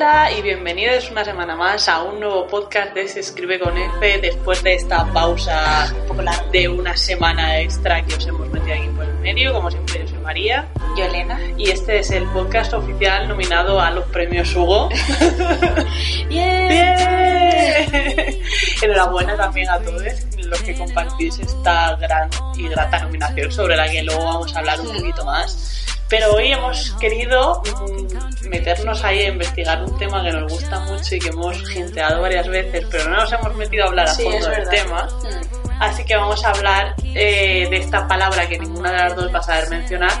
Hola 0.00 0.32
y 0.32 0.40
bienvenidos 0.40 1.10
una 1.10 1.26
semana 1.26 1.54
más 1.56 1.86
a 1.86 2.02
un 2.02 2.20
nuevo 2.20 2.46
podcast 2.46 2.94
de 2.94 3.06
Se 3.06 3.20
Escribe 3.20 3.60
con 3.60 3.76
F 3.76 4.18
después 4.22 4.62
de 4.62 4.76
esta 4.76 5.04
pausa 5.12 5.92
de 6.50 6.68
una 6.70 6.96
semana 6.96 7.60
extra 7.60 8.02
que 8.06 8.14
os 8.14 8.26
hemos 8.26 8.48
metido 8.48 8.76
aquí 8.76 8.88
por 8.96 9.04
el 9.04 9.14
medio. 9.16 9.52
Como 9.52 9.70
siempre, 9.70 10.00
yo 10.00 10.08
soy 10.08 10.18
María. 10.20 10.66
Yo, 10.96 11.04
Elena. 11.04 11.38
Y 11.58 11.68
este 11.68 11.98
es 11.98 12.10
el 12.12 12.24
podcast 12.28 12.72
oficial 12.72 13.28
nominado 13.28 13.78
a 13.78 13.90
los 13.90 14.06
premios 14.06 14.56
Hugo. 14.56 14.88
¡Bien! 16.30 16.68
¡Bien! 16.68 18.42
Enhorabuena 18.80 19.36
también 19.36 19.68
a 19.68 19.78
todos 19.80 20.02
los 20.46 20.62
que 20.62 20.78
compartís 20.78 21.40
esta 21.40 21.94
gran 21.96 22.30
y 22.56 22.68
grata 22.68 23.00
nominación 23.00 23.52
sobre 23.52 23.76
la 23.76 23.86
que 23.86 24.02
luego 24.02 24.24
vamos 24.24 24.56
a 24.56 24.60
hablar 24.60 24.80
un 24.80 24.94
poquito 24.94 25.26
más. 25.26 25.89
Pero 26.10 26.34
hoy 26.34 26.52
hemos 26.52 26.90
querido 27.00 27.62
mm, 27.62 28.48
meternos 28.48 29.04
ahí 29.04 29.20
a 29.20 29.28
investigar 29.28 29.82
un 29.84 29.96
tema 29.96 30.22
que 30.24 30.32
nos 30.32 30.52
gusta 30.52 30.80
mucho 30.80 31.14
y 31.14 31.20
que 31.20 31.28
hemos 31.28 31.56
genteado 31.70 32.20
varias 32.20 32.48
veces, 32.48 32.84
pero 32.90 33.08
no 33.08 33.16
nos 33.16 33.32
hemos 33.32 33.54
metido 33.54 33.84
a 33.84 33.86
hablar 33.86 34.08
a 34.08 34.14
Sí, 34.14 34.24
fondo 34.24 34.48
del 34.48 34.68
tema. 34.68 35.04
Mm. 35.04 35.60
Así 35.80 36.04
que 36.04 36.16
vamos 36.16 36.44
a 36.44 36.50
hablar 36.50 36.94
eh, 37.14 37.66
de 37.70 37.76
esta 37.76 38.06
palabra 38.06 38.46
que 38.48 38.58
ninguna 38.58 38.90
de 38.90 38.98
las 38.98 39.16
dos 39.16 39.32
va 39.32 39.38
a 39.38 39.42
saber 39.42 39.70
mencionar. 39.70 40.12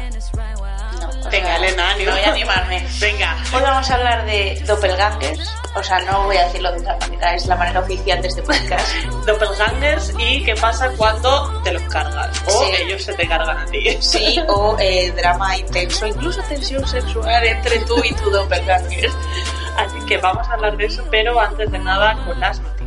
Venga, 1.30 1.56
Elena, 1.56 1.90
ánimo. 1.90 2.10
Voy 2.12 2.20
a 2.20 2.30
animarme. 2.30 2.86
Venga. 3.00 3.36
Hoy 3.54 3.62
vamos 3.62 3.88
a 3.90 3.94
hablar 3.94 4.26
de 4.26 4.62
doppelgangers. 4.66 5.54
O 5.76 5.82
sea, 5.82 6.00
no 6.00 6.24
voy 6.24 6.36
a 6.36 6.46
decirlo 6.46 6.72
de 6.72 6.80
otra 6.80 6.96
manera, 6.98 7.34
es 7.34 7.46
la 7.46 7.54
manera 7.54 7.78
oficial 7.80 8.20
de 8.20 8.26
este 8.26 8.42
podcast. 8.42 8.92
Doppelgangers 9.26 10.12
y 10.18 10.42
qué 10.42 10.56
pasa 10.56 10.90
cuando 10.96 11.60
te 11.62 11.72
los 11.72 11.82
cargas 11.84 12.42
o 12.48 12.50
Sí. 12.64 12.72
ellos 12.82 13.04
se 13.04 13.12
te 13.12 13.28
cargan 13.28 13.56
a 13.58 13.66
ti. 13.66 13.96
Sí, 14.00 14.40
o 14.48 14.76
eh, 14.80 15.12
drama 15.12 15.56
intenso, 15.56 16.06
incluso 16.08 16.42
tensión 16.42 16.84
sexual 16.88 17.44
entre 17.46 17.78
tú 17.80 18.02
y 18.04 18.12
tu 18.14 18.30
doppelganger. 18.30 19.10
Así 19.76 19.98
que 20.06 20.18
vamos 20.18 20.48
a 20.48 20.54
hablar 20.54 20.76
de 20.76 20.86
eso, 20.86 21.04
pero 21.08 21.40
antes 21.40 21.70
de 21.70 21.78
nada 21.78 22.16
con 22.26 22.40
las 22.40 22.58
noticias. 22.58 22.79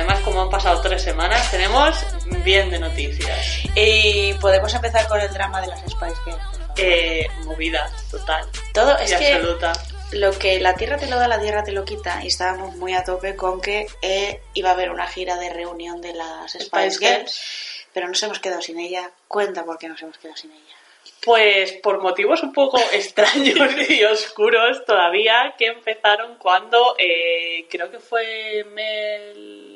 Además 0.00 0.20
como 0.20 0.40
han 0.40 0.50
pasado 0.50 0.80
tres 0.80 1.02
semanas 1.02 1.50
tenemos 1.50 1.94
bien 2.42 2.70
de 2.70 2.78
noticias. 2.78 3.58
Y 3.74 4.32
podemos 4.34 4.72
empezar 4.72 5.06
con 5.08 5.20
el 5.20 5.30
drama 5.32 5.60
de 5.60 5.66
las 5.68 5.80
Spice 5.80 6.16
Girls. 6.24 6.40
Eh, 6.76 7.26
movida 7.44 7.90
total 8.10 8.48
Todo 8.72 8.96
y 9.00 9.04
es 9.04 9.14
que 9.14 9.34
absoluta. 9.34 9.72
lo 10.12 10.30
que 10.38 10.60
la 10.60 10.74
tierra 10.74 10.96
te 10.96 11.08
lo 11.08 11.16
da, 11.16 11.28
la 11.28 11.40
tierra 11.40 11.62
te 11.62 11.72
lo 11.72 11.84
quita. 11.84 12.20
Y 12.24 12.28
estábamos 12.28 12.76
muy 12.76 12.94
a 12.94 13.04
tope 13.04 13.36
con 13.36 13.60
que 13.60 13.86
eh, 14.00 14.40
iba 14.54 14.70
a 14.70 14.72
haber 14.72 14.90
una 14.90 15.06
gira 15.06 15.36
de 15.36 15.50
reunión 15.50 16.00
de 16.00 16.14
las 16.14 16.52
Spice, 16.52 16.64
Spice 16.64 16.98
Girls, 16.98 17.00
Girls. 17.00 17.86
pero 17.92 18.08
nos 18.08 18.22
hemos 18.22 18.38
quedado 18.40 18.62
sin 18.62 18.78
ella. 18.78 19.10
Cuenta 19.28 19.64
por 19.64 19.78
qué 19.78 19.88
nos 19.88 20.00
hemos 20.00 20.16
quedado 20.16 20.36
sin 20.36 20.52
ella. 20.52 20.76
Pues 21.22 21.72
por 21.82 22.00
motivos 22.00 22.42
un 22.42 22.54
poco 22.54 22.80
extraños 22.92 23.90
y 23.90 24.02
oscuros 24.04 24.82
todavía, 24.86 25.54
que 25.58 25.66
empezaron 25.66 26.36
cuando 26.38 26.96
eh, 26.98 27.66
creo 27.68 27.90
que 27.90 27.98
fue 27.98 28.64
Mel 28.72 29.69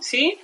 Sí, 0.00 0.38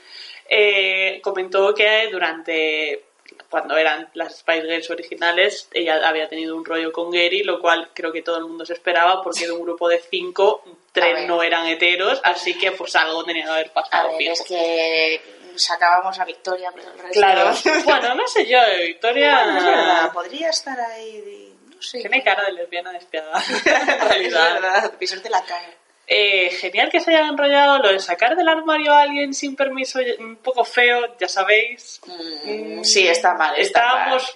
eh, 0.48 1.20
comentó 1.22 1.74
que 1.74 2.08
durante 2.10 3.04
cuando 3.50 3.76
eran 3.76 4.08
las 4.14 4.38
Spice 4.40 4.62
Girls 4.62 4.90
originales, 4.90 5.68
ella 5.72 6.06
había 6.06 6.28
tenido 6.28 6.54
un 6.54 6.64
rollo 6.64 6.92
con 6.92 7.10
Gary, 7.10 7.42
lo 7.44 7.60
cual 7.60 7.90
creo 7.94 8.12
que 8.12 8.20
todo 8.22 8.36
el 8.36 8.44
mundo 8.44 8.66
se 8.66 8.74
esperaba, 8.74 9.22
porque 9.22 9.46
de 9.46 9.52
un 9.52 9.62
grupo 9.62 9.88
de 9.88 9.98
cinco, 10.10 10.62
A 10.66 10.70
tres 10.92 11.14
ver. 11.14 11.28
no 11.28 11.42
eran 11.42 11.66
heteros, 11.66 12.20
así 12.24 12.58
que 12.58 12.72
pues 12.72 12.94
algo 12.96 13.24
tenía 13.24 13.44
que 13.44 13.50
haber 13.50 13.68
A 13.68 13.74
pasado 13.74 14.08
ver, 14.10 14.18
fijo. 14.18 14.32
es 14.32 14.42
que 14.42 15.20
sacábamos 15.56 16.18
a 16.18 16.24
Victoria, 16.26 16.70
pero 16.74 16.88
el 16.92 16.98
resto... 16.98 17.12
Claro, 17.20 17.50
bueno, 17.84 18.14
no 18.16 18.26
sé 18.28 18.46
yo, 18.46 18.58
Victoria... 18.86 19.42
Bueno, 19.44 19.64
verdad, 19.64 20.12
podría 20.12 20.50
estar 20.50 20.78
ahí, 20.80 21.20
de- 21.20 21.48
no 21.74 21.82
sé. 21.82 22.00
Tiene 22.00 22.22
cara 22.22 22.44
de 22.44 22.52
lesbiana 22.52 22.92
despiadada. 22.92 23.42
en 24.14 24.26
Es 24.26 24.32
verdad, 24.34 24.92
pisarte 24.98 25.30
la 25.30 25.42
cara. 25.44 25.68
Eh, 26.10 26.48
genial 26.50 26.88
que 26.90 27.00
se 27.00 27.10
hayan 27.10 27.28
enrollado 27.28 27.78
lo 27.80 27.92
de 27.92 28.00
sacar 28.00 28.34
del 28.34 28.48
armario 28.48 28.92
a 28.94 29.02
alguien 29.02 29.34
sin 29.34 29.54
permiso, 29.56 29.98
un 30.18 30.36
poco 30.36 30.64
feo, 30.64 31.16
ya 31.18 31.28
sabéis. 31.28 32.00
Mm, 32.06 32.82
sí, 32.82 33.06
está 33.06 33.34
mal, 33.34 33.54
está 33.58 33.80
Estábamos. 33.80 34.34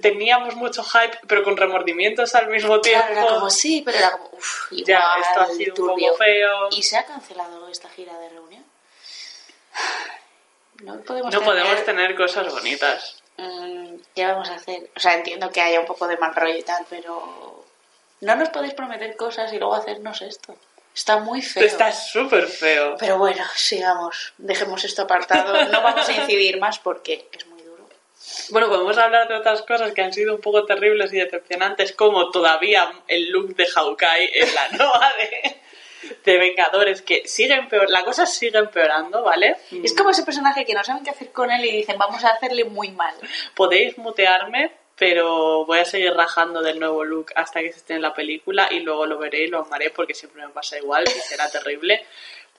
Teníamos 0.00 0.54
mucho 0.56 0.82
hype, 0.84 1.18
pero 1.28 1.42
con 1.42 1.56
remordimientos 1.56 2.34
al 2.34 2.46
mismo 2.48 2.80
tiempo. 2.80 3.06
Claro, 3.08 3.20
era 3.26 3.34
como 3.34 3.50
sí, 3.50 3.82
pero 3.84 3.98
era 3.98 4.12
como, 4.12 4.30
uff, 4.32 4.70
ya, 4.86 5.02
esto 5.20 5.40
ha 5.42 5.46
sido 5.48 5.74
un 5.76 5.88
poco 5.98 6.16
feo. 6.16 6.68
¿Y 6.70 6.82
se 6.82 6.96
ha 6.96 7.04
cancelado 7.04 7.68
esta 7.68 7.88
gira 7.90 8.16
de 8.18 8.28
reunión? 8.30 8.64
No 10.82 10.96
podemos 11.02 11.32
No 11.32 11.40
tener- 11.40 11.44
podemos 11.44 11.84
tener 11.84 12.14
cosas 12.16 12.52
bonitas. 12.52 13.22
Mm, 13.36 13.96
¿Qué 14.14 14.26
vamos 14.26 14.48
a 14.50 14.54
hacer? 14.54 14.90
O 14.96 15.00
sea, 15.00 15.14
entiendo 15.14 15.50
que 15.50 15.60
haya 15.60 15.78
un 15.80 15.86
poco 15.86 16.08
de 16.08 16.16
mal 16.16 16.34
rollo 16.34 16.56
y 16.56 16.62
tal, 16.62 16.84
pero 16.90 17.61
no 18.22 18.36
nos 18.36 18.50
podéis 18.50 18.74
prometer 18.74 19.16
cosas 19.16 19.52
y 19.52 19.58
luego 19.58 19.74
hacernos 19.74 20.22
esto. 20.22 20.56
Está 20.94 21.18
muy 21.18 21.42
feo. 21.42 21.64
Está 21.64 21.90
súper 21.90 22.46
feo. 22.46 22.96
Pero 22.98 23.18
bueno, 23.18 23.44
sigamos. 23.56 24.32
Dejemos 24.38 24.84
esto 24.84 25.02
apartado. 25.02 25.64
No 25.66 25.82
vamos 25.82 26.08
a 26.08 26.12
incidir 26.12 26.60
más 26.60 26.78
porque 26.78 27.28
es 27.32 27.46
muy 27.46 27.62
duro. 27.62 27.88
Bueno, 28.50 28.68
podemos 28.68 28.96
hablar 28.98 29.26
de 29.26 29.34
otras 29.34 29.62
cosas 29.62 29.92
que 29.92 30.02
han 30.02 30.12
sido 30.12 30.36
un 30.36 30.40
poco 30.40 30.64
terribles 30.64 31.12
y 31.12 31.16
decepcionantes, 31.16 31.92
como 31.92 32.30
todavía 32.30 32.92
el 33.08 33.30
look 33.30 33.56
de 33.56 33.66
Hawkeye 33.66 34.42
en 34.42 34.54
la 34.54 34.68
nueva 34.76 35.12
de, 35.16 35.60
de 36.24 36.38
Vengadores, 36.38 37.02
que 37.02 37.26
sigue 37.26 37.54
empeor, 37.54 37.90
la 37.90 38.04
cosa 38.04 38.24
sigue 38.26 38.58
empeorando, 38.58 39.24
¿vale? 39.24 39.56
Es 39.82 39.94
como 39.94 40.10
ese 40.10 40.22
personaje 40.22 40.64
que 40.64 40.74
no 40.74 40.84
saben 40.84 41.02
qué 41.02 41.10
hacer 41.10 41.32
con 41.32 41.50
él 41.50 41.64
y 41.64 41.72
dicen, 41.72 41.98
vamos 41.98 42.22
a 42.22 42.30
hacerle 42.30 42.64
muy 42.64 42.92
mal. 42.92 43.14
Podéis 43.54 43.98
mutearme, 43.98 44.81
pero 44.96 45.64
voy 45.64 45.78
a 45.78 45.84
seguir 45.84 46.12
rajando 46.12 46.62
del 46.62 46.78
nuevo 46.78 47.04
look 47.04 47.32
hasta 47.34 47.60
que 47.60 47.72
se 47.72 47.78
esté 47.78 47.94
en 47.94 48.02
la 48.02 48.14
película 48.14 48.68
y 48.70 48.80
luego 48.80 49.06
lo 49.06 49.18
veré 49.18 49.44
y 49.44 49.48
lo 49.48 49.60
amaré 49.60 49.90
porque 49.90 50.14
siempre 50.14 50.46
me 50.46 50.52
pasa 50.52 50.78
igual 50.78 51.04
y 51.06 51.20
será 51.20 51.50
terrible. 51.50 52.04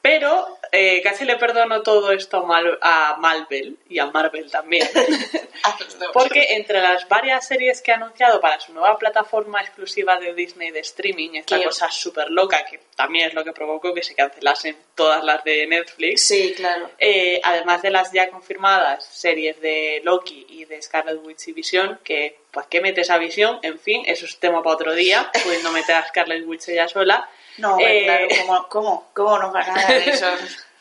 Pero 0.03 0.59
eh, 0.73 1.01
casi 1.01 1.23
le 1.23 1.37
perdono 1.37 1.81
todo 1.81 2.11
esto 2.11 2.39
a, 2.39 2.43
Mal- 2.45 2.77
a 2.81 3.15
Marvel 3.19 3.77
y 3.89 3.99
a 3.99 4.07
Marvel 4.07 4.51
también. 4.51 4.85
Porque 6.13 6.55
entre 6.55 6.81
las 6.81 7.07
varias 7.07 7.47
series 7.47 7.81
que 7.81 7.93
ha 7.93 7.95
anunciado 7.95 8.41
para 8.41 8.59
su 8.59 8.73
nueva 8.73 8.97
plataforma 8.97 9.61
exclusiva 9.61 10.19
de 10.19 10.33
Disney 10.33 10.71
de 10.71 10.79
streaming, 10.81 11.35
esta 11.35 11.57
Que- 11.57 11.63
cosa 11.65 11.89
súper 11.89 12.29
loca, 12.31 12.65
que 12.65 12.81
también 12.97 13.29
es 13.29 13.33
lo 13.33 13.45
que 13.45 13.53
provocó 13.53 13.93
que 13.93 14.03
se 14.03 14.13
cancelasen 14.13 14.75
todas 14.93 15.23
las 15.23 15.41
de 15.45 15.65
Netflix, 15.67 16.27
Sí, 16.27 16.53
claro. 16.55 16.89
eh, 16.99 17.39
además 17.41 17.81
de 17.81 17.89
las 17.91 18.11
ya 18.11 18.29
confirmadas 18.29 19.05
series 19.05 19.61
de 19.61 20.01
Loki 20.03 20.45
y 20.49 20.65
de 20.65 20.81
Scarlet 20.81 21.19
Witch 21.23 21.47
y 21.47 21.53
Vision, 21.53 21.99
que 22.03 22.39
pues 22.51 22.67
que 22.67 22.81
metes 22.81 23.09
a 23.09 23.17
Vision, 23.17 23.57
en 23.63 23.79
fin, 23.79 24.03
eso 24.05 24.25
es 24.25 24.37
tema 24.37 24.61
para 24.61 24.75
otro 24.75 24.93
día, 24.93 25.31
pudiendo 25.43 25.71
meter 25.71 25.95
a 25.95 26.05
Scarlet 26.07 26.45
Witch 26.45 26.67
ella 26.67 26.87
sola, 26.89 27.27
No, 27.57 27.77
Eh, 27.79 28.03
claro, 28.05 28.27
¿cómo, 28.41 28.67
cómo, 28.69 29.09
cómo 29.13 29.37
nos 29.39 29.53
van 29.53 29.69
a 29.69 29.81
dar 29.81 29.91
eso? 30.07 30.27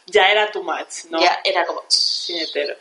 ya 0.07 0.31
era 0.31 0.51
too 0.51 0.63
much, 0.63 1.05
¿no? 1.11 1.21
Ya 1.21 1.41
era 1.45 1.65
como... 1.65 1.83
Sin 1.89 2.39
hetero. 2.41 2.75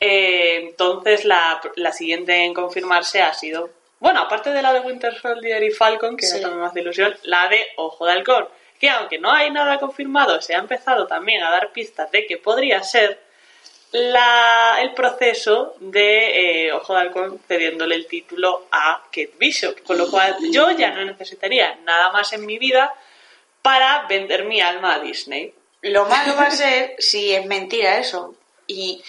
Eh, 0.00 0.56
entonces 0.68 1.24
la, 1.24 1.60
la 1.76 1.92
siguiente 1.92 2.34
en 2.44 2.54
confirmarse 2.54 3.20
ha 3.20 3.34
sido, 3.34 3.70
bueno, 3.98 4.20
aparte 4.20 4.50
de 4.52 4.62
la 4.62 4.72
de 4.72 4.80
Winter 4.80 5.18
Soldier 5.20 5.62
y 5.62 5.70
Falcon, 5.72 6.16
que 6.16 6.26
Sí. 6.26 6.40
también 6.40 6.60
me 6.60 6.66
hace 6.68 6.80
ilusión, 6.80 7.16
la 7.24 7.48
de 7.48 7.66
Ojo 7.76 8.06
de 8.06 8.12
Halcón, 8.12 8.48
que 8.78 8.88
aunque 8.90 9.18
no 9.18 9.32
hay 9.32 9.50
nada 9.50 9.78
confirmado, 9.80 10.40
se 10.40 10.54
ha 10.54 10.58
empezado 10.58 11.06
también 11.08 11.42
a 11.42 11.50
dar 11.50 11.72
pistas 11.72 12.10
de 12.12 12.26
que 12.26 12.36
podría 12.36 12.80
ser 12.84 13.18
la, 13.90 14.76
el 14.80 14.92
proceso 14.92 15.74
de 15.80 16.66
eh, 16.66 16.72
Ojo 16.72 16.94
de 16.94 17.00
Halcón 17.00 17.40
cediéndole 17.48 17.94
el 17.96 18.06
título 18.06 18.66
a 18.70 19.02
Kate 19.06 19.32
Bishop, 19.38 19.82
con 19.82 19.98
lo 19.98 20.10
cual 20.10 20.36
yo 20.52 20.70
ya 20.72 20.90
no 20.90 21.04
necesitaría 21.04 21.74
nada 21.84 22.12
más 22.12 22.32
en 22.34 22.44
mi 22.46 22.58
vida 22.58 22.94
para 23.68 24.06
vender 24.06 24.46
mi 24.46 24.62
alma 24.62 24.94
a 24.94 24.98
Disney. 25.00 25.52
Lo 25.82 26.06
malo 26.06 26.34
va 26.36 26.44
a 26.44 26.50
ser 26.50 26.94
si 26.98 27.34
es 27.34 27.44
mentira 27.44 27.98
eso 27.98 28.34
y 28.66 29.04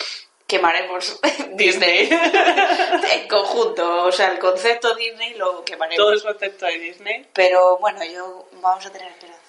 quemaremos 0.45 1.17
Disney 1.53 2.09
en 3.13 3.27
conjunto. 3.29 4.03
O 4.03 4.11
sea, 4.11 4.33
el 4.33 4.38
concepto 4.38 4.94
Disney 4.95 5.35
lo 5.35 5.63
quemaremos. 5.63 5.95
Todo 5.95 6.11
el 6.11 6.21
concepto 6.21 6.65
de 6.65 6.77
Disney. 6.77 7.25
Pero 7.33 7.77
bueno, 7.77 8.03
yo 8.03 8.50
vamos 8.61 8.85
a 8.85 8.91
tener 8.91 9.07
esperanza. 9.07 9.39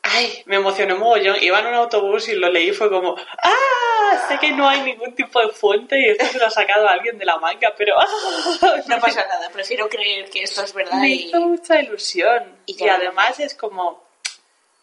Ay, 0.00 0.42
me 0.46 0.56
emocioné 0.56 0.94
mogollón. 0.94 1.36
Iba 1.42 1.60
en 1.60 1.66
un 1.66 1.74
autobús 1.74 2.26
y 2.30 2.34
lo 2.34 2.48
leí 2.48 2.70
y 2.70 2.72
fue 2.72 2.88
como, 2.88 3.16
¡ah! 3.42 4.28
Sé 4.28 4.38
que 4.38 4.52
no 4.52 4.66
hay 4.66 4.80
ningún 4.80 5.14
tipo 5.14 5.42
de 5.42 5.50
fuente 5.50 6.00
y 6.00 6.06
esto 6.06 6.24
se 6.24 6.38
lo 6.38 6.46
ha 6.46 6.50
sacado 6.50 6.88
alguien 6.88 7.18
de 7.18 7.26
la 7.26 7.36
manga, 7.36 7.74
pero 7.76 8.00
¡ah! 8.00 8.06
No 8.86 8.98
pasa 8.98 9.26
nada, 9.26 9.50
prefiero 9.50 9.90
creer 9.90 10.30
que 10.30 10.44
esto 10.44 10.64
es 10.64 10.72
verdad 10.72 10.96
Me 10.96 11.10
y... 11.10 11.12
hizo 11.26 11.38
mucha 11.38 11.82
ilusión. 11.82 12.56
Y 12.64 12.82
Y, 12.82 12.88
además 12.88 13.38
es 13.40 13.54
como, 13.54 14.07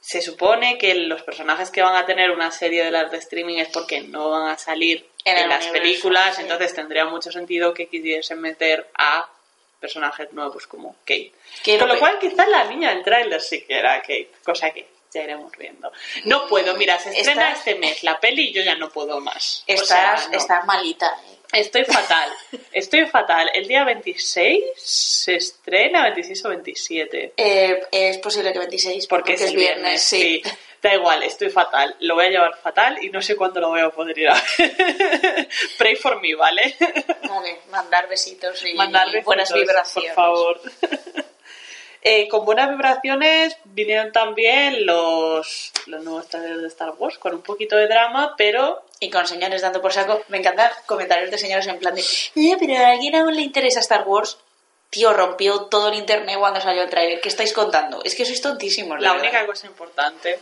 se 0.07 0.21
supone 0.21 0.77
que 0.77 0.93
los 0.93 1.23
personajes 1.23 1.71
que 1.71 1.81
van 1.81 1.95
a 1.95 2.05
tener 2.05 2.29
una 2.29 2.51
serie 2.51 2.83
de 2.83 2.91
las 2.91 3.09
de 3.09 3.17
streaming 3.17 3.57
es 3.57 3.69
porque 3.69 4.01
no 4.01 4.29
van 4.29 4.49
a 4.49 4.57
salir 4.57 5.09
En 5.23 5.33
las 5.49 5.63
universo, 5.65 5.71
películas, 5.73 6.35
sí. 6.35 6.43
entonces 6.43 6.75
tendría 6.75 7.05
mucho 7.05 7.31
sentido 7.31 7.73
que 7.73 7.87
quisiesen 7.87 8.39
meter 8.39 8.87
a 8.95 9.27
personajes 9.79 10.31
nuevos 10.33 10.67
como 10.67 10.95
Kate. 11.05 11.31
Con 11.79 11.87
lo 11.87 11.97
cual 11.97 12.19
quizás 12.19 12.47
la 12.49 12.65
niña 12.65 12.91
del 12.91 13.03
tráiler 13.03 13.41
sí 13.41 13.61
que 13.65 13.79
era 13.79 13.99
Kate, 14.01 14.29
cosa 14.43 14.69
que 14.71 14.87
ya 15.11 15.23
iremos 15.23 15.51
viendo. 15.57 15.91
No 16.25 16.45
puedo, 16.47 16.75
mira, 16.75 16.99
se 16.99 17.09
estrena 17.09 17.51
Estás- 17.51 17.59
este 17.59 17.75
mes 17.75 18.03
la 18.03 18.19
peli 18.19 18.49
y 18.49 18.53
yo 18.53 18.61
ya 18.61 18.75
no 18.75 18.89
puedo 18.89 19.19
más. 19.21 19.63
O 19.67 19.71
Estás, 19.71 19.87
sea, 20.21 20.29
no. 20.29 20.37
estás 20.37 20.65
malita. 20.65 21.07
¿eh? 21.07 21.37
Estoy 21.55 21.85
fatal, 21.85 22.29
estoy 22.73 23.05
fatal. 23.05 23.49
El 23.53 23.65
día 23.65 23.85
26 23.85 24.61
se 24.75 25.35
estrena, 25.35 26.03
26 26.03 26.45
o 26.45 26.49
27. 26.49 27.33
Eh, 27.37 27.81
es 27.91 28.17
posible 28.17 28.51
que 28.51 28.59
26, 28.59 29.07
Porque, 29.07 29.33
es, 29.33 29.41
el 29.41 29.55
viernes, 29.55 30.03
sí. 30.03 30.43
Da 30.81 30.93
igual, 30.93 31.23
estoy 31.23 31.49
fatal. 31.49 31.95
Lo 32.01 32.15
voy 32.15 32.25
a 32.25 32.29
llevar 32.29 32.57
fatal 32.57 32.97
y 33.01 33.09
no 33.09 33.21
sé 33.21 33.37
cuándo 33.37 33.61
lo 33.61 33.69
voy 33.69 33.79
a 33.79 33.89
poder 33.89 34.19
ir 34.19 34.29
a 34.29 34.33
ver. 34.33 35.47
Pray 35.77 35.95
for 35.95 36.21
me, 36.21 36.35
¿vale? 36.35 36.75
Vale, 37.27 37.59
mandar 37.71 38.09
besitos 38.09 38.63
y 38.65 38.73
Mandarle 38.73 39.21
buenas 39.21 39.51
vibraciones. 39.53 40.13
Por 40.13 40.23
favor. 40.23 40.61
Eh, 42.07 42.27
con 42.27 42.45
buenas 42.45 42.69
vibraciones 42.69 43.57
vinieron 43.63 44.11
también 44.11 44.85
los, 44.85 45.71
los 45.87 46.03
nuevos 46.03 46.29
trailers 46.29 46.61
de 46.61 46.67
Star 46.67 46.93
Wars 46.99 47.17
con 47.17 47.33
un 47.33 47.41
poquito 47.41 47.75
de 47.77 47.87
drama, 47.87 48.35
pero 48.37 48.85
Y 49.05 49.09
con 49.11 49.27
señores 49.27 49.61
dando 49.61 49.81
por 49.81 49.93
saco. 49.93 50.23
Me 50.29 50.37
encantan 50.39 50.71
comentarios 50.87 51.29
de 51.31 51.37
señores 51.37 51.67
en 51.67 51.77
plan 51.79 51.93
de, 51.95 52.01
eh, 52.01 52.55
pero 52.59 52.75
a 52.77 52.89
alguien 52.89 53.15
aún 53.15 53.35
le 53.35 53.41
interesa 53.41 53.79
Star 53.81 54.03
Wars. 54.07 54.37
Tío, 54.89 55.13
rompió 55.13 55.61
todo 55.65 55.89
el 55.89 55.95
internet 55.95 56.37
cuando 56.39 56.61
salió 56.61 56.83
el 56.83 56.89
trailer. 56.89 57.19
¿Qué 57.21 57.29
estáis 57.29 57.53
contando? 57.53 58.01
Es 58.03 58.15
que 58.15 58.25
sois 58.25 58.41
tontísimos. 58.41 58.99
la 59.01 59.11
verdad. 59.13 59.23
única 59.27 59.45
cosa 59.45 59.67
importante 59.67 60.39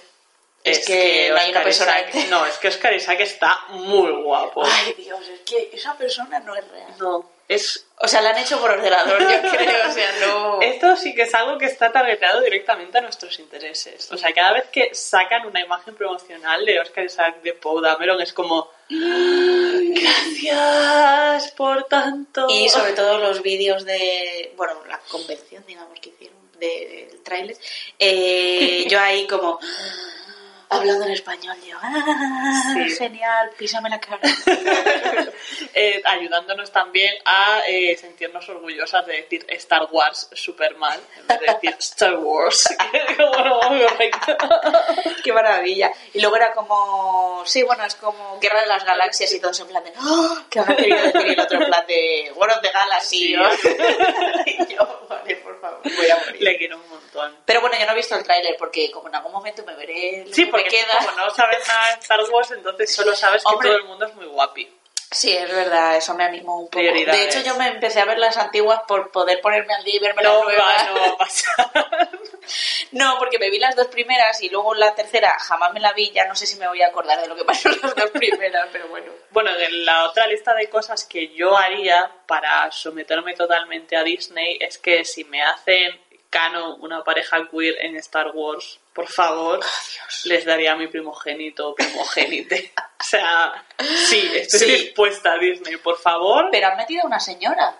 Es 0.63 0.86
que 0.86 1.30
no 1.31 1.38
hay 1.38 1.50
una 1.51 1.60
Oscar 1.60 1.63
persona 1.63 2.00
Isaac- 2.00 2.12
que- 2.13 2.27
No, 2.27 2.45
es 2.45 2.57
que 2.57 2.68
Oscar 2.69 2.94
Isaac 2.94 3.19
está 3.21 3.57
muy 3.69 4.12
guapo. 4.24 4.63
Ay, 4.65 4.94
Dios, 4.98 5.19
es 5.27 5.39
que 5.42 5.69
esa 5.74 5.98
persona 5.98 6.39
no 6.39 6.56
es 6.56 6.65
real. 6.69 6.94
No, 7.00 7.30
es 7.48 7.86
O 8.00 8.07
sea, 8.07 8.22
la 8.22 8.30
han 8.31 8.38
hecho 8.38 8.60
por 8.60 8.72
ordenador, 8.72 9.19
yo 9.22 9.28
creo. 9.51 9.90
O 9.90 9.92
sea, 9.92 10.12
no. 10.22 10.62
Esto 10.62 10.95
sí 10.98 11.13
que 11.16 11.24
es 11.24 11.34
algo 11.34 11.57
que 11.57 11.66
está 11.66 11.92
targetado 11.92 12.42
directamente 12.42 12.98
a 12.98 13.01
nuestros 13.01 13.38
intereses. 13.40 14.12
O 14.12 14.18
sea, 14.18 14.34
cada 14.34 14.54
vez 14.54 14.66
que 14.72 14.94
sacan 14.94 15.45
una 15.45 15.62
imagen 15.62 15.95
promocional 15.95 16.66
de 16.66 16.80
Oscar 16.80 17.06
Isaac 17.06 17.42
de 17.42 17.54
Poe 17.54 17.81
Dameron 17.81 18.19
es 18.22 18.34
como 18.34 18.69
gracias 19.94 21.51
por 21.51 21.84
tanto. 21.86 22.48
Y 22.50 22.69
sobre 22.69 22.94
todo 22.94 23.18
los 23.19 23.42
vídeos 23.42 23.86
de, 23.86 24.54
bueno, 24.56 24.74
la 24.88 25.00
convención, 25.10 25.63
digamos, 25.68 26.00
que 26.00 26.10
hicieron 26.10 26.38
de- 26.60 27.07
del 27.12 27.24
tráiler, 27.24 27.57
eh, 28.00 28.86
yo 28.89 29.00
ahí 29.00 29.28
como 29.28 29.60
hablando 30.74 31.06
en 31.06 31.12
español, 31.12 31.56
yo, 31.68 31.78
ah, 31.81 32.74
Sí. 32.74 32.96
genial, 32.96 33.50
písame 33.58 33.90
la 33.90 34.00
cara. 34.00 34.20
Eh, 35.75 36.02
ayudándonos 36.06 36.72
también 36.72 37.14
a 37.25 37.62
eh, 37.68 37.98
sentirnos 37.98 38.48
orgullosas 38.48 39.06
de 39.08 39.14
decir 39.14 39.44
Star 39.50 39.88
Wars 39.92 40.30
Superman 40.31 41.00
en 41.18 41.28
vez 41.28 41.40
de 41.40 41.46
decir 41.48 41.75
Star 41.80 42.16
Wars. 42.18 42.70
Qué 45.24 45.34
maravilla. 45.34 45.92
Y 46.14 46.22
luego 46.22 46.36
era 46.36 46.52
como, 46.54 47.44
sí, 47.46 47.64
bueno, 47.64 47.84
es 47.86 47.96
como 47.96 48.40
Guerra 48.40 48.62
de 48.62 48.68
las 48.68 48.84
Galaxias 48.86 49.31
y 49.34 49.40
todos 49.40 49.60
en 49.62 49.68
plan 49.68 49.84
de, 49.84 49.94
¡oh! 50.00 50.38
¿Qué 50.50 50.60
habrá 50.60 50.75
querido 50.75 51.02
decir? 51.02 51.22
Y 51.28 51.34
el 51.34 51.40
otro 51.40 51.58
en 51.60 51.66
plan 51.66 51.86
de, 51.88 52.31
War 52.36 52.50
of 52.52 52.62
the 52.62 52.72
Galaxy. 52.72 53.18
Sí. 53.18 53.34
¿no? 53.34 53.44
y 54.46 54.75
yo, 54.75 55.06
vale, 55.10 55.36
por 55.38 55.60
favor, 55.60 55.80
voy 55.84 56.10
a 56.10 56.18
morir. 56.25 56.42
Le 56.42 56.58
quiero 56.58 56.78
un 56.78 56.90
montón. 56.90 57.36
Pero 57.46 57.62
bueno, 57.62 57.78
yo 57.80 57.86
no 57.86 57.94
he 57.94 57.96
visto 57.96 58.16
el 58.16 58.24
tráiler 58.24 58.56
porque 58.58 58.92
como 58.92 59.08
en 59.08 59.16
algún 59.16 59.31
momento 59.31 59.64
me 59.66 59.75
veré 59.75 60.25
Sí, 60.31 60.50
que 60.52 60.62
porque 60.63 60.77
me 60.77 60.83
queda. 60.86 60.98
como 61.00 61.12
no 61.25 61.30
sabes 61.31 61.68
nada 61.68 61.88
de 61.95 62.01
Star 62.01 62.19
Wars, 62.31 62.51
entonces 62.51 62.94
solo 62.94 63.15
sabes 63.15 63.44
que 63.44 63.68
todo 63.68 63.75
el 63.77 63.83
mundo 63.83 64.06
es 64.06 64.15
muy 64.15 64.25
guapi. 64.25 64.69
Sí, 65.12 65.31
es 65.31 65.48
verdad, 65.48 65.95
eso 65.95 66.15
me 66.15 66.24
animó 66.24 66.57
un 66.57 66.65
poco. 66.65 66.80
Prioridades. 66.80 67.19
De 67.19 67.39
hecho, 67.39 67.48
yo 67.48 67.56
me 67.56 67.68
empecé 67.68 68.00
a 68.00 68.06
ver 68.06 68.18
las 68.18 68.36
antiguas 68.36 68.81
por 68.88 69.12
poder 69.12 69.42
ponerme 69.42 69.75
al 69.75 69.83
día 69.83 69.98
y 69.98 70.00
verme 70.00 70.24
No 70.24 70.33
las 70.33 70.39
va, 70.39 70.44
nuevas. 70.45 70.88
no 70.89 71.00
va 71.01 71.07
a 71.07 71.18
pasar. 71.18 72.10
No, 72.92 73.15
porque 73.19 73.39
me 73.39 73.50
vi 73.50 73.57
las 73.57 73.75
dos 73.75 73.88
primeras 73.88 74.42
y 74.44 74.50
luego 74.50 74.74
la 74.75 74.94
tercera 74.95 75.33
jamás 75.39 75.71
me 75.71 75.80
la 75.80 75.94
vi, 75.94 76.12
ya 76.12 76.25
no 76.25 76.36
sé 76.36 76.45
si 76.45 76.57
me 76.57 76.68
voy 76.68 76.81
a 76.81 76.88
acordar 76.88 77.21
de 77.21 77.27
lo 77.27 77.36
que 77.38 77.45
pasó 77.45 77.69
en 77.69 77.80
las 77.81 77.95
dos 77.95 78.10
primeras, 78.12 78.68
pero 78.71 78.88
bueno. 78.89 79.12
Bueno, 79.31 79.56
de 79.56 79.69
la 79.71 80.04
otra 80.10 80.27
lista 80.27 80.54
de 80.54 80.68
cosas 80.69 81.06
que 81.06 81.30
yo 81.30 81.56
haría 81.57 82.12
para 82.27 82.69
someterme 82.71 83.33
totalmente 83.33 83.95
a 83.95 84.04
Disney 84.04 84.57
es 84.60 84.77
que 84.77 85.06
si 85.06 85.24
me 85.24 85.42
hacen 85.42 86.00
canon 86.34 86.78
una 86.82 87.04
pareja 87.04 87.48
queer 87.50 87.76
en 87.86 87.96
Star 87.98 88.32
Wars, 88.34 88.80
por 88.94 89.08
favor, 89.08 89.60
les 90.26 90.44
daría 90.46 90.72
a 90.74 90.76
mi 90.76 90.88
primogénito 90.88 91.70
o 91.70 91.76
primogénite. 91.76 92.74
o 93.00 93.04
sea, 93.04 93.66
sí, 94.10 94.32
estoy 94.36 94.60
Sí. 94.60 94.66
dispuesta 94.72 95.34
a 95.34 95.38
Disney, 95.38 95.78
por 95.78 95.98
favor. 96.00 96.48
Pero 96.52 96.68
han 96.68 96.78
metido 96.78 97.04
a 97.04 97.08
una 97.08 97.20
señora 97.20 97.76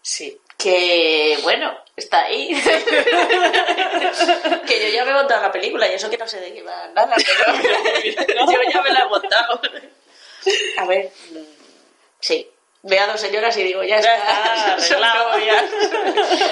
Sí. 0.00 0.40
que, 0.58 1.38
bueno, 1.42 1.76
está 1.96 2.24
ahí. 2.24 2.48
que 4.66 4.82
yo 4.82 4.88
ya 4.94 5.04
me 5.04 5.10
he 5.10 5.14
montado 5.14 5.42
la 5.42 5.52
película 5.52 5.86
y 5.88 5.94
eso 5.94 6.08
que 6.10 6.18
no 6.18 6.26
sé 6.26 6.40
de 6.40 6.52
qué 6.54 6.62
va 6.62 6.88
nada, 6.88 7.14
pero 7.16 7.54
yo 8.52 8.58
ya 8.72 8.82
me 8.82 8.90
la 8.92 9.00
he 9.00 9.06
montado. 9.08 9.60
A 10.78 10.84
ver, 10.86 11.10
sí. 12.20 12.48
Veo 12.86 13.02
a 13.02 13.06
dos 13.06 13.18
señoras 13.20 13.56
y 13.56 13.62
digo, 13.62 13.82
ya 13.82 13.98
Ya 13.98 14.14
está, 14.14 14.74
arreglado. 14.74 15.38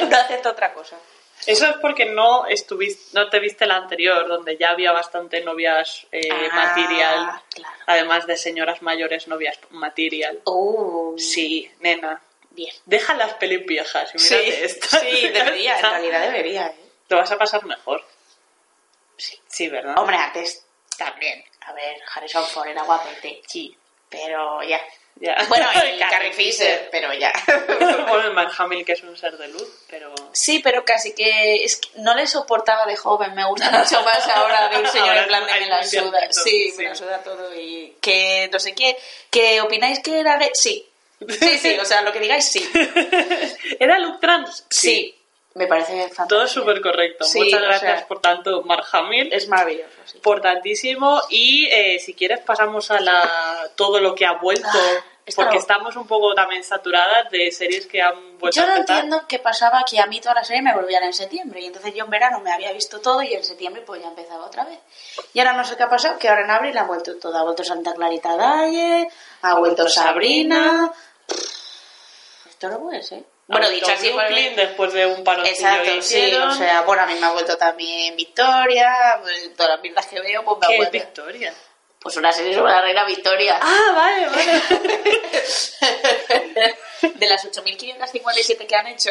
no 0.09 0.17
acepto 0.17 0.49
otra 0.51 0.73
cosa. 0.73 0.97
Eso 1.47 1.67
es 1.67 1.77
porque 1.79 2.05
no 2.07 2.47
estuviste, 2.47 3.19
no 3.19 3.29
te 3.29 3.39
viste 3.41 3.67
la 3.67 3.77
anterior, 3.77 4.29
donde 4.29 4.57
ya 4.57 4.71
había 4.71 4.93
bastante 4.93 5.41
novias 5.43 6.07
eh, 6.13 6.29
Ah, 6.31 6.49
material, 6.55 7.43
claro. 7.55 7.75
además 7.87 8.27
de 8.27 8.37
señoras 8.37 8.83
mayores 8.83 9.27
novias 9.29 9.59
material. 9.71 10.41
Oh, 10.45 11.15
Sí, 11.19 11.71
nena, 11.81 12.23
bien. 12.51 12.75
deja 12.87 13.15
las 13.15 13.35
pelis 13.35 13.67
viejas 13.67 14.15
y 14.15 14.19
Sí, 14.19 14.35
esta. 14.35 15.01
sí, 15.01 15.29
debería, 15.29 15.77
en 15.77 15.83
realidad 15.83 16.23
debería. 16.23 16.67
¿eh? 16.69 16.77
Te 17.09 17.15
vas 17.17 17.31
a 17.33 17.39
pasar 17.39 17.65
mejor. 17.65 18.05
Sí. 19.17 19.39
Sí, 19.49 19.69
¿verdad? 19.69 19.99
Hombre, 19.99 20.17
antes 20.17 20.65
también. 20.97 21.45
A 21.63 21.73
ver, 21.73 21.97
Harrison 22.15 22.45
Ford 22.47 22.69
era 22.69 22.83
guapete. 22.83 23.43
Sí. 23.47 23.77
Pero 24.09 24.63
ya. 24.63 24.81
Ya. 25.17 25.37
Bueno, 25.49 25.67
y 25.97 25.99
Carrie 26.01 26.33
Fisher, 26.33 26.89
pero 26.91 27.13
ya. 27.15 27.33
bueno, 28.09 28.41
el 28.73 28.85
que 28.85 28.93
es 28.93 29.03
un 29.03 29.17
ser 29.17 29.37
de 29.39 29.49
luz, 29.49 29.69
pero... 29.89 30.15
Sí, 30.33 30.59
pero 30.61 30.85
casi 30.85 31.15
que, 31.15 31.65
es 31.65 31.77
que 31.77 31.89
no 31.97 32.15
le 32.15 32.27
soportaba 32.27 32.87
de 32.87 32.97
joven. 32.97 33.35
Me 33.35 33.45
gusta 33.47 33.71
mucho 33.71 34.03
más 34.03 34.29
ahora 34.29 34.69
de 34.69 34.79
un 34.79 34.87
señor 34.89 35.09
Ahora 35.11 35.23
en 35.23 35.29
plan 35.29 35.47
de 35.47 35.53
me 35.61 35.67
la 35.67 35.85
suda. 35.85 36.19
vientito, 36.19 36.43
Sí, 36.43 36.71
sí. 36.71 36.79
me 36.79 36.89
la 36.89 36.95
suda 36.95 37.19
todo 37.23 37.55
y 37.55 37.97
que 38.01 38.49
no 38.53 38.59
sé 38.59 38.75
qué. 38.75 38.97
¿Que 39.31 39.61
opináis 39.61 40.01
que 40.01 40.19
era 40.19 40.37
gay? 40.39 40.51
Sí. 40.55 40.89
Sí, 41.41 41.57
sí, 41.59 41.79
o 41.79 41.85
sea, 41.85 42.03
lo 42.03 42.13
que 42.13 42.19
digáis, 42.19 42.49
sí. 42.49 42.69
¿Era 43.79 43.97
Luke 44.01 44.19
Trans? 44.21 44.67
Sí. 44.71 45.15
Me 45.55 45.67
parece 45.67 46.09
fantástico. 46.09 46.29
Todo 46.29 46.47
súper 46.47 46.81
correcto. 46.81 47.25
Sí, 47.25 47.41
Muchas 47.41 47.61
o 47.61 47.65
gracias 47.65 47.99
sea, 47.99 48.09
por 48.09 48.21
tanto, 48.21 48.63
Mark 48.63 48.87
Hamill. 48.93 49.33
Es 49.33 49.49
maravilloso, 49.49 49.91
sí. 50.05 50.17
importantísimo 50.17 51.21
y 51.29 51.69
eh, 51.71 51.99
si 51.99 52.15
quieres 52.15 52.41
pasamos 52.41 52.91
a 52.91 53.01
la 53.01 53.71
todo 53.77 54.01
lo 54.01 54.15
que 54.15 54.25
ha 54.25 54.33
vuelto 54.33 54.67
Ah, 55.25 55.31
porque 55.37 55.55
no. 55.55 55.61
estamos 55.61 55.95
un 55.97 56.07
poco 56.07 56.35
también 56.35 56.65
saturadas 56.65 57.31
de 57.31 57.53
series 57.53 57.87
que 57.87 58.03
han 58.03 58.39
vuelto 58.39 58.61
Yo 58.61 58.67
no 58.67 58.77
entiendo 58.77 59.25
qué 59.29 59.39
pasaba 59.39 59.85
que 59.89 60.01
a 60.01 60.07
mí 60.07 60.21
todas 60.21 60.35
las 60.35 60.47
series 60.49 60.65
me 60.65 60.75
volvían 60.75 61.05
en 61.05 61.13
septiembre 61.13 61.61
y 61.61 61.67
entonces 61.67 61.95
yo 61.95 62.05
en 62.05 62.11
verano 62.11 62.41
me 62.41 62.51
había 62.53 62.73
visto 62.73 63.01
todo 63.01 63.23
y 63.23 63.33
en 63.33 63.45
septiembre 63.45 63.83
pues 63.87 64.03
ya 64.03 64.09
empezaba 64.09 64.47
otra 64.47 64.65
vez. 64.65 64.81
Y 65.33 65.39
ahora 65.39 65.53
no 65.53 65.65
sé 65.65 65.77
qué 65.77 65.85
ha 65.85 65.89
pasado, 65.89 66.19
que 66.19 66.29
ahora 66.29 66.43
en 66.43 66.51
abril 66.51 66.77
ha 66.77 66.85
vuelto 66.85 67.17
todo. 67.19 67.37
Ha 67.39 67.45
vuelto 67.45 67.63
Santa 67.63 67.95
Clarita 67.95 68.37
Dalle, 68.37 69.09
ha 69.43 69.55
vuelto 69.55 69.89
Sabrina... 69.89 70.91
Esto 72.49 72.69
no 72.69 72.81
puede 72.81 73.03
ser. 73.03 73.25
Bueno, 73.53 73.71
dicho 73.71 73.91
así... 73.93 74.11
Brooklyn 74.11 74.57
después 74.57 74.93
de 74.93 75.07
un 75.07 75.23
paro 75.23 75.45
Exacto, 75.45 76.03
sí, 76.03 76.35
o 76.35 76.53
sea, 76.55 76.81
bueno, 76.83 77.03
a 77.03 77.07
mí 77.07 77.15
me 77.21 77.27
ha 77.27 77.31
vuelto 77.33 77.57
también 77.57 78.17
Victoria, 78.17 79.19
pues, 79.21 79.55
todas 79.55 79.73
las 79.73 79.81
mierdas 79.83 80.07
que 80.07 80.21
veo, 80.21 80.43
pues 80.45 80.59
me 80.59 80.67
ha 80.67 80.69
¿Qué 80.69 80.75
es 80.75 80.79
vuelto. 80.91 80.93
Victoria? 81.07 81.55
Pues 82.01 82.17
una 82.17 82.33
serie 82.33 82.53
sobre 82.55 82.73
la 82.73 82.81
reina 82.81 83.05
Victoria. 83.05 83.61
ah 83.63 83.93
vale 83.95 84.27
vale 84.29 84.63
De 87.15 87.27
las 87.29 87.45
8.557 87.45 88.67
que 88.67 88.75
han 88.75 88.87
hecho, 88.89 89.11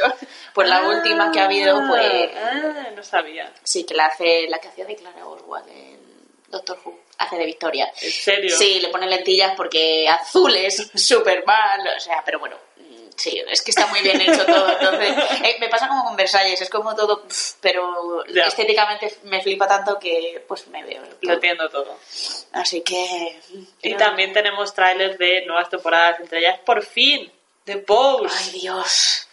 pues 0.53 0.67
la 0.67 0.81
última 0.81 1.31
que 1.31 1.39
ha 1.39 1.45
habido, 1.45 1.81
pues... 1.87 2.31
ah, 2.35 2.89
no 2.95 3.03
sabía 3.03 3.51
Sí, 3.63 3.85
que 3.85 3.93
la 3.93 4.07
hace 4.07 4.47
la 4.49 4.59
que 4.59 4.67
hacía 4.69 4.85
de 4.85 4.95
Clara 4.95 5.25
Oswald 5.25 5.67
en 5.69 5.99
Doctor 6.47 6.79
Who. 6.83 6.99
Hace 7.17 7.37
de 7.37 7.45
Victoria. 7.45 7.91
en 8.01 8.11
serio 8.11 8.57
Sí, 8.57 8.79
le 8.79 8.89
ponen 8.89 9.09
lentillas 9.09 9.53
porque 9.55 10.07
azul 10.09 10.55
es 10.55 10.89
súper 10.95 11.45
mal. 11.45 11.87
O 11.95 11.99
sea, 11.99 12.21
pero 12.25 12.39
bueno, 12.39 12.57
sí, 13.21 13.41
es 13.47 13.61
que 13.61 13.71
está 13.71 13.87
muy 13.87 14.01
bien 14.01 14.19
hecho 14.19 14.45
todo. 14.45 14.71
Entonces, 14.71 15.15
eh, 15.43 15.57
me 15.59 15.69
pasa 15.69 15.87
como 15.87 16.03
con 16.03 16.15
Versalles, 16.15 16.59
es 16.61 16.69
como 16.69 16.95
todo, 16.95 17.23
pero 17.61 18.23
Ya. 18.27 18.45
estéticamente 18.45 19.15
me 19.23 19.41
flipa 19.41 19.67
tanto 19.67 19.97
que 19.99 20.43
pues 20.47 20.67
me 20.67 20.83
veo. 20.83 21.01
lo 21.21 21.33
entiendo 21.33 21.69
todo 21.69 21.97
Así 22.53 22.81
que. 22.81 23.39
y 23.81 23.93
también 23.95 24.33
tenemos 24.33 24.73
trailers 24.73 25.17
de 25.17 25.45
nuevas 25.45 25.69
temporadas 25.69 26.19
entre 26.19 26.39
ellas 26.39 26.59
por 26.65 26.83
fin 26.83 27.31
de 27.65 27.77
Pose 27.77 28.35
Ay, 28.53 28.59
Dios. 28.59 29.27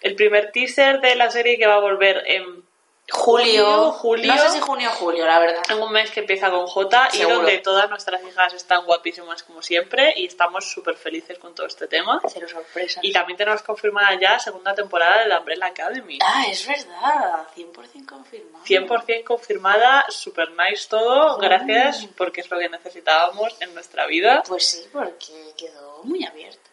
el 0.00 0.14
primer 0.14 0.50
teaser 0.52 1.00
de 1.00 1.14
la 1.16 1.30
serie 1.30 1.58
que 1.58 1.66
va 1.66 1.74
a 1.76 1.80
volver 1.80 2.22
en 2.26 2.63
Julio, 3.10 3.92
julio. 3.92 4.34
No 4.34 4.38
sé 4.40 4.50
si 4.50 4.60
junio 4.60 4.88
o 4.88 4.92
julio, 4.92 5.26
la 5.26 5.38
verdad. 5.38 5.62
En 5.68 5.82
un 5.82 5.92
mes 5.92 6.10
que 6.10 6.20
empieza 6.20 6.50
con 6.50 6.66
J 6.66 7.08
y 7.12 7.16
Seguro. 7.18 7.36
donde 7.36 7.58
todas 7.58 7.90
nuestras 7.90 8.22
hijas 8.24 8.54
están 8.54 8.86
guapísimas 8.86 9.42
como 9.42 9.60
siempre 9.60 10.14
y 10.16 10.26
estamos 10.26 10.70
súper 10.70 10.96
felices 10.96 11.38
con 11.38 11.54
todo 11.54 11.66
este 11.66 11.86
tema. 11.86 12.20
Cero 12.26 12.48
sorpresas. 12.48 13.04
Y 13.04 13.12
también 13.12 13.36
tenemos 13.36 13.62
confirmada 13.62 14.18
ya 14.18 14.38
segunda 14.38 14.74
temporada 14.74 15.20
de 15.20 15.28
la 15.28 15.40
Umbrella 15.40 15.66
Academy. 15.66 16.18
Ah, 16.22 16.44
es 16.48 16.66
verdad. 16.66 17.46
100% 17.54 18.06
confirmado. 18.06 18.64
100% 18.64 19.24
confirmada, 19.24 20.06
super 20.08 20.50
nice 20.52 20.86
todo, 20.88 21.36
gracias 21.38 22.06
porque 22.16 22.40
es 22.40 22.50
lo 22.50 22.58
que 22.58 22.68
necesitábamos 22.70 23.54
en 23.60 23.74
nuestra 23.74 24.06
vida. 24.06 24.42
Pues 24.48 24.66
sí, 24.66 24.88
porque 24.92 25.52
quedó 25.58 26.00
muy 26.04 26.24
abierto. 26.24 26.63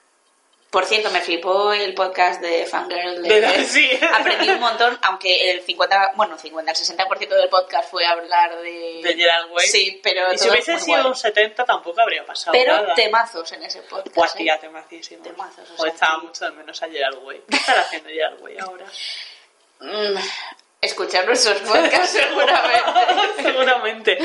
Por 0.72 0.86
cierto, 0.86 1.12
me 1.12 1.20
flipó 1.20 1.74
el 1.74 1.94
podcast 1.94 2.40
de 2.40 2.66
Fangirl. 2.66 3.22
De 3.24 3.66
sí. 3.66 3.92
Aprendí 4.18 4.50
un 4.52 4.62
montón, 4.62 4.98
aunque 5.02 5.52
el 5.52 5.62
50, 5.64 6.14
bueno, 6.16 6.38
50, 6.38 6.72
el 6.72 6.78
60% 6.78 7.28
del 7.28 7.50
podcast 7.50 7.92
fue 7.92 8.06
hablar 8.06 8.56
de... 8.62 9.02
De 9.04 9.14
Gerard 9.14 9.52
Way. 9.52 9.68
Sí, 9.68 10.00
pero 10.02 10.32
Y 10.32 10.38
si 10.38 10.50
hubiese 10.50 10.80
sido 10.80 11.10
un 11.10 11.16
70 11.16 11.66
tampoco 11.66 12.00
habría 12.00 12.26
pasado 12.26 12.54
Pero 12.54 12.74
nada. 12.74 12.96
temazos 12.96 13.52
en 13.52 13.64
ese 13.64 13.82
podcast. 13.82 14.16
Pues 14.16 14.34
¿eh? 14.36 14.38
tía. 14.38 14.60
Temazos, 14.60 15.72
o 15.72 15.84
sea, 15.84 15.92
echaba 15.92 16.20
sí. 16.22 16.28
mucho 16.28 16.46
de 16.46 16.52
menos 16.52 16.82
a 16.82 16.88
Gerard 16.90 17.18
Way. 17.18 17.42
¿Qué 17.50 17.58
estará 17.58 17.82
haciendo 17.82 18.10
Gerard 18.10 18.42
Way 18.42 18.58
ahora? 18.60 18.86
Escuchar 20.84 21.28
nuestros 21.28 21.60
podcasts 21.62 22.18
seguramente. 22.18 23.44
Seguramente. 23.44 24.18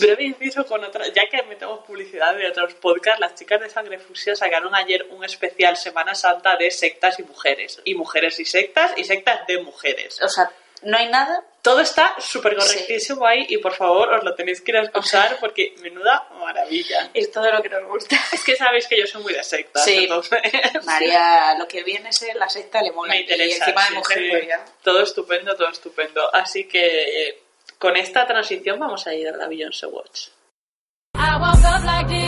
Breve 0.00 0.24
inciso 0.24 0.66
con 0.66 0.82
otra, 0.82 1.06
ya 1.06 1.22
que 1.30 1.40
metemos 1.44 1.84
publicidad 1.86 2.34
de 2.34 2.48
otros 2.48 2.74
podcasts, 2.74 3.20
las 3.20 3.36
chicas 3.36 3.60
de 3.60 3.70
Sangre 3.70 4.00
Fusia 4.00 4.34
sacaron 4.34 4.74
ayer 4.74 5.06
un 5.10 5.24
especial 5.24 5.76
Semana 5.76 6.16
Santa 6.16 6.56
de 6.56 6.72
sectas 6.72 7.20
y 7.20 7.22
mujeres. 7.22 7.80
Y 7.84 7.94
mujeres 7.94 8.40
y 8.40 8.44
sectas 8.44 8.90
y 8.96 9.04
sectas 9.04 9.46
de 9.46 9.62
mujeres. 9.62 10.20
O 10.20 10.28
sea, 10.28 10.50
no 10.82 10.96
hay 10.96 11.08
nada. 11.10 11.44
Todo 11.64 11.80
está 11.80 12.14
súper 12.20 12.56
correctísimo 12.56 13.26
ahí 13.26 13.46
y 13.48 13.56
por 13.56 13.72
favor 13.72 14.12
os 14.12 14.22
lo 14.22 14.34
tenéis 14.34 14.60
que 14.60 14.70
ir 14.72 14.76
a 14.76 14.82
escuchar 14.82 15.38
porque 15.40 15.74
menuda 15.80 16.28
maravilla. 16.38 17.10
Es 17.14 17.32
todo 17.32 17.50
lo 17.50 17.62
que 17.62 17.70
nos 17.70 17.84
gusta. 17.88 18.16
Es 18.32 18.44
que 18.44 18.54
sabéis 18.54 18.86
que 18.86 19.00
yo 19.00 19.06
soy 19.06 19.22
muy 19.22 19.32
de 19.32 19.42
sectas, 19.42 19.82
Sí. 19.82 20.04
entonces... 20.04 20.42
María, 20.84 21.54
lo 21.58 21.66
que 21.66 21.82
viene 21.82 22.10
es 22.10 22.22
la 22.34 22.50
secta 22.50 22.82
le 22.82 22.92
mola. 22.92 23.14
Me 23.14 23.20
interesa. 23.20 23.46
Y 23.48 23.52
encima 23.52 23.80
de 23.80 23.88
sí, 23.88 23.94
mujer, 23.94 24.18
sí. 24.18 24.28
pues 24.28 24.46
ya. 24.46 24.64
Todo 24.82 25.02
estupendo, 25.02 25.56
todo 25.56 25.68
estupendo. 25.70 26.34
Así 26.34 26.68
que 26.68 27.28
eh, 27.28 27.42
con 27.78 27.96
esta 27.96 28.26
transición 28.26 28.78
vamos 28.78 29.06
a 29.06 29.14
ir 29.14 29.26
a 29.28 29.34
la 29.34 29.48
Beyoncé 29.48 29.86
Watch. 29.86 30.28
I 31.16 31.36
woke 31.40 31.64
up 31.64 31.84
like 31.86 32.08
this. 32.08 32.18
I 32.18 32.23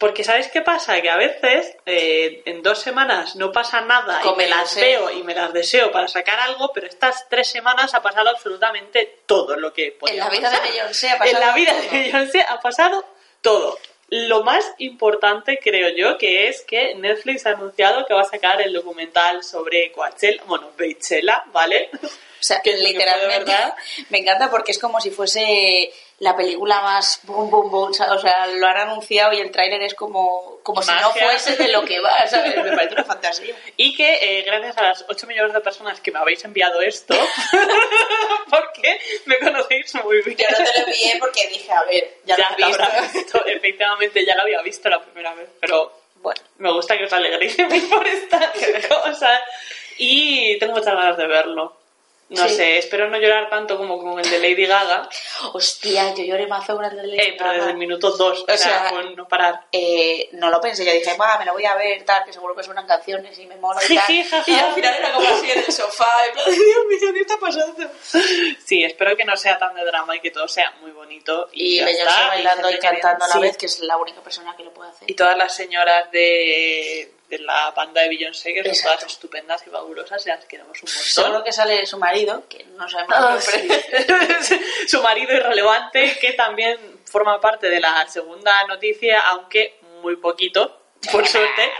Porque 0.00 0.24
¿sabéis 0.24 0.48
qué 0.48 0.62
pasa? 0.62 0.98
Que 1.02 1.10
a 1.10 1.18
veces 1.18 1.76
eh, 1.84 2.40
en 2.46 2.62
dos 2.62 2.78
semanas 2.78 3.36
no 3.36 3.52
pasa 3.52 3.82
nada 3.82 4.22
y 4.24 4.34
me 4.34 4.48
las 4.48 4.74
veo 4.74 5.10
y 5.10 5.22
me 5.22 5.34
las 5.34 5.52
deseo 5.52 5.92
para 5.92 6.08
sacar 6.08 6.40
algo, 6.40 6.72
pero 6.72 6.86
estas 6.86 7.28
tres 7.28 7.48
semanas 7.48 7.92
ha 7.92 8.00
pasado 8.00 8.30
absolutamente 8.30 9.18
todo 9.26 9.56
lo 9.56 9.74
que 9.74 9.92
podía 9.92 10.14
En 10.14 10.20
la 10.20 10.30
vida 10.30 10.48
de 10.48 10.56
pasar. 10.56 10.72
Beyoncé 10.72 11.10
ha 11.10 11.18
pasado 11.18 11.36
En 11.36 11.46
la 11.46 11.54
vida 11.54 11.74
de 11.74 11.82
todo. 11.82 11.92
Beyoncé 11.92 12.40
ha 12.40 12.60
pasado 12.60 13.04
todo. 13.42 13.78
Lo 14.08 14.42
más 14.42 14.72
importante, 14.78 15.58
creo 15.62 15.90
yo, 15.94 16.16
que 16.16 16.48
es 16.48 16.62
que 16.62 16.94
Netflix 16.94 17.44
ha 17.44 17.50
anunciado 17.50 18.06
que 18.06 18.14
va 18.14 18.22
a 18.22 18.24
sacar 18.24 18.62
el 18.62 18.72
documental 18.72 19.44
sobre 19.44 19.92
Coachella, 19.92 20.42
bueno, 20.46 20.70
Beychella, 20.78 21.44
¿vale? 21.52 21.90
O 22.40 22.42
sea, 22.42 22.62
Que 22.62 22.74
literalmente 22.74 23.52
me 24.08 24.18
encanta 24.18 24.50
porque 24.50 24.72
es 24.72 24.78
como 24.78 25.00
si 25.00 25.10
fuese 25.10 25.92
la 26.20 26.36
película 26.36 26.80
más 26.82 27.20
boom, 27.24 27.50
boom, 27.50 27.70
boom. 27.70 27.90
O 27.90 28.18
sea, 28.18 28.46
lo 28.46 28.66
han 28.66 28.76
anunciado 28.76 29.32
y 29.32 29.40
el 29.40 29.50
tráiler 29.50 29.82
es 29.82 29.94
como, 29.94 30.58
como 30.62 30.82
si 30.82 30.92
no 30.92 31.10
fuese 31.10 31.56
de 31.56 31.68
lo 31.68 31.82
que 31.84 31.98
va. 32.00 32.14
¿sabes? 32.28 32.56
Me 32.56 32.72
parece 32.72 32.94
una 32.94 33.04
fantasía. 33.04 33.54
Y 33.76 33.94
que 33.94 34.18
eh, 34.20 34.42
gracias 34.42 34.76
a 34.78 34.82
las 34.82 35.04
8 35.08 35.26
millones 35.26 35.54
de 35.54 35.60
personas 35.60 36.00
que 36.00 36.12
me 36.12 36.18
habéis 36.18 36.44
enviado 36.44 36.80
esto, 36.82 37.14
porque 38.50 39.00
me 39.24 39.38
conocéis 39.38 39.94
muy 40.04 40.20
bien. 40.22 40.36
Yo 40.38 40.46
no 40.50 40.56
te 40.56 40.80
lo 40.80 40.86
envié 40.86 41.16
porque 41.18 41.48
dije, 41.48 41.72
a 41.72 41.82
ver, 41.84 42.18
ya, 42.26 42.36
lo 42.36 42.68
lo 42.68 42.84
has 42.84 43.12
visto. 43.12 43.44
Efectivamente, 43.46 44.24
ya 44.24 44.36
lo 44.36 44.42
había 44.42 44.60
visto 44.60 44.90
la 44.90 45.02
primera 45.02 45.34
vez, 45.34 45.48
pero 45.58 45.90
Bueno, 46.16 46.40
me 46.58 46.70
gusta 46.70 46.98
que 46.98 47.04
os 47.04 47.12
alegréis 47.14 47.56
por 47.90 48.06
estas 48.06 48.50
cosas. 48.86 49.40
Y 49.96 50.58
tengo 50.58 50.74
muchas 50.74 50.94
ganas 50.94 51.16
de 51.16 51.26
verlo. 51.26 51.79
No 52.30 52.46
Sí. 52.48 52.54
sé, 52.54 52.78
espero 52.78 53.08
no 53.10 53.18
llorar 53.18 53.50
tanto 53.50 53.76
como 53.76 53.98
con 53.98 54.18
el 54.20 54.30
de 54.30 54.38
Lady 54.38 54.64
Gaga, 54.64 55.08
hostia, 55.52 56.14
yo 56.14 56.22
lloré 56.22 56.46
mazo 56.46 56.76
con 56.76 56.84
el 56.84 56.94
de 56.96 57.06
Lady 57.08 57.18
eh, 57.20 57.34
pero 57.36 57.46
Gaga. 57.50 57.58
desde 57.58 57.70
el 57.72 57.76
minuto 57.76 58.10
2, 58.12 58.20
o, 58.20 58.42
O 58.44 58.46
sea, 58.46 58.56
sea, 58.56 58.90
con 58.90 59.16
no 59.16 59.26
parar. 59.26 59.66
Eh, 59.72 60.28
no 60.32 60.48
lo 60.48 60.60
pensé, 60.60 60.84
yo 60.84 60.92
dije, 60.92 61.16
va, 61.16 61.38
me 61.38 61.44
lo 61.44 61.54
voy 61.54 61.64
a 61.64 61.74
ver, 61.74 62.04
tal, 62.04 62.24
que 62.24 62.32
seguro 62.32 62.54
que 62.54 62.62
suenan 62.62 62.86
canciones 62.86 63.36
y 63.38 63.46
me 63.46 63.56
mola 63.56 63.80
y 63.88 63.94
tal. 63.96 64.44
Y 64.46 64.54
al 64.54 64.72
final 64.74 64.94
era 64.94 65.12
como 65.12 65.28
así 65.28 65.50
en 65.50 65.58
el 65.58 65.72
sofá, 65.72 66.26
en 66.26 66.32
plan, 66.34 66.44
"Ay, 66.48 66.54
Dios 66.54 66.86
mío, 67.02 67.12
¿qué 67.14 67.20
está 67.20 67.36
pasando? 67.38 67.90
Sí, 68.64 68.84
espero 68.84 69.16
que 69.16 69.24
no 69.24 69.36
sea 69.36 69.58
tan 69.58 69.74
de 69.74 69.84
drama 69.84 70.14
y 70.14 70.20
que 70.20 70.30
todo 70.30 70.46
sea 70.46 70.70
muy 70.82 70.92
bonito. 70.92 71.48
Y, 71.52 71.80
Y 71.80 71.84
Beyoncé 71.84 72.20
bailando 72.28 72.70
y 72.70 72.74
que- 72.74 72.78
cantando 72.78 73.24
a 73.24 73.28
la 73.28 73.34
sí. 73.34 73.40
vez, 73.40 73.56
que 73.56 73.66
es 73.66 73.80
la 73.80 73.96
única 73.96 74.20
persona 74.22 74.54
que 74.56 74.62
lo 74.62 74.72
puede 74.72 74.90
hacer. 74.90 75.10
Y 75.10 75.14
todas 75.14 75.36
las 75.36 75.54
señoras 75.54 76.10
de, 76.12 77.12
de 77.30 77.38
la 77.38 77.70
banda 77.70 78.02
de 78.02 78.08
Beyoncé, 78.08 78.52
que 78.52 78.62
son 78.62 78.70
Exacto. 78.72 78.98
todas 78.98 79.12
estupendas 79.12 79.66
y 79.66 79.70
fabulosas, 79.70 80.26
y 80.26 80.28
las 80.28 80.44
queremos 80.44 80.76
un 80.82 80.88
montón. 80.88 81.02
Seguro 81.04 81.44
que 81.44 81.52
sale 81.52 81.86
su 81.86 81.96
marido, 81.98 82.42
que 82.48 82.64
no 82.76 82.88
sabemos 82.88 83.16
Ah, 83.16 83.38
sí. 83.40 83.68
Su 84.88 85.00
marido 85.02 85.32
irrelevante, 85.34 86.18
que 86.20 86.32
también 86.34 86.78
forma 87.06 87.40
parte 87.40 87.70
de 87.70 87.80
la 87.80 88.06
segunda 88.08 88.64
noticia, 88.66 89.20
aunque 89.28 89.78
muy 90.02 90.16
poquito, 90.16 90.80
por 91.12 91.26
suerte. 91.26 91.70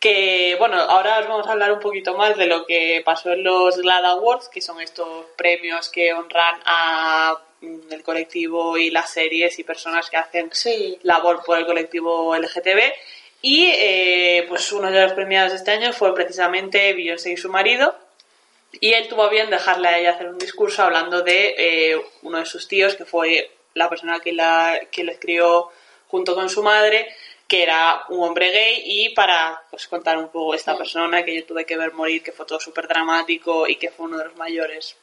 Que 0.00 0.56
bueno, 0.58 0.76
ahora 0.80 1.20
os 1.20 1.28
vamos 1.28 1.46
a 1.46 1.52
hablar 1.52 1.72
un 1.72 1.80
poquito 1.80 2.14
más 2.14 2.36
de 2.36 2.46
lo 2.46 2.66
que 2.66 3.00
pasó 3.04 3.32
en 3.32 3.42
los 3.44 3.76
GLAD 3.78 4.04
Awards, 4.06 4.48
que 4.48 4.60
son 4.60 4.80
estos 4.80 5.26
premios 5.36 5.88
que 5.88 6.12
honran 6.12 6.60
a 6.66 7.38
mm, 7.60 7.90
el 7.92 8.02
colectivo 8.02 8.76
y 8.76 8.90
las 8.90 9.10
series 9.10 9.58
y 9.58 9.64
personas 9.64 10.10
que 10.10 10.16
hacen 10.18 10.50
Sí. 10.52 10.98
labor 11.02 11.42
por 11.44 11.56
el 11.58 11.64
colectivo 11.64 12.36
LGTB. 12.36 12.92
Y 13.46 13.66
eh, 13.66 14.46
pues 14.48 14.72
uno 14.72 14.90
de 14.90 15.02
los 15.02 15.12
premiados 15.12 15.52
de 15.52 15.58
este 15.58 15.72
año 15.72 15.92
fue 15.92 16.14
precisamente 16.14 16.94
Beyoncé 16.94 17.32
y 17.32 17.36
su 17.36 17.50
marido. 17.50 17.94
Y 18.80 18.94
él 18.94 19.06
tuvo 19.06 19.28
bien 19.28 19.50
dejarle 19.50 19.88
a 19.88 19.98
ella 19.98 20.12
hacer 20.12 20.30
un 20.30 20.38
discurso 20.38 20.82
hablando 20.82 21.20
de 21.20 21.54
eh, 21.58 22.02
uno 22.22 22.38
de 22.38 22.46
sus 22.46 22.66
tíos, 22.68 22.94
que 22.94 23.04
fue 23.04 23.50
la 23.74 23.90
persona 23.90 24.20
que, 24.20 24.32
la, 24.32 24.80
que 24.90 25.04
les 25.04 25.18
crió 25.18 25.68
junto 26.08 26.34
con 26.34 26.48
su 26.48 26.62
madre, 26.62 27.14
que 27.46 27.62
era 27.62 28.04
un 28.08 28.26
hombre 28.26 28.50
gay, 28.50 28.82
y 28.82 29.10
para 29.10 29.62
pues, 29.68 29.88
contar 29.88 30.16
un 30.16 30.28
poco 30.28 30.54
esta 30.54 30.74
persona 30.74 31.22
que 31.22 31.34
yo 31.34 31.44
tuve 31.44 31.66
que 31.66 31.76
ver 31.76 31.92
morir, 31.92 32.22
que 32.22 32.32
fue 32.32 32.46
todo 32.46 32.60
súper 32.60 32.88
dramático 32.88 33.68
y 33.68 33.76
que 33.76 33.90
fue 33.90 34.06
uno 34.06 34.16
de 34.16 34.24
los 34.24 34.36
mayores 34.36 34.96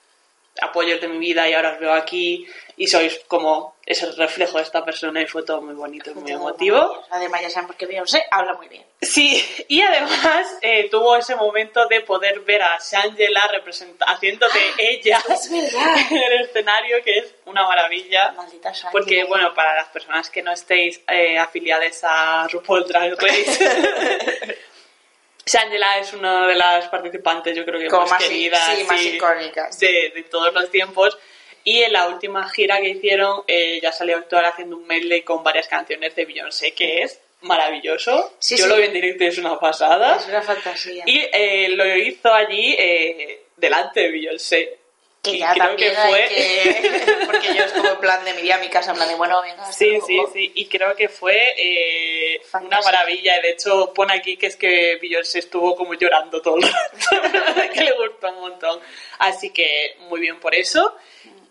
apoyos 0.60 1.00
de 1.00 1.08
mi 1.08 1.18
vida 1.18 1.48
y 1.48 1.54
ahora 1.54 1.74
os 1.74 1.80
veo 1.80 1.94
aquí 1.94 2.48
y 2.76 2.88
sois 2.88 3.20
como 3.28 3.76
ese 3.86 4.12
reflejo 4.14 4.58
de 4.58 4.64
esta 4.64 4.84
persona 4.84 5.22
y 5.22 5.28
fue 5.28 5.44
todo 5.44 5.62
muy 5.62 5.76
bonito 5.76 6.12
y 6.12 6.14
muy 6.16 6.32
emotivo. 6.32 7.04
Además, 7.10 7.42
ya 7.42 7.50
sabemos 7.50 7.76
que 7.76 7.86
Beyoncé 7.86 8.24
habla 8.32 8.54
muy 8.54 8.68
bien. 8.68 8.84
Sí, 9.02 9.44
y 9.68 9.82
además 9.82 10.58
eh, 10.62 10.88
tuvo 10.90 11.16
ese 11.16 11.36
momento 11.36 11.88
de 11.88 12.02
poder 12.02 12.40
ver 12.42 12.62
a 12.62 12.78
Shangela 12.80 13.50
haciendo 14.08 14.48
de 14.48 14.90
ella 14.90 15.22
Es 15.30 15.52
en 15.52 16.18
el 16.18 16.42
escenario, 16.42 17.04
que 17.04 17.20
es 17.20 17.36
una 17.46 17.68
maravilla. 17.68 18.32
Maldita 18.32 18.72
Shangela. 18.72 18.92
Porque, 18.92 19.24
bueno, 19.26 19.54
para 19.54 19.76
las 19.76 19.88
personas 19.90 20.30
que 20.30 20.42
no 20.42 20.52
estéis 20.52 21.02
eh, 21.08 21.38
afiliadas 21.38 22.04
a 22.04 22.48
RuPaul 22.48 22.88
Drag 22.88 23.16
Race, 23.20 24.58
Shangela 25.46 25.98
es 26.00 26.14
una 26.14 26.48
de 26.48 26.56
las 26.56 26.88
participantes, 26.90 27.56
yo 27.56 27.66
creo 27.66 27.80
que 27.80 27.88
Como 27.88 28.04
más, 28.04 28.12
más 28.12 28.24
queridas 28.24 28.76
sí, 28.76 28.84
más 28.84 29.04
icónicas. 29.04 29.80
De, 29.80 30.12
de 30.14 30.24
todos 30.24 30.54
los 30.54 30.70
tiempos. 30.70 31.18
Y 31.64 31.84
en 31.84 31.94
la 31.94 32.08
última 32.08 32.50
gira 32.50 32.80
que 32.82 32.90
hicieron, 32.90 33.44
eh, 33.48 33.80
ya 33.82 33.92
salió 33.92 34.16
a 34.16 34.20
actuar 34.20 34.46
haciendo 34.46 34.78
un 34.78 34.88
medley 34.88 35.22
con 35.22 35.44
varias 35.44 35.68
canciones 35.68 36.16
de 36.16 36.26
Beyoncé, 36.26 36.74
que 36.74 37.04
es 37.04 37.20
maravilloso. 37.42 38.34
Sí, 38.40 38.58
yo 38.58 38.66
sí. 38.66 38.70
lo 38.70 38.78
vi 38.78 38.84
en 38.84 38.94
directo 38.94 39.24
y 39.24 39.28
es 39.28 39.38
una 39.38 39.60
pasada. 39.60 40.18
Es 40.18 40.28
una 40.28 40.42
fantasía. 40.42 41.04
Y 41.06 41.28
eh, 41.32 41.70
lo 41.70 41.96
hizo 41.98 42.34
allí 42.34 42.76
eh, 42.78 43.44
delante 43.58 44.02
de 44.02 44.12
Beyoncé. 44.12 44.78
Que 45.22 45.38
ya 45.38 45.54
creo 45.54 45.68
también 45.68 45.94
que 45.94 46.00
fue... 46.02 46.28
que... 46.30 47.16
Porque 47.28 47.54
yo 47.54 47.64
es 47.66 47.72
como 47.74 47.90
en 47.90 47.98
plan 48.00 48.26
de 48.26 48.34
me 48.34 48.40
iría 48.40 48.56
a 48.56 48.60
mi 48.60 48.70
casa, 48.70 48.92
en 48.92 48.98
plan 48.98 49.08
de, 49.08 49.16
bueno, 49.16 49.42
venga. 49.42 49.62
hasta 49.64 49.74
Sí, 49.74 49.90
luego. 49.90 50.06
sí, 50.08 50.20
sí, 50.34 50.52
y 50.56 50.66
creo 50.68 50.96
que 50.96 51.10
fue 51.10 51.38
eh, 51.58 52.42
una 52.62 52.82
maravilla. 52.82 53.40
De 53.42 53.52
hecho, 53.52 53.94
pone 53.94 54.14
aquí 54.16 54.36
que 54.38 54.48
es 54.48 54.56
que 54.56 54.98
Beyoncé 55.02 55.40
estuvo 55.40 55.76
como 55.76 55.94
llorando 55.94 56.42
todo 56.42 56.58
el 56.58 56.64
rato, 56.64 57.72
que 57.74 57.84
le 57.84 57.92
gustó 57.94 58.30
un 58.30 58.40
montón. 58.40 58.80
Así 59.20 59.52
que 59.52 59.96
muy 60.10 60.20
bien 60.20 60.40
por 60.40 60.56
eso. 60.56 60.96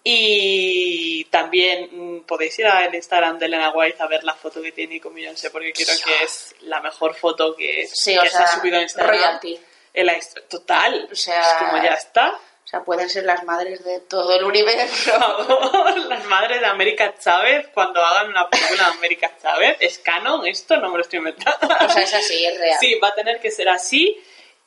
Y 0.03 1.25
también 1.27 1.89
mm, 1.93 2.21
podéis 2.23 2.59
ir 2.59 2.67
al 2.67 2.95
Instagram 2.95 3.39
de 3.39 3.47
Elena 3.47 3.71
White 3.71 4.03
a 4.03 4.07
ver 4.07 4.25
la 4.25 4.35
foto 4.35 4.63
que 4.63 4.73
tiene 4.73 5.01
con 5.01 5.15
Beyoncé, 5.15 5.51
porque 5.51 5.73
creo 5.73 5.95
que 6.05 6.25
es 6.25 6.55
la 6.63 6.81
mejor 6.81 7.15
foto 7.15 7.55
que, 7.55 7.87
Sí, 7.87 8.15
que 8.15 8.19
o 8.21 8.23
se 8.23 8.31
sea, 8.31 8.41
ha 8.47 8.49
subido 8.49 8.79
a 8.79 8.83
Instagram. 8.83 9.15
royalty. 9.15 9.61
En 9.93 10.07
la 10.07 10.19
Total, 10.49 11.09
O 11.13 11.15
sea, 11.15 11.41
es 11.41 11.49
como 11.59 11.83
ya 11.83 11.95
está. 11.95 12.39
O 12.65 12.69
sea, 12.71 12.85
pueden 12.85 13.09
ser 13.11 13.25
las 13.25 13.43
madres 13.45 13.83
de 13.85 14.01
todo 14.01 14.33
el 14.37 14.45
universo. 14.45 15.13
Las 16.09 16.25
madres 16.27 16.61
de 16.61 16.67
América 16.67 17.15
Chávez, 17.19 17.69
cuando 17.75 18.01
hagan 18.01 18.29
una 18.29 18.49
película 18.49 18.85
de 18.85 18.91
América 18.93 19.33
Chávez, 19.43 19.77
¿es 19.81 19.99
canon 19.99 20.47
esto? 20.47 20.77
No 20.77 20.89
me 20.91 20.97
lo 20.97 21.03
estoy 21.03 21.19
inventando. 21.19 21.67
O 21.67 21.89
sea, 21.89 22.03
es 22.03 22.15
así, 22.15 22.45
es 22.45 22.59
real. 22.59 22.79
Sí, 22.79 22.95
va 23.03 23.09
a 23.09 23.15
tener 23.15 23.41
que 23.41 23.51
ser 23.51 23.69
así. 23.69 24.23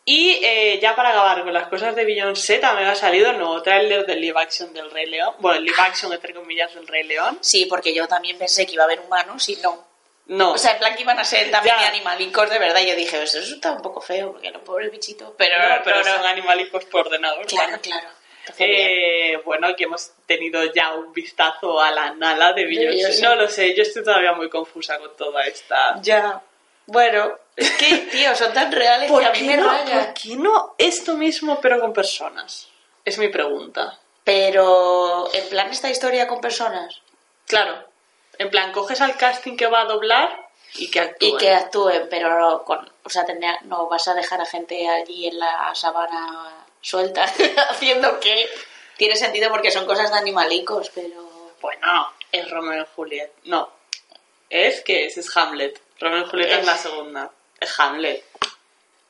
Y 0.05 0.39
eh, 0.43 0.79
ya 0.81 0.95
para 0.95 1.11
acabar 1.11 1.43
con 1.43 1.53
las 1.53 1.67
cosas 1.69 1.95
de 1.95 2.03
Beyoncé, 2.03 2.59
también 2.59 2.89
ha 2.89 2.95
salido 2.95 3.31
el 3.31 3.37
nuevo 3.37 3.61
tráiler 3.61 4.05
del 4.05 4.19
live 4.19 4.39
action 4.39 4.73
del 4.73 4.91
Rey 4.91 5.05
León. 5.05 5.35
Bueno, 5.39 5.59
el 5.59 5.63
live 5.63 5.79
action, 5.79 6.11
entre 6.11 6.33
comillas, 6.33 6.73
del 6.75 6.87
Rey 6.87 7.03
León. 7.03 7.37
Sí, 7.39 7.65
porque 7.67 7.93
yo 7.93 8.07
también 8.07 8.37
pensé 8.37 8.65
que 8.65 8.73
iba 8.73 8.83
a 8.83 8.85
haber 8.85 8.99
humanos 8.99 9.47
y 9.47 9.55
no. 9.57 9.92
No, 10.25 10.53
O 10.53 10.57
sea, 10.57 10.71
en 10.71 10.79
plan 10.79 10.95
que 10.95 11.01
iban 11.01 11.19
a 11.19 11.25
ser 11.25 11.51
también 11.51 11.75
Ya. 11.79 11.87
animalicos 11.89 12.49
de 12.49 12.57
verdad. 12.57 12.81
Y 12.81 12.87
yo 12.87 12.95
dije, 12.95 13.21
eso 13.21 13.39
está 13.39 13.73
un 13.73 13.81
poco 13.81 13.99
feo, 13.99 14.31
porque 14.31 14.51
no, 14.51 14.63
pobre 14.63 14.89
bichito. 14.89 15.35
Pero, 15.37 15.57
no, 15.57 15.75
pero 15.83 15.97
no, 15.97 16.13
son 16.13 16.25
animalicos 16.25 16.85
por 16.85 17.07
ordenador. 17.07 17.45
Claro, 17.45 17.77
claro. 17.81 18.07
Eh, 18.57 19.39
bueno, 19.45 19.67
aquí 19.67 19.83
hemos 19.85 20.11
tenido 20.25 20.63
ya 20.73 20.93
un 20.93 21.13
vistazo 21.13 21.79
a 21.81 21.91
la 21.91 22.13
Nala 22.13 22.53
de 22.53 22.65
Beyoncé. 22.65 23.21
No 23.21 23.35
lo 23.35 23.47
sé, 23.47 23.73
yo 23.75 23.83
estoy 23.83 24.03
todavía 24.03 24.33
muy 24.33 24.49
confusa 24.49 24.97
con 24.99 25.15
toda 25.15 25.45
esta... 25.45 26.01
Ya. 26.01 26.41
Bueno, 26.85 27.37
es 27.55 27.71
que, 27.71 27.97
tío, 28.11 28.35
son 28.35 28.53
tan 28.53 28.71
reales 28.71 29.11
que 29.11 29.25
a 29.25 29.31
mí 29.31 29.43
me 29.43 29.57
no, 29.57 29.69
raya. 29.69 30.05
¿Por 30.05 30.13
qué 30.13 30.35
no 30.35 30.75
esto 30.77 31.15
mismo 31.15 31.59
pero 31.61 31.79
con 31.79 31.93
personas? 31.93 32.67
Es 33.05 33.17
mi 33.17 33.29
pregunta. 33.29 33.99
Pero, 34.23 35.29
en 35.33 35.49
plan, 35.49 35.69
esta 35.69 35.89
historia 35.89 36.27
con 36.27 36.41
personas. 36.41 37.01
Claro, 37.47 37.87
en 38.39 38.49
plan, 38.49 38.71
coges 38.71 39.01
al 39.01 39.15
casting 39.17 39.55
que 39.57 39.67
va 39.67 39.81
a 39.81 39.85
doblar 39.85 40.47
y 40.75 40.89
que 40.89 40.99
actúe. 40.99 41.25
Y 41.27 41.37
que 41.37 41.51
actúen, 41.53 42.07
pero 42.09 42.39
no 42.39 42.63
con, 42.63 42.91
o 43.03 43.09
sea, 43.09 43.25
tendría- 43.25 43.59
no 43.63 43.87
vas 43.87 44.07
a 44.07 44.13
dejar 44.13 44.41
a 44.41 44.45
gente 44.45 44.87
allí 44.89 45.27
en 45.27 45.39
la 45.39 45.73
sabana 45.75 46.65
suelta 46.81 47.23
haciendo 47.69 48.19
que 48.19 48.49
tiene 48.97 49.15
sentido 49.15 49.49
porque 49.49 49.71
son 49.71 49.85
cosas 49.85 50.11
de 50.11 50.17
animalicos, 50.17 50.89
pero 50.93 51.51
Bueno, 51.61 52.11
es 52.31 52.49
Romeo 52.49 52.83
y 52.83 52.87
Juliet. 52.95 53.31
No, 53.45 53.69
es 54.49 54.81
que 54.81 55.05
es, 55.05 55.17
es 55.17 55.35
Hamlet. 55.37 55.79
Romeo 55.99 56.25
y 56.25 56.29
Juliet 56.29 56.51
es, 56.51 56.59
Es- 56.59 56.65
la 56.65 56.77
segunda. 56.77 57.31
Es 57.59 57.79
Hamlet. 57.79 58.23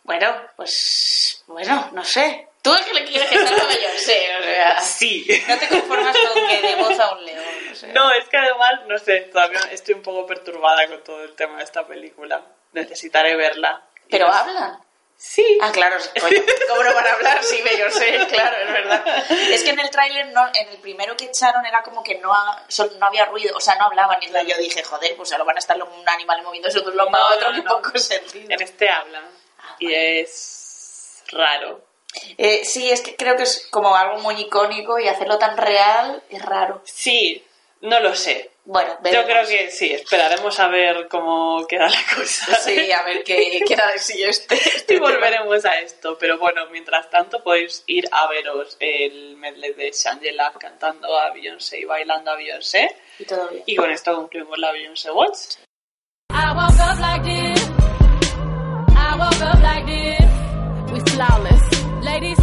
bueno, 0.03 0.35
pues 0.55 1.43
bueno, 1.47 1.89
no 1.93 2.03
sé. 2.03 2.47
Tú 2.61 2.73
es 2.75 2.81
que 2.81 2.93
le 2.93 3.03
quieres 3.03 3.27
que 3.29 3.35
salga 3.45 3.65
Beyoncé, 3.65 4.37
o 4.39 4.43
sea, 4.43 4.79
Sí. 4.81 5.25
no 5.49 5.57
te 5.57 5.67
conformas 5.67 6.15
con 6.17 6.47
que 6.47 6.61
de 6.61 6.75
voz 6.75 6.97
a 6.99 7.13
un 7.13 7.25
león, 7.25 7.43
No, 7.93 8.11
es 8.11 8.27
que 8.29 8.37
además, 8.37 8.71
no 8.87 8.97
sé, 8.97 9.21
todavía 9.31 9.59
estoy 9.71 9.95
un 9.95 10.01
poco 10.03 10.25
perturbada 10.25 10.87
con 10.87 11.03
todo 11.03 11.23
el 11.23 11.35
tema 11.35 11.57
de 11.57 11.63
esta 11.63 11.85
película. 11.85 12.41
Necesitaré 12.73 13.35
verla. 13.35 13.81
Pero 14.09 14.27
hablan. 14.27 14.79
Sí. 15.15 15.57
Ah, 15.61 15.71
claro, 15.71 15.95
coño, 16.19 16.41
¿cómo 16.67 16.83
no 16.83 16.93
van 16.93 17.07
a 17.07 17.13
hablar? 17.13 17.43
Sí, 17.43 17.61
Beyoncé, 17.61 18.27
claro, 18.29 18.57
es 18.57 18.73
verdad. 18.73 19.05
Es 19.51 19.63
que 19.63 19.69
en 19.69 19.79
el 19.79 19.89
tráiler, 19.89 20.27
no, 20.33 20.47
en 20.53 20.67
el 20.69 20.77
primero 20.79 21.15
que 21.15 21.25
echaron 21.25 21.65
era 21.65 21.81
como 21.83 22.03
que 22.03 22.15
no, 22.19 22.33
ha- 22.33 22.65
no 22.99 23.05
había 23.05 23.25
ruido, 23.25 23.55
o 23.55 23.61
sea, 23.61 23.75
no 23.75 23.85
hablaban. 23.85 24.17
Y 24.21 24.29
yo 24.31 24.57
dije, 24.57 24.83
joder, 24.83 25.15
pues 25.15 25.31
ahora 25.31 25.45
van 25.45 25.55
a 25.55 25.59
estar 25.59 25.81
un 25.81 26.09
animal 26.09 26.41
moviéndose 26.43 26.81
de 26.81 26.87
un 26.89 26.97
lado 26.97 27.09
No, 27.09 27.27
otro, 27.27 27.51
que 27.53 27.61
no. 27.61 27.75
poco 27.81 27.97
sentido. 27.97 28.47
En 28.49 28.61
este 28.61 28.89
hablan. 28.89 29.23
Ah, 29.59 29.75
y 29.79 29.85
vale. 29.85 30.19
es 30.21 31.23
raro. 31.31 31.81
Eh, 32.37 32.63
sí, 32.65 32.91
es 32.91 33.01
que 33.01 33.15
creo 33.15 33.35
que 33.37 33.43
es 33.43 33.67
como 33.71 33.95
algo 33.95 34.17
muy 34.19 34.35
icónico 34.39 34.99
y 34.99 35.07
hacerlo 35.07 35.37
tan 35.39 35.55
real 35.57 36.21
es 36.29 36.41
raro. 36.43 36.81
Sí, 36.85 37.45
no 37.83 37.99
lo 37.99 38.15
sé. 38.15 38.49
Bueno, 38.65 38.91
Yo 38.95 39.01
veremos. 39.03 39.25
creo 39.29 39.47
que 39.47 39.71
sí, 39.71 39.91
esperaremos 39.93 40.57
a 40.57 40.69
ver 40.69 41.07
cómo 41.09 41.67
queda 41.67 41.89
la 41.89 42.15
cosa. 42.15 42.55
Sí, 42.55 42.91
a 42.93 43.03
ver 43.03 43.23
qué 43.25 43.61
queda 43.67 43.91
de 43.91 43.99
sí 43.99 44.23
este. 44.23 44.55
este 44.55 44.93
Y 44.95 44.97
tema. 44.97 45.09
volveremos 45.11 45.65
a 45.65 45.79
esto, 45.79 46.17
pero 46.17 46.37
bueno, 46.37 46.65
mientras 46.71 47.09
tanto 47.09 47.43
podéis 47.43 47.83
ir 47.87 48.07
a 48.11 48.27
veros 48.27 48.77
el 48.79 49.35
medley 49.35 49.73
de 49.73 49.91
Shangela 49.91 50.53
cantando 50.57 51.17
a 51.19 51.31
Beyoncé 51.31 51.79
y 51.79 51.83
bailando 51.85 52.31
a 52.31 52.35
Beyoncé. 52.37 52.95
Y 53.19 53.25
todo 53.25 53.49
bien. 53.49 53.63
Y 53.65 53.75
con 53.75 53.91
esto 53.91 54.15
concluimos 54.15 54.57
la 54.57 54.71
Beyoncé 54.71 55.11
Watch. 55.11 55.57
I 56.31 56.53
woke 56.55 56.79
up 56.79 56.99
like 57.01 57.23
this. 57.23 57.69
I 58.95 59.17
woke 59.19 59.41
up 59.43 59.61
like 59.61 59.85
this. 59.85 60.91
We 60.93 60.99
flawless. 61.11 61.83
Ladies. 62.01 62.39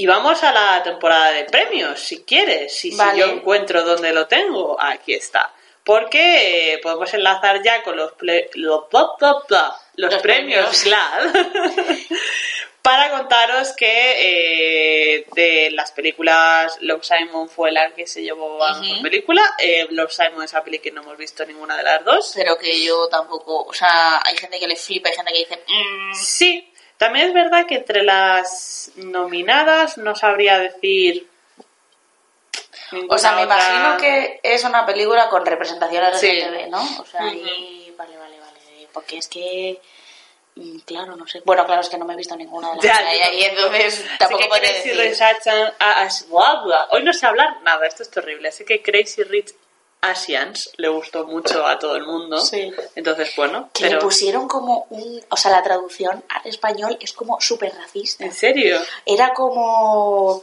Y 0.00 0.06
vamos 0.06 0.42
a 0.42 0.50
la 0.52 0.82
temporada 0.82 1.32
de 1.32 1.44
premios, 1.44 2.00
si 2.00 2.22
quieres. 2.24 2.72
Y 2.84 2.90
si 2.92 2.96
Vale. 2.96 3.18
yo 3.18 3.26
encuentro 3.26 3.82
dónde 3.84 4.12
lo 4.12 4.26
tengo, 4.26 4.80
aquí 4.80 5.12
está. 5.14 5.52
Porque 5.84 6.72
eh, 6.74 6.78
podemos 6.78 7.12
enlazar 7.12 7.62
ya 7.62 7.82
con 7.82 7.96
los, 7.96 8.12
ple- 8.12 8.48
lo- 8.54 8.88
bla, 8.90 9.08
bla, 9.18 9.34
bla, 9.48 9.76
los, 9.96 10.12
Los 10.12 10.22
premios 10.22 10.66
premios. 10.82 10.84
GLAD 10.84 12.06
para 12.82 13.10
contaros 13.10 13.72
que 13.76 15.16
eh, 15.18 15.26
de 15.34 15.70
las 15.72 15.92
películas 15.92 16.78
Love 16.80 17.04
Simon 17.04 17.48
fue 17.50 17.70
la 17.72 17.90
que 17.94 18.06
se 18.06 18.22
llevó 18.22 18.64
a 18.64 18.78
mejor 18.80 18.94
Ujú. 18.94 19.02
película. 19.02 19.42
Eh, 19.58 19.86
Love 19.90 20.10
Simon 20.12 20.44
es 20.44 20.52
una 20.52 20.64
peli 20.64 20.78
que 20.78 20.90
no 20.90 21.02
hemos 21.02 21.16
visto 21.18 21.44
ninguna 21.44 21.76
de 21.76 21.82
las 21.82 22.04
dos. 22.04 22.32
Pero 22.34 22.56
que 22.58 22.82
yo 22.82 23.06
tampoco, 23.10 23.64
o 23.64 23.72
sea, 23.74 24.22
hay 24.24 24.36
gente 24.36 24.58
que 24.58 24.66
le 24.68 24.76
flipa, 24.76 25.10
hay 25.10 25.14
gente 25.16 25.32
que 25.32 25.38
dice, 25.40 25.62
"Mm". 25.68 26.14
Sí, 26.14 26.72
también 27.00 27.28
es 27.28 27.34
verdad 27.34 27.64
que 27.66 27.76
entre 27.76 28.02
las 28.04 28.92
nominadas 28.96 29.96
no 29.98 30.14
sabría 30.14 30.58
decir. 30.58 31.26
o 33.08 33.16
sea, 33.18 33.32
me 33.32 33.44
otra. 33.44 33.56
imagino 33.56 33.96
que 33.96 34.40
es 34.42 34.64
una 34.64 34.84
película 34.84 35.28
con 35.30 35.46
representación 35.46 36.04
Sí. 36.18 36.28
LGTB, 36.42 36.68
¿no? 36.70 36.82
O 37.00 37.06
sea, 37.06 37.26
y 37.32 37.92
vale, 37.96 38.16
vale, 38.18 38.38
vale, 38.38 38.88
porque 38.92 39.16
es 39.18 39.28
que 39.28 39.80
mm, 40.56 40.78
claro, 40.80 41.16
no 41.16 41.26
sé. 41.26 41.40
Bueno, 41.44 41.64
claro, 41.64 41.80
es 41.80 41.88
que 41.88 41.96
no 41.96 42.04
me 42.04 42.12
he 42.14 42.16
visto 42.16 42.36
ninguna 42.36 42.68
de 42.70 42.76
las 42.76 42.84
Ya, 42.84 42.98
que 42.98 43.04
hay 43.04 43.20
ahí, 43.20 43.44
entonces 43.44 44.04
tampoco 44.18 44.48
podría 44.48 44.70
Crazy 44.70 44.88
decir. 44.90 45.00
Rich 45.00 45.20
Asians- 45.22 45.72
a- 45.78 46.02
as- 46.02 46.28
bla, 46.28 46.60
bla. 46.64 46.88
Hoy 46.90 47.02
no 47.02 47.12
sé 47.12 47.26
hablar 47.26 47.62
nada, 47.62 47.86
esto 47.86 48.02
es 48.02 48.10
terrible. 48.10 48.48
Así 48.48 48.64
que 48.64 48.82
Crazy 48.82 49.22
Rich 49.22 49.54
Asians 50.02 50.70
le 50.76 50.88
gustó 50.88 51.26
mucho 51.26 51.66
a 51.66 51.78
todo 51.78 51.96
el 51.96 52.04
mundo. 52.06 52.40
Sí. 52.40 52.72
Entonces, 52.94 53.32
bueno, 53.36 53.70
Que 53.74 53.84
pero... 53.84 53.96
le 53.98 54.02
pusieron 54.02 54.48
como 54.48 54.86
un... 54.90 55.22
O 55.28 55.36
sea, 55.36 55.50
la 55.50 55.62
traducción 55.62 56.24
al 56.28 56.46
español 56.46 56.96
es 57.00 57.12
como 57.12 57.40
súper 57.40 57.74
racista. 57.74 58.24
¿En 58.24 58.32
serio? 58.32 58.80
Era 59.04 59.32
como... 59.34 60.42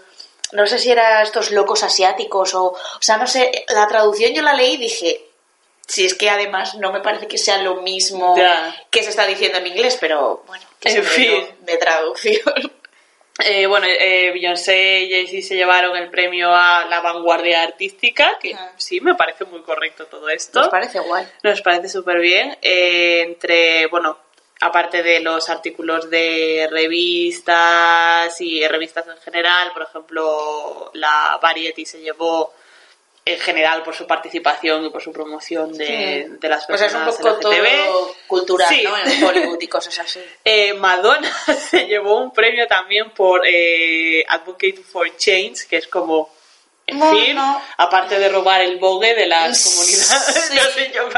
No 0.53 0.65
sé 0.65 0.79
si 0.79 0.89
era 0.91 1.21
estos 1.23 1.51
locos 1.51 1.83
asiáticos 1.83 2.53
o... 2.53 2.65
O 2.67 2.77
sea, 3.01 3.17
no 3.17 3.27
sé, 3.27 3.65
la 3.69 3.87
traducción 3.87 4.33
yo 4.33 4.41
la 4.41 4.53
leí 4.53 4.73
y 4.73 4.77
dije... 4.77 5.23
Si 5.89 6.05
es 6.05 6.15
que 6.15 6.29
además 6.29 6.75
no 6.75 6.91
me 6.91 6.99
parece 6.99 7.27
que 7.29 7.37
sea 7.37 7.59
lo 7.59 7.75
mismo 7.81 8.35
Ya. 8.37 8.75
que 8.91 9.03
se 9.03 9.09
está 9.09 9.25
diciendo 9.25 9.59
en 9.59 9.67
inglés, 9.67 9.97
pero 10.01 10.43
bueno, 10.45 10.65
que 10.81 10.89
En 10.89 11.03
fin. 11.05 11.47
de 11.61 11.77
traducción. 11.77 12.43
Eh, 13.45 13.67
bueno, 13.67 13.85
eh, 13.87 14.31
Beyoncé 14.33 15.01
y 15.01 15.11
Jay-Z 15.11 15.47
se 15.49 15.55
llevaron 15.55 15.95
el 15.95 16.09
premio 16.09 16.53
a 16.53 16.85
la 16.89 17.01
vanguardia 17.01 17.63
artística, 17.63 18.37
que 18.39 18.53
Ah. 18.55 18.71
sí, 18.77 18.99
me 18.99 19.13
parece 19.15 19.45
muy 19.45 19.61
correcto 19.61 20.05
todo 20.07 20.27
esto. 20.29 20.59
Nos 20.59 20.69
parece 20.69 20.99
guay. 20.99 21.25
Nos 21.43 21.61
parece 21.61 21.87
súper 21.89 22.19
bien. 22.19 22.57
Eh, 22.61 23.21
entre, 23.21 23.85
bueno, 23.87 24.17
aparte 24.61 25.03
de 25.03 25.19
los 25.19 25.49
artículos 25.49 26.09
de 26.09 26.67
revistas 26.71 28.41
y 28.41 28.65
revistas 28.67 29.05
en 29.07 29.17
general, 29.17 29.71
por 29.73 29.83
ejemplo, 29.83 30.89
la 30.93 31.37
Variety 31.41 31.85
se 31.85 32.01
llevó 32.01 32.53
en 33.33 33.39
general 33.39 33.83
por 33.83 33.95
su 33.95 34.05
participación 34.07 34.85
y 34.85 34.89
por 34.89 35.01
su 35.01 35.11
promoción 35.11 35.73
de, 35.77 36.27
de 36.39 36.49
las 36.49 36.65
Pues 36.65 36.81
es 36.81 36.93
un 36.93 37.05
personas 37.05 37.15
poco 37.15 37.39
todo 37.39 38.15
cultural, 38.27 38.67
Sí. 38.69 38.83
¿no? 38.83 38.97
En 38.97 39.23
Hollywood 39.23 39.61
y 39.61 39.67
cosas 39.67 39.97
así. 39.99 40.19
Eh, 40.43 40.73
Madonna 40.73 41.31
se 41.69 41.85
llevó 41.87 42.17
un 42.17 42.31
premio 42.31 42.67
también 42.67 43.11
por 43.11 43.41
eh, 43.45 44.23
Advocate 44.27 44.81
for 44.89 45.15
Change, 45.17 45.67
que 45.67 45.77
es 45.77 45.87
como, 45.87 46.29
en 46.85 46.99
No, 46.99 47.11
fin, 47.11 47.35
no. 47.35 47.61
aparte 47.77 48.17
de 48.17 48.29
robar 48.29 48.61
el 48.61 48.77
bogue 48.77 49.13
de 49.13 49.27
las 49.27 49.57
Sí. 49.59 49.69
comunidades. 49.69 50.51
No 50.55 50.61
sé 50.71 50.91
yo 50.93 51.09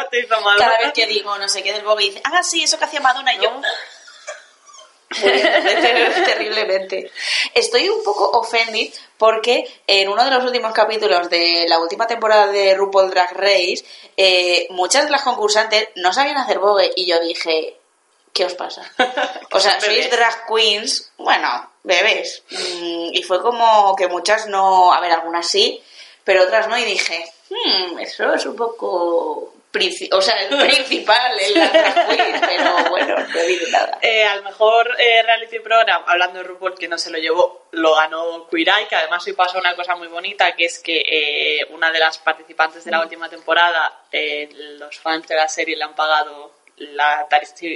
Madonna. 0.41 0.57
Cada 0.57 0.77
vez 0.79 0.93
que 0.93 1.05
digo 1.07 1.37
no 1.37 1.47
sé 1.47 1.61
qué 1.63 1.73
del 1.73 1.83
Vogue 1.83 2.05
dice, 2.05 2.21
ah, 2.23 2.41
sí, 2.43 2.63
eso 2.63 2.77
que 2.79 2.85
hacía 2.85 3.01
Madonna 3.01 3.33
y 3.33 3.39
yo... 3.39 3.61
Terriblemente. 6.25 7.11
Estoy 7.53 7.89
un 7.89 8.03
poco 8.03 8.29
offended 8.31 8.89
porque 9.17 9.65
en 9.87 10.09
uno 10.09 10.23
de 10.23 10.31
los 10.31 10.43
últimos 10.43 10.71
capítulos 10.73 11.29
de 11.29 11.65
la 11.67 11.79
última 11.79 12.07
temporada 12.07 12.47
de 12.47 12.75
RuPaul 12.75 13.09
Drag 13.09 13.33
Race, 13.33 13.83
eh, 14.17 14.67
muchas 14.69 15.05
de 15.05 15.11
las 15.11 15.23
concursantes 15.23 15.89
no 15.95 16.13
sabían 16.13 16.37
hacer 16.37 16.59
Vogue 16.59 16.91
y 16.95 17.07
yo 17.09 17.19
dije, 17.19 17.77
¿qué 18.33 18.45
os 18.45 18.53
pasa? 18.53 18.83
O 19.51 19.59
sea, 19.59 19.81
sois 19.81 20.09
drag 20.11 20.45
queens, 20.47 21.11
bueno, 21.17 21.71
bebés. 21.83 22.43
Mm, 22.51 23.09
Y 23.13 23.23
fue 23.23 23.41
como 23.41 23.95
que 23.95 24.07
muchas 24.07 24.47
no, 24.47 24.93
a 24.93 25.01
ver, 25.01 25.11
algunas 25.11 25.47
sí, 25.47 25.81
pero 26.23 26.43
otras 26.43 26.67
no, 26.67 26.77
y 26.77 26.83
dije, 26.85 27.25
hmm, 27.49 27.97
eso 27.99 28.31
es 28.33 28.45
un 28.45 28.55
poco. 28.55 29.53
Princi- 29.71 30.10
O 30.12 30.21
sea, 30.21 30.41
el 30.43 30.58
principal 30.58 31.39
en 31.39 31.53
la 31.60 32.08
queen, 32.08 32.41
pero 32.41 32.89
bueno, 32.89 33.15
no 33.17 33.41
digo 33.43 33.65
nada. 33.71 33.99
Eh, 34.01 34.25
al 34.25 34.43
mejor 34.43 34.89
eh, 34.99 35.21
reality 35.23 35.60
program, 35.60 36.03
hablando 36.08 36.39
de 36.39 36.45
RuPaul, 36.45 36.75
que 36.77 36.88
no 36.88 36.97
se 36.97 37.12
lo 37.12 37.17
llevó, 37.17 37.67
lo 37.71 37.95
ganó 37.95 38.47
Queer 38.49 38.69
Eye, 38.69 38.88
que 38.88 38.95
además 38.95 39.25
hoy 39.27 39.34
pasó 39.34 39.60
una 39.60 39.75
cosa 39.75 39.95
muy 39.95 40.08
bonita, 40.08 40.55
que 40.55 40.65
es 40.65 40.79
que 40.79 41.01
eh, 41.05 41.67
una 41.71 41.91
de 41.91 41.99
las 41.99 42.17
participantes 42.17 42.84
de 42.86 42.91
la 42.91 43.01
última 43.01 43.29
temporada, 43.29 44.03
eh, 44.12 44.49
los 44.79 44.97
fans 44.99 45.27
de 45.27 45.36
la 45.36 45.47
serie 45.47 45.75
le 45.77 45.84
han 45.84 45.93
pagado 45.95 46.58
la, 46.77 47.27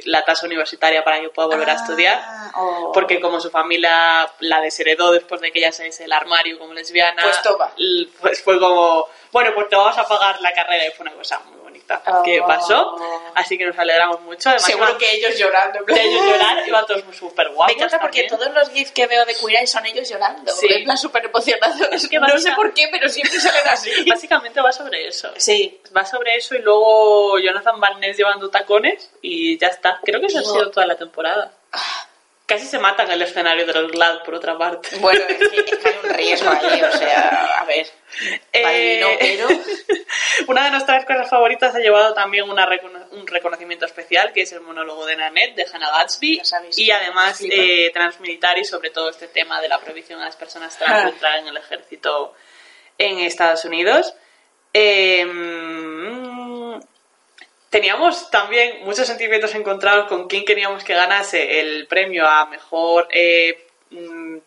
la 0.05 0.23
tasa 0.23 0.45
universitaria 0.45 1.03
para 1.03 1.19
que 1.19 1.27
pueda 1.29 1.49
volver 1.49 1.69
a 1.69 1.73
estudiar. 1.73 2.19
Ah, 2.23 2.51
oh. 2.55 2.91
Porque 2.93 3.19
como 3.19 3.39
su 3.41 3.49
familia 3.51 4.31
la 4.39 4.61
desheredó 4.61 5.11
después 5.11 5.41
de 5.41 5.51
que 5.51 5.59
ella 5.59 5.73
se 5.73 5.85
hizo 5.87 6.03
el 6.05 6.13
armario 6.13 6.57
como 6.57 6.73
lesbiana, 6.73 7.21
Pues 7.21 7.41
toma. 7.41 7.73
pues 8.21 8.41
fue 8.41 8.57
como, 8.59 9.07
bueno, 9.33 9.51
pues 9.53 9.67
te 9.67 9.75
vamos 9.75 9.97
a 9.97 10.07
pagar 10.07 10.39
la 10.41 10.53
carrera 10.53 10.87
y 10.87 10.91
fue 10.91 11.05
una 11.05 11.15
cosa 11.15 11.39
muy 11.39 11.62
bonita 11.87 12.21
que 12.23 12.39
Oh. 12.41 12.47
pasó. 12.47 12.95
Así 13.35 13.57
que 13.57 13.65
nos 13.65 13.77
alegramos 13.77 14.21
mucho. 14.21 14.49
Además, 14.49 14.65
Seguro 14.65 14.89
iban- 14.89 14.97
que 14.97 15.13
ellos 15.13 15.37
llorando. 15.37 15.79
ellos 15.87 16.21
llorar 16.25 16.67
iban 16.67 16.85
todos 16.85 17.03
súper 17.15 17.49
guapos. 17.49 17.67
Me 17.67 17.73
encanta 17.73 17.99
porque 17.99 18.23
también. 18.23 18.51
todos 18.51 18.53
los 18.53 18.69
GIFs 18.73 18.91
que 18.91 19.07
veo 19.07 19.25
de 19.25 19.33
Queer 19.35 19.59
Eye 19.59 19.67
son 19.67 19.85
ellos 19.85 20.09
llorando. 20.09 20.51
Sí. 20.53 20.67
En 20.69 20.83
plan 20.83 20.97
súper 20.97 21.25
emocionados. 21.25 21.87
Es 21.91 22.07
que 22.07 22.19
no 22.19 22.37
sé 22.37 22.51
por 22.53 22.73
qué, 22.73 22.87
pero 22.91 23.09
siempre 23.09 23.39
salen 23.39 23.67
así. 23.67 23.91
Básicamente 24.09 24.61
va 24.61 24.71
sobre 24.71 25.07
eso. 25.07 25.31
Sí. 25.37 25.81
Va 25.95 26.05
sobre 26.05 26.35
eso 26.35 26.55
y 26.55 26.59
luego 26.59 27.39
Jonathan 27.39 27.79
Van 27.79 27.99
Ness 27.99 28.17
llevando 28.17 28.49
tacones 28.49 29.11
y 29.21 29.57
ya 29.57 29.67
está. 29.67 29.99
Creo 30.03 30.19
que 30.19 30.27
eso 30.27 30.39
ha 30.39 30.43
sido 30.43 30.71
toda 30.71 30.85
la 30.85 30.95
temporada. 30.95 31.51
Casi 32.45 32.65
se 32.67 32.77
matan 32.77 33.07
en 33.07 33.13
el 33.13 33.21
escenario 33.21 33.65
de 33.65 33.73
los 33.73 33.89
Glad, 33.91 34.21
por 34.23 34.35
otra 34.35 34.57
parte. 34.57 34.89
Bueno, 34.97 35.21
es 35.27 35.37
que, 35.49 35.59
es 35.61 35.77
que 35.77 35.87
hay 35.89 35.95
un 36.03 36.09
riesgo 36.09 36.49
ahí, 36.51 36.81
o 36.83 36.91
sea, 36.91 37.29
a 37.59 37.65
ver. 37.65 37.87
Vale, 38.53 38.99
no, 38.99 39.07
Eh, 39.09 39.17
pero... 39.19 39.47
Una 40.47 40.65
de 40.65 40.71
nuestras 40.71 41.05
cosas 41.05 41.29
favoritas 41.29 41.73
ha 41.73 41.79
llevado 41.79 42.13
también 42.13 42.49
una 42.49 42.65
recono- 42.67 43.07
un 43.11 43.25
reconocimiento 43.27 43.85
especial, 43.85 44.33
que 44.33 44.41
es 44.41 44.51
el 44.51 44.59
monólogo 44.61 45.05
de 45.05 45.15
Nanette, 45.15 45.55
de 45.55 45.65
Hannah 45.71 45.89
Gatsby, 45.99 46.37
Ya 46.39 46.45
sabéis 46.45 46.77
y 46.77 46.91
además 46.91 47.39
eh, 47.41 47.91
transmilitar 47.93 48.57
y 48.57 48.65
sobre 48.65 48.89
todo 48.89 49.09
este 49.09 49.27
tema 49.29 49.61
de 49.61 49.69
la 49.69 49.79
prohibición 49.79 50.21
a 50.21 50.25
las 50.25 50.35
personas 50.35 50.77
trans 50.77 50.93
Ah. 50.93 51.03
de 51.05 51.09
entrar 51.11 51.39
en 51.39 51.47
el 51.47 51.57
ejército 51.57 52.33
en 52.97 53.19
Estados 53.19 53.63
Unidos. 53.65 54.13
Eh, 54.73 55.23
teníamos 57.73 58.29
también 58.29 58.85
muchos 58.85 59.07
sentimientos 59.07 59.55
encontrados 59.55 60.07
con 60.07 60.27
quién 60.27 60.45
queríamos 60.45 60.83
que 60.83 60.93
ganase 60.93 61.59
el 61.59 61.87
premio 61.87 62.23
a 62.27 62.45
mejor 62.45 63.07
eh, 63.09 63.65
mm, 63.89 64.37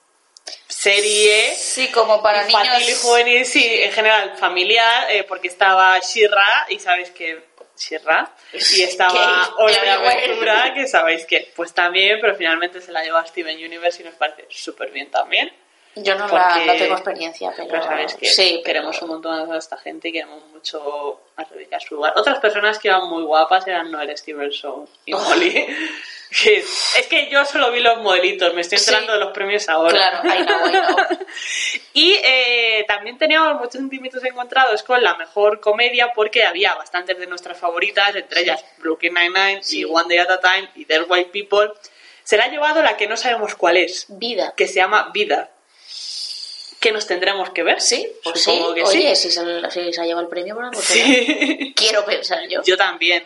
serie. 0.69 1.53
Sí, 1.57 1.89
como 1.91 2.23
para 2.23 2.45
infantil 2.47 2.71
niños... 2.85 2.89
y 2.89 2.95
juvenil, 3.05 3.45
sí, 3.45 3.83
en 3.83 3.91
general 3.91 4.37
familiar, 4.39 5.11
eh, 5.11 5.25
porque 5.25 5.49
estaba 5.49 5.99
Shira 5.99 6.67
y 6.69 6.79
sabéis 6.79 7.11
que 7.11 7.43
Shira 7.77 8.33
y 8.77 8.83
estaba 8.83 9.55
Hora 9.59 9.73
de 9.81 9.85
que- 9.85 9.91
Aventura, 9.91 10.73
que 10.73 10.87
sabéis 10.87 11.27
que 11.27 11.53
pues 11.57 11.75
también, 11.75 12.19
pero 12.21 12.37
finalmente 12.37 12.81
se 12.81 12.93
la 12.93 13.03
llevó 13.03 13.17
a 13.19 13.27
Steven 13.27 13.57
Universe 13.57 14.03
y 14.03 14.05
nos 14.05 14.15
parece 14.15 14.47
súper 14.51 14.93
bien 14.93 15.11
también. 15.11 15.53
Yo 15.99 16.15
no, 16.15 16.29
la, 16.29 16.59
no 16.67 16.73
tengo 16.75 16.95
experiencia, 16.95 17.53
pero... 17.57 17.69
Pero 17.71 17.83
sabéis 17.83 18.15
que 18.15 18.27
sí, 18.27 18.63
queremos 18.65 18.97
pero- 18.97 19.07
un 19.07 19.13
montón 19.13 19.51
a 19.53 19.57
esta 19.57 19.79
gente 19.79 20.09
y 20.09 20.13
queremos 20.13 20.45
mucho 20.53 21.21
a 21.37 21.45
Rebecca 21.45 21.81
Sugar. 21.81 22.13
Otras 22.17 22.39
personas 22.39 22.79
que 22.79 22.89
eran 22.89 23.09
muy 23.09 23.23
guapas 23.23 23.67
eran 23.67 23.91
Noel 23.91 24.17
Stevenson 24.17 24.87
y. 25.07 25.13
Molly. 25.13 25.67
Es 26.31 27.07
que 27.09 27.31
yo 27.31 27.45
solo 27.45 27.71
vi 27.71 27.81
los 27.81 27.99
modelitos, 28.03 28.53
me 28.53 28.61
estoy 28.61 28.79
Sí. 28.79 28.85
enterando 28.91 29.13
de 29.15 29.21
los 29.21 29.33
premios 29.33 29.69
ahora. 29.69 30.21
Claro, 30.21 30.29
I 30.35 30.45
know, 30.45 30.67
I 30.67 30.71
know. 30.73 31.19
Y 31.95 32.19
eh, 32.23 32.85
también 32.89 33.17
teníamos 33.17 33.55
muchos 33.55 33.75
sentimientos 33.75 34.23
encontrados 34.25 34.83
con 34.83 35.03
la 35.03 35.15
mejor 35.15 35.61
comedia 35.61 36.13
porque 36.15 36.45
había 36.45 36.75
bastantes 36.75 37.19
de 37.19 37.27
nuestras 37.27 37.57
favoritas, 37.57 38.15
entre 38.17 38.41
ellas 38.43 38.63
Brooklyn 38.79 39.15
Nine-Nine 39.15 39.63
Sí. 39.63 39.81
y 39.81 39.85
One 39.85 40.05
Day 40.09 40.19
at 40.19 40.31
a 40.31 40.41
Time 40.41 40.69
y 40.75 40.85
There's 40.85 41.07
White 41.09 41.31
People. 41.33 41.73
Se 42.25 42.37
la 42.37 42.45
ha 42.45 42.49
llevado 42.49 42.83
la 42.83 42.97
que 42.97 43.07
no 43.07 43.17
sabemos 43.17 43.55
cuál 43.55 43.77
es, 43.77 44.07
Vida. 44.09 44.53
que 44.57 44.67
se 44.67 44.75
llama 44.75 45.11
Vida. 45.15 45.51
Que 46.87 46.93
nos 46.93 47.05
tendremos 47.05 47.51
que 47.51 47.65
ver. 47.65 47.81
Sí, 47.81 48.07
pues 48.23 48.45
sí. 48.45 48.65
que 48.73 48.85
Oye, 48.85 49.17
sí. 49.17 49.29
si 49.29 49.33
se, 49.33 49.71
si 49.73 49.93
se 49.93 50.01
ha 50.01 50.05
llevado 50.05 50.25
el 50.25 50.29
premio 50.29 50.55
por 50.55 50.67
algo 50.67 50.81
será. 50.81 51.05
Sí. 51.05 51.75
Quiero 51.75 52.05
pensar 52.05 52.47
yo. 52.49 52.63
Yo 52.65 52.77
también. 52.77 53.25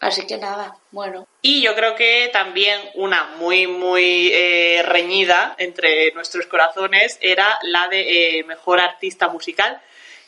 Así 0.00 0.26
que 0.26 0.38
nada, 0.38 0.74
bueno. 0.90 1.28
Y 1.42 1.60
yo 1.60 1.74
creo 1.74 1.94
que 1.96 2.30
también 2.32 2.80
una 2.94 3.24
muy, 3.36 3.66
muy 3.66 4.30
eh, 4.32 4.82
reñida 4.86 5.54
entre 5.58 6.12
nuestros 6.12 6.46
corazones 6.46 7.18
era 7.20 7.58
la 7.60 7.88
de 7.88 8.38
eh, 8.38 8.44
mejor 8.44 8.80
artista 8.80 9.28
musical, 9.28 9.78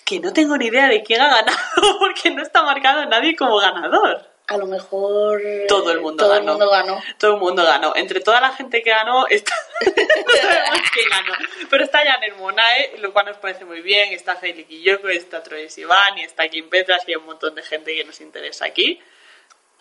que 0.05 0.21
no 0.21 0.35
tengo 0.35 0.59
ni 0.59 0.67
idea 0.67 0.89
de 0.89 1.03
quién 1.03 1.23
ha 1.23 1.35
ganado, 1.35 1.59
porque 1.99 2.31
no 2.31 2.43
está 2.43 2.63
marcado 2.63 3.07
nadie 3.07 3.35
como 3.37 3.57
ganador. 3.57 4.34
A 4.47 4.59
lo 4.59 4.67
mejor... 4.67 5.41
Todo 5.69 5.91
el 5.91 6.01
mundo 6.01 6.25
todo 6.25 6.35
ganó. 6.35 6.53
el 6.53 6.59
mundo 6.59 6.71
ganó. 6.71 7.03
Todo 7.19 7.35
el 7.35 7.41
mundo 7.41 7.65
ganó. 7.65 7.97
Entre 7.97 8.21
toda 8.21 8.41
la 8.43 8.53
gente 8.53 8.83
que 8.83 8.91
ganó, 8.91 9.27
está... 9.29 9.55
no 9.87 10.37
sabemos 10.37 10.91
quién 10.93 11.09
ganó. 11.09 11.33
Pero 11.71 11.85
está 11.85 12.05
Janel 12.05 12.35
Monae, 12.35 12.97
lo 12.99 13.13
cual 13.15 13.27
nos 13.27 13.39
parece 13.39 13.65
muy 13.65 13.81
bien. 13.81 14.13
Está 14.13 14.37
Félix 14.37 14.69
Quilloko, 14.69 15.09
está 15.09 15.43
Troy 15.43 15.71
Sivan 15.71 16.19
y 16.19 16.25
está 16.25 16.47
Kim 16.49 16.69
Petras 16.69 17.03
y 17.07 17.13
hay 17.13 17.17
un 17.17 17.25
montón 17.25 17.55
de 17.55 17.63
gente 17.63 17.95
que 17.95 18.05
nos 18.05 18.21
interesa 18.21 18.67
aquí. 18.67 19.01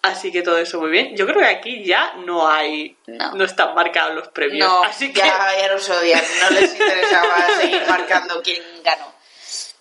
Así 0.01 0.31
que 0.31 0.41
todo 0.41 0.57
eso 0.57 0.79
muy 0.79 0.91
bien. 0.91 1.15
Yo 1.15 1.25
creo 1.25 1.39
que 1.39 1.45
aquí 1.45 1.83
ya 1.83 2.13
no 2.25 2.47
hay... 2.47 2.95
No. 3.07 3.43
están 3.43 3.73
marcados 3.73 4.15
los 4.15 4.29
premios. 4.29 4.67
No, 4.67 4.83
Así 4.83 5.11
que... 5.11 5.19
ya, 5.19 5.57
ya 5.57 5.73
los 5.73 5.89
odian. 5.89 6.23
No 6.41 6.49
les 6.51 6.73
interesaba 6.73 7.47
seguir 7.59 7.81
marcando 7.87 8.41
quién 8.41 8.61
ganó. 8.83 9.13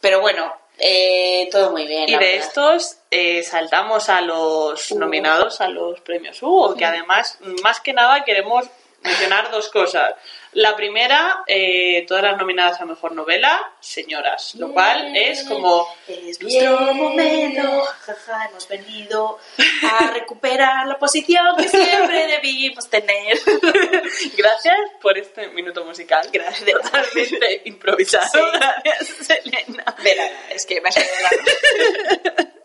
Pero 0.01 0.21
bueno, 0.21 0.62
eh, 0.85 1.49
todo 1.53 1.71
muy 1.71 1.87
bien. 1.87 2.09
Y 2.09 2.13
de 2.13 2.19
verdad. 2.19 2.35
estos 2.35 2.97
eh, 3.09 3.45
saltamos 3.45 4.09
a 4.09 4.21
los 4.21 4.91
nominados 4.93 5.61
a 5.61 5.69
los 5.69 6.01
premios 6.01 6.43
Hugo, 6.43 6.75
que 6.75 6.85
además, 6.85 7.39
más 7.63 7.81
que 7.81 7.93
nada, 7.93 8.25
queremos 8.25 8.67
mencionar 9.01 9.53
dos 9.53 9.69
cosas. 9.69 10.15
La 10.53 10.77
primera, 10.77 11.45
eh, 11.47 12.05
todas 12.07 12.23
las 12.25 12.37
nominadas 12.37 12.79
a 12.79 12.85
Mejor 12.85 13.13
Novela, 13.13 13.73
señoras, 13.81 14.55
lo 14.57 14.71
cual 14.71 15.17
es 15.17 15.45
como... 15.45 15.89
Es 16.07 16.43
nuestro 16.43 16.93
momento, 16.93 17.83
jajaja, 17.83 18.51
hemos 18.51 18.69
venido 18.69 19.39
a 19.83 20.11
recuperar 20.13 20.87
la 20.87 20.99
posición 20.99 21.57
que 21.57 21.71
siempre 21.71 22.27
debimos 22.27 22.87
tener. 22.91 23.39
Gracias 24.37 24.77
por 25.01 25.17
este 25.17 25.49
minuto 25.49 25.87
musical. 25.87 26.29
Gracias. 26.31 26.71
Totalmente 26.71 27.63
improvisado. 27.65 28.29
Sí. 28.31 28.59
Gracias, 28.85 29.31
Elena. 29.31 29.97
De 30.03 30.17
nada, 30.17 30.49
es 30.51 30.67
que 30.67 30.83
me 30.83 30.91
ha 30.91 30.93
salido 30.93 31.15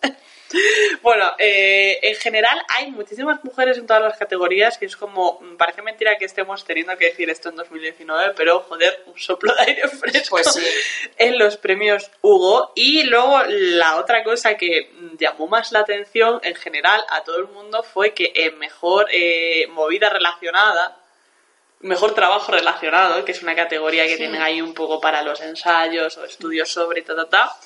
la... 0.01 0.17
Bueno, 1.01 1.33
eh, 1.37 1.99
en 2.01 2.15
general 2.15 2.61
hay 2.69 2.91
muchísimas 2.91 3.43
mujeres 3.43 3.77
en 3.77 3.87
todas 3.87 4.01
las 4.01 4.17
categorías 4.17 4.77
que 4.77 4.85
es 4.85 4.95
como, 4.95 5.39
mm, 5.41 5.57
parece 5.57 5.81
mentira 5.81 6.17
que 6.17 6.25
estemos 6.25 6.63
teniendo 6.65 6.97
que 6.97 7.05
decir 7.05 7.29
esto 7.29 7.49
en 7.49 7.55
2019, 7.55 8.33
pero 8.35 8.61
joder, 8.61 9.03
un 9.05 9.17
soplo 9.17 9.53
de 9.55 9.63
aire 9.63 9.87
fresco 9.87 10.37
Pues 10.37 10.53
sí. 10.53 10.61
en 11.17 11.37
los 11.37 11.57
premios 11.57 12.11
Hugo. 12.21 12.71
Y 12.75 13.03
luego 13.03 13.41
la 13.47 13.97
otra 13.97 14.23
cosa 14.23 14.55
que 14.55 14.91
mm, 14.91 15.17
llamó 15.17 15.47
más 15.47 15.71
la 15.71 15.79
atención 15.79 16.39
en 16.43 16.55
general 16.55 17.03
a 17.09 17.23
todo 17.23 17.37
el 17.37 17.47
mundo 17.47 17.83
fue 17.83 18.13
que 18.13 18.31
en 18.35 18.57
mejor 18.57 19.07
eh, 19.11 19.67
movida 19.69 20.09
relacionada, 20.09 20.97
mejor 21.79 22.15
trabajo 22.15 22.51
relacionado, 22.51 23.23
que 23.23 23.31
es 23.31 23.43
una 23.43 23.55
categoría 23.55 24.07
que 24.07 24.17
tienen 24.17 24.41
ahí 24.41 24.61
un 24.61 24.73
poco 24.73 24.99
para 24.99 25.21
los 25.21 25.41
ensayos 25.41 26.17
o 26.17 26.25
estudios 26.25 26.69
sobre 26.69 27.01
ta 27.01 27.15
ta 27.15 27.29
ta. 27.29 27.57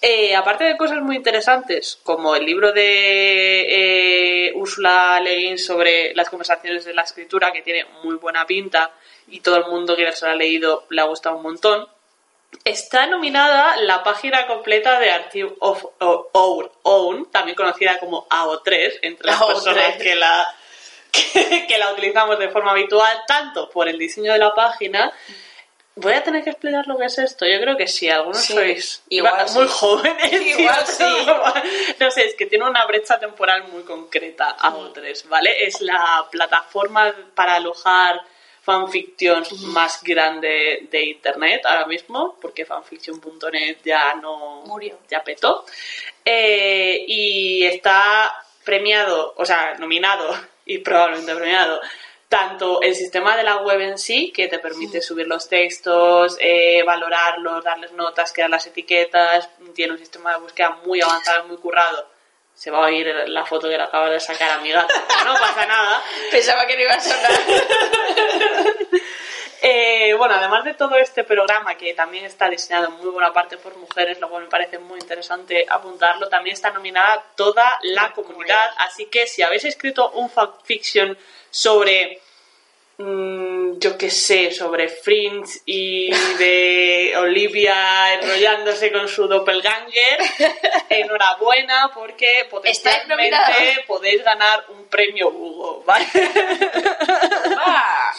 Eh, 0.00 0.36
aparte 0.36 0.62
de 0.62 0.76
cosas 0.76 1.02
muy 1.02 1.16
interesantes, 1.16 1.98
como 2.04 2.36
el 2.36 2.46
libro 2.46 2.72
de 2.72 4.46
eh, 4.46 4.52
Ursula 4.54 5.18
Le 5.20 5.34
Guin 5.36 5.58
sobre 5.58 6.14
las 6.14 6.30
conversaciones 6.30 6.84
de 6.84 6.94
la 6.94 7.02
escritura, 7.02 7.52
que 7.52 7.62
tiene 7.62 7.84
muy 8.04 8.14
buena 8.14 8.46
pinta 8.46 8.92
y 9.26 9.40
todo 9.40 9.56
el 9.56 9.66
mundo 9.66 9.96
que 9.96 10.10
se 10.12 10.24
lo 10.26 10.32
ha 10.32 10.36
leído 10.36 10.86
le 10.90 11.00
ha 11.00 11.04
gustado 11.04 11.36
un 11.36 11.42
montón, 11.42 11.88
está 12.64 13.06
nominada 13.06 13.76
la 13.78 14.04
página 14.04 14.46
completa 14.46 15.00
de 15.00 15.10
Archive 15.10 15.54
of 15.58 15.84
Our 15.98 16.70
Own, 16.82 17.30
también 17.32 17.56
conocida 17.56 17.98
como 17.98 18.28
AO3, 18.28 19.00
entre 19.02 19.26
las 19.26 19.40
AO3. 19.40 19.46
personas 19.48 19.96
que 19.96 20.14
la, 20.14 20.46
que, 21.10 21.66
que 21.66 21.78
la 21.78 21.92
utilizamos 21.92 22.38
de 22.38 22.50
forma 22.50 22.70
habitual, 22.70 23.24
tanto 23.26 23.68
por 23.68 23.88
el 23.88 23.98
diseño 23.98 24.32
de 24.32 24.38
la 24.38 24.54
página. 24.54 25.12
Voy 26.00 26.12
a 26.12 26.22
tener 26.22 26.44
que 26.44 26.50
explicar 26.50 26.86
lo 26.86 26.96
que 26.96 27.06
es 27.06 27.18
esto. 27.18 27.44
Yo 27.46 27.60
creo 27.60 27.76
que 27.76 27.88
sí, 27.88 28.08
algunos 28.08 28.38
Sí, 28.40 28.52
sois 28.52 29.02
igual 29.08 29.46
muy 29.54 29.66
sí. 29.66 29.72
jóvenes. 29.74 30.32
Igual 30.58 30.86
sí. 30.86 31.04
No 32.00 32.10
sé, 32.10 32.26
es 32.26 32.34
que 32.34 32.46
tiene 32.46 32.64
una 32.68 32.84
brecha 32.86 33.18
temporal 33.18 33.64
muy 33.68 33.82
concreta 33.82 34.56
AO3, 34.58 35.28
¿vale? 35.28 35.64
Es 35.64 35.80
la 35.80 36.26
plataforma 36.30 37.12
para 37.34 37.56
alojar 37.56 38.20
fanfictions 38.62 39.52
más 39.62 40.02
grande 40.02 40.86
de 40.90 41.04
internet 41.06 41.62
ahora 41.64 41.86
mismo, 41.86 42.36
porque 42.40 42.64
fanfiction.net 42.66 43.78
ya 43.84 44.14
no 44.14 44.62
Murió. 44.66 44.98
ya 45.10 45.24
petó. 45.24 45.64
Eh, 46.24 47.04
y 47.08 47.64
está 47.64 48.34
premiado, 48.64 49.34
o 49.36 49.44
sea, 49.46 49.74
nominado 49.78 50.28
y 50.66 50.78
probablemente 50.78 51.34
premiado 51.34 51.80
tanto 52.28 52.82
el 52.82 52.94
sistema 52.94 53.36
de 53.36 53.42
la 53.42 53.56
web 53.58 53.80
en 53.80 53.98
sí, 53.98 54.32
que 54.34 54.48
te 54.48 54.58
permite 54.58 55.00
subir 55.00 55.26
los 55.26 55.48
textos, 55.48 56.36
eh, 56.40 56.82
valorarlos, 56.84 57.64
darles 57.64 57.92
notas, 57.92 58.32
crear 58.32 58.50
las 58.50 58.66
etiquetas, 58.66 59.48
tiene 59.74 59.94
un 59.94 59.98
sistema 59.98 60.34
de 60.34 60.40
búsqueda 60.40 60.78
muy 60.84 61.00
avanzado, 61.00 61.46
muy 61.46 61.56
currado. 61.56 62.06
Se 62.54 62.70
va 62.70 62.78
a 62.78 62.86
oír 62.86 63.06
la 63.28 63.46
foto 63.46 63.68
que 63.68 63.76
le 63.76 63.82
acaba 63.82 64.10
de 64.10 64.20
sacar 64.20 64.50
a 64.50 64.58
mi 64.58 64.70
gato, 64.70 64.92
no 65.24 65.32
pasa 65.34 65.64
nada. 65.64 66.02
Pensaba 66.30 66.66
que 66.66 66.76
no 66.76 66.82
iba 66.82 66.94
a 66.94 67.00
sonar. 67.00 67.30
Eh, 69.60 70.14
bueno, 70.14 70.34
además 70.34 70.64
de 70.64 70.74
todo 70.74 70.96
este 70.96 71.24
programa 71.24 71.74
que 71.76 71.92
también 71.94 72.24
está 72.24 72.48
diseñado 72.48 72.88
en 72.88 72.94
muy 72.94 73.10
buena 73.10 73.32
parte 73.32 73.56
por 73.56 73.76
mujeres, 73.76 74.20
lo 74.20 74.28
cual 74.28 74.44
me 74.44 74.48
parece 74.48 74.78
muy 74.78 75.00
interesante 75.00 75.66
apuntarlo, 75.68 76.28
también 76.28 76.54
está 76.54 76.70
nominada 76.70 77.24
toda 77.34 77.78
la 77.82 78.12
comunidad. 78.12 78.70
Así 78.78 79.06
que 79.06 79.26
si 79.26 79.42
habéis 79.42 79.64
escrito 79.64 80.10
un 80.12 80.30
fanfiction 80.30 81.18
sobre, 81.50 82.20
mm, 82.98 83.78
yo 83.78 83.98
qué 83.98 84.10
sé, 84.10 84.52
sobre 84.52 84.88
Fringe 84.88 85.60
y 85.66 86.10
de 86.36 87.14
Olivia 87.18 88.14
enrollándose 88.14 88.92
con 88.92 89.08
su 89.08 89.26
doppelganger, 89.26 90.18
enhorabuena 90.88 91.90
porque 91.92 92.46
potencialmente 92.48 93.84
podéis 93.88 94.22
ganar 94.22 94.66
un 94.68 94.86
premio 94.86 95.30
Hugo, 95.30 95.82
¿vale? 95.84 96.06
¡Ah! 97.56 98.14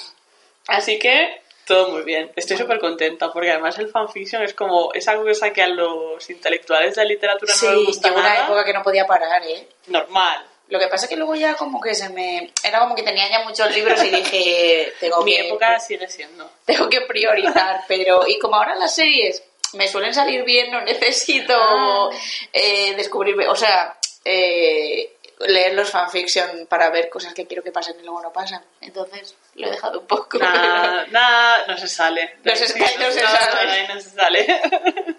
Así 0.70 1.00
que 1.00 1.42
todo 1.66 1.90
muy 1.90 2.02
bien. 2.02 2.32
Estoy 2.36 2.58
súper 2.58 2.80
contenta 2.80 3.32
porque 3.32 3.52
además 3.52 3.78
el 3.78 3.90
fanfiction 3.90 4.42
es 4.44 4.54
como 4.54 4.92
es 4.94 5.08
algo 5.08 5.26
cosa 5.26 5.54
que 5.54 5.62
a 5.62 5.68
los 5.68 6.28
intelectuales 6.30 6.96
de 6.96 7.04
la 7.04 7.08
literatura 7.10 7.54
Sí, 7.54 7.66
no 7.68 7.74
les 7.74 7.86
gusta 7.86 8.12
una 8.12 8.44
época 8.44 8.64
que 8.66 8.74
no 8.74 8.82
podía 8.82 9.06
parar, 9.06 9.42
¿eh? 9.46 9.68
Normal. 9.88 10.46
Lo 10.70 10.80
que 10.80 10.88
pasa 10.88 11.06
es 11.06 11.10
que 11.10 11.16
luego 11.16 11.36
ya 11.36 11.56
como 11.56 11.82
que 11.82 11.96
se 11.96 12.10
me... 12.10 12.52
Era 12.64 12.80
como 12.80 12.96
que 12.96 13.04
tenía 13.04 13.28
ya 13.30 13.44
muchos 13.44 13.74
libros 13.74 14.04
y 14.04 14.10
dije, 14.10 14.94
tengo 15.00 15.24
Mi 15.24 15.36
que, 15.36 15.48
época 15.48 15.80
sigue 15.80 16.08
siendo. 16.08 16.50
tengo 16.66 16.90
que 16.90 17.02
priorizar, 17.02 17.82
pero... 17.88 18.28
Y 18.28 18.38
como 18.40 18.56
ahora 18.56 18.76
las 18.76 18.94
series 18.94 19.44
me 19.74 19.88
suelen 19.88 20.14
salir 20.14 20.44
bien, 20.44 20.72
no 20.72 20.82
necesito 20.82 21.54
Ah. 21.56 22.10
eh, 22.54 22.94
descubrir... 22.96 23.36
O 23.48 23.56
sea, 23.56 23.98
eh, 24.26 25.18
leer 25.40 25.74
los 25.74 25.90
fanfiction 25.90 26.68
para 26.68 26.90
ver 26.90 27.10
cosas 27.10 27.34
que 27.34 27.46
quiero 27.48 27.64
que 27.64 27.72
pasen 27.72 27.98
y 28.00 28.04
luego 28.04 28.22
no 28.22 28.34
pasan. 28.34 28.64
Entonces, 28.82 29.36
lo 29.56 29.68
he 29.68 29.72
dejado 29.72 30.02
un 30.02 30.08
poco. 30.08 30.38
Nada, 30.38 31.06
nada, 31.12 31.66
no 31.68 31.78
se 31.78 31.88
sale. 31.88 32.38
No 32.44 32.56
se- 32.56 32.78
no 32.78 32.86
sale. 33.12 33.88
no 33.88 34.02
se 34.02 34.10
sale. 34.16 34.62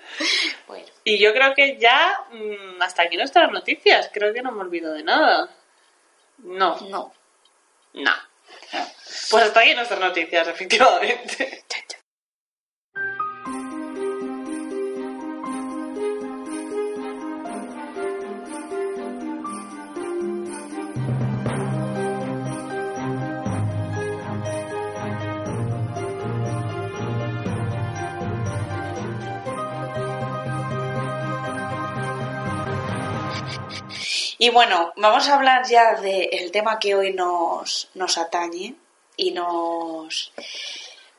Bueno, 0.66 0.86
Y 1.04 1.18
yo 1.18 1.32
creo 1.32 1.54
que 1.54 1.78
ya 1.78 2.18
mm, 2.32 2.80
hasta 2.82 3.02
aquí 3.02 3.16
nuestras 3.16 3.50
noticias. 3.50 4.10
Creo 4.12 4.32
que 4.34 4.42
no 4.42 4.52
me 4.52 4.60
olvido 4.62 4.92
de 4.92 5.02
nada. 5.02 5.48
No, 6.38 6.76
no. 6.88 7.12
no. 7.94 8.12
Pues 9.30 9.44
hasta 9.44 9.60
aquí 9.60 9.74
nuestras 9.74 10.00
noticias, 10.00 10.46
efectivamente. 10.48 11.64
Y 34.40 34.48
bueno, 34.48 34.94
vamos 34.96 35.28
a 35.28 35.34
hablar 35.34 35.68
ya 35.68 35.96
del 35.96 36.50
tema 36.50 36.78
que 36.78 36.94
hoy 36.94 37.12
nos, 37.12 37.88
nos 37.92 38.16
atañe 38.16 38.74
y 39.14 39.32
nos... 39.32 40.32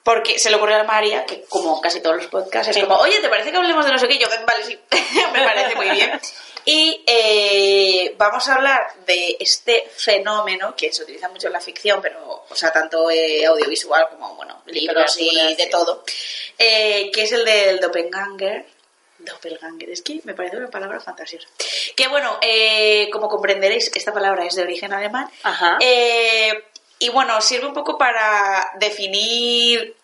Porque 0.02 0.40
se 0.40 0.50
le 0.50 0.56
ocurrió 0.56 0.78
a 0.78 0.84
María, 0.86 1.24
que 1.28 1.44
como 1.44 1.80
casi 1.80 2.02
todos 2.02 2.16
los 2.16 2.26
podcasts, 2.26 2.76
es 2.76 2.84
como, 2.84 2.96
oye, 2.96 3.20
¿te 3.20 3.30
parece 3.30 3.52
que 3.52 3.58
hablemos 3.58 3.86
de 3.86 3.92
no 3.92 4.00
sé 4.00 4.08
qué? 4.08 4.18
Yo, 4.18 4.28
vale, 4.28 4.64
sí, 4.66 4.80
me 5.34 5.44
parece 5.44 5.76
muy 5.76 5.92
bien. 5.92 6.20
Y 6.66 7.04
eh, 7.06 8.16
vamos 8.18 8.50
a 8.50 8.56
hablar 8.56 8.92
de 9.06 9.38
este 9.40 9.88
fenómeno 9.96 10.76
que 10.76 10.92
se 10.92 11.04
utiliza 11.04 11.30
mucho 11.30 11.46
en 11.46 11.54
la 11.54 11.62
ficción, 11.62 12.02
pero, 12.02 12.46
o 12.50 12.56
sea, 12.56 12.74
tanto 12.74 13.12
eh, 13.12 13.46
audiovisual 13.46 14.10
como, 14.10 14.34
bueno, 14.34 14.64
libros 14.66 15.16
y 15.20 15.54
de 15.56 15.68
todo, 15.68 16.04
eh, 16.58 17.12
que 17.14 17.22
es 17.22 17.32
el 17.34 17.46
del 17.46 17.80
doppelganger. 17.80 18.66
Doppelganger, 19.26 19.90
es 19.90 20.02
que 20.02 20.22
me 20.24 20.34
parece 20.34 20.58
una 20.58 20.70
palabra 20.70 21.00
fantasiosa. 21.00 21.48
Que 21.96 22.08
bueno, 22.08 22.38
eh, 22.42 23.10
como 23.12 23.28
comprenderéis, 23.30 23.92
esta 23.94 24.14
palabra 24.14 24.46
es 24.46 24.56
de 24.56 24.64
origen 24.64 24.94
alemán. 24.94 25.30
Ajá. 25.44 25.78
Eh, 25.80 26.64
y 27.00 27.10
bueno, 27.10 27.42
sirve 27.42 27.66
un 27.66 27.74
poco 27.74 27.98
para 27.98 28.72
definir 28.80 29.96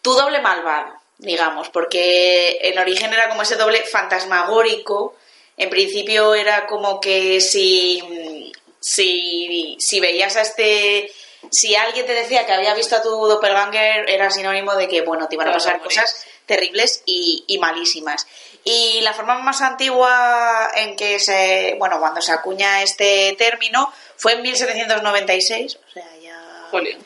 tu 0.00 0.14
doble 0.14 0.40
malvado, 0.40 0.94
digamos, 1.18 1.68
porque 1.70 2.58
en 2.62 2.78
origen 2.78 3.12
era 3.12 3.28
como 3.28 3.42
ese 3.42 3.56
doble 3.56 3.82
fantasmagórico. 3.84 5.16
En 5.56 5.70
principio 5.70 6.36
era 6.36 6.66
como 6.66 7.00
que 7.00 7.40
si, 7.40 8.52
si, 8.78 9.76
si 9.80 10.00
veías 10.00 10.36
a 10.36 10.42
este. 10.42 11.10
Si 11.50 11.74
alguien 11.74 12.06
te 12.06 12.14
decía 12.14 12.46
que 12.46 12.52
había 12.52 12.74
visto 12.74 12.94
a 12.94 13.02
tu 13.02 13.10
doppelganger, 13.10 14.08
era 14.08 14.30
sinónimo 14.30 14.74
de 14.76 14.86
que, 14.86 15.02
bueno, 15.02 15.26
te 15.28 15.34
iban 15.34 15.48
a 15.48 15.52
pasar 15.52 15.80
cosas 15.80 16.26
terribles 16.44 17.02
y, 17.06 17.42
y 17.48 17.58
malísimas. 17.58 18.26
Y 18.68 19.00
la 19.02 19.14
forma 19.14 19.38
más 19.38 19.62
antigua 19.62 20.72
en 20.74 20.96
que 20.96 21.20
se, 21.20 21.76
bueno, 21.78 22.00
cuando 22.00 22.20
se 22.20 22.32
acuña 22.32 22.82
este 22.82 23.36
término 23.38 23.92
fue 24.16 24.32
en 24.32 24.42
1796, 24.42 25.76
o 25.76 25.92
sea, 25.92 26.04
ya... 26.20 26.66
Jolín. 26.72 26.98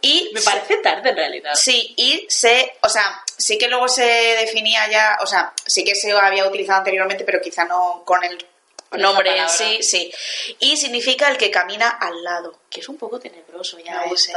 Y 0.00 0.30
Me 0.32 0.40
parece 0.40 0.76
tarde 0.76 1.10
en 1.10 1.16
realidad. 1.16 1.54
Sí, 1.56 1.94
y 1.96 2.26
se, 2.28 2.76
o 2.82 2.88
sea, 2.88 3.24
sí 3.36 3.58
que 3.58 3.66
luego 3.66 3.88
se 3.88 4.04
definía 4.04 4.88
ya, 4.88 5.18
o 5.20 5.26
sea, 5.26 5.52
sí 5.66 5.82
que 5.82 5.96
se 5.96 6.12
había 6.12 6.46
utilizado 6.46 6.78
anteriormente, 6.78 7.24
pero 7.24 7.40
quizá 7.40 7.64
no 7.64 8.04
con 8.06 8.22
el 8.22 8.46
Con 8.88 9.02
nombre 9.02 9.36
en 9.36 9.48
sí, 9.48 9.82
sí. 9.82 10.12
Y 10.60 10.76
significa 10.76 11.28
el 11.28 11.36
que 11.36 11.50
camina 11.50 11.88
al 11.90 12.22
lado, 12.22 12.60
que 12.70 12.78
es 12.78 12.88
un 12.88 12.98
poco 12.98 13.18
tenebroso 13.18 13.80
ya 13.80 14.04
ese... 14.04 14.32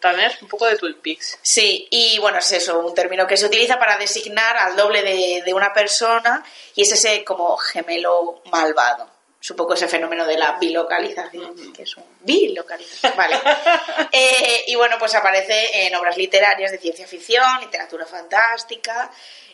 También 0.00 0.30
es 0.30 0.42
un 0.42 0.48
poco 0.48 0.66
de 0.66 0.76
Twin 0.76 1.00
Peaks. 1.02 1.38
Sí, 1.42 1.86
y 1.90 2.18
bueno, 2.18 2.38
es 2.38 2.52
eso, 2.52 2.78
un 2.80 2.94
término 2.94 3.26
que 3.26 3.36
se 3.36 3.46
utiliza 3.46 3.78
para 3.78 3.96
designar 3.98 4.56
al 4.56 4.76
doble 4.76 5.02
de, 5.02 5.42
de 5.44 5.54
una 5.54 5.72
persona 5.72 6.44
y 6.74 6.82
es 6.82 6.92
ese 6.92 7.24
como 7.24 7.56
gemelo 7.56 8.42
malvado. 8.50 9.16
Es 9.46 9.50
un 9.52 9.56
poco 9.58 9.74
ese 9.74 9.86
fenómeno 9.86 10.26
de 10.26 10.36
la 10.36 10.58
bilocalización, 10.58 11.72
que 11.72 11.82
es 11.82 11.96
un 11.96 12.04
bilocalización, 12.20 13.16
vale. 13.16 13.38
Eh, 14.12 14.64
y 14.68 14.74
bueno, 14.74 14.96
pues 14.98 15.14
aparece 15.14 15.86
en 15.86 15.94
obras 15.94 16.16
literarias 16.16 16.72
de 16.72 16.78
ciencia 16.78 17.06
ficción, 17.06 17.60
literatura 17.60 18.06
fantástica, 18.06 19.10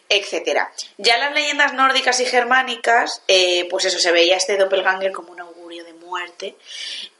etcétera. 0.09 0.73
Ya 0.99 1.15
en 1.15 1.21
las 1.21 1.35
leyendas 1.35 1.75
nórdicas 1.75 2.21
y 2.21 2.27
germánicas, 2.27 3.23
eh, 3.29 3.67
pues 3.71 3.85
eso, 3.85 3.99
se 3.99 4.13
veía 4.13 4.37
este 4.37 4.57
doppelganger 4.57 5.13
como 5.13 5.33
un 5.33 5.41
augurio 5.41 5.85
de 5.85 5.93
muerte. 5.95 6.57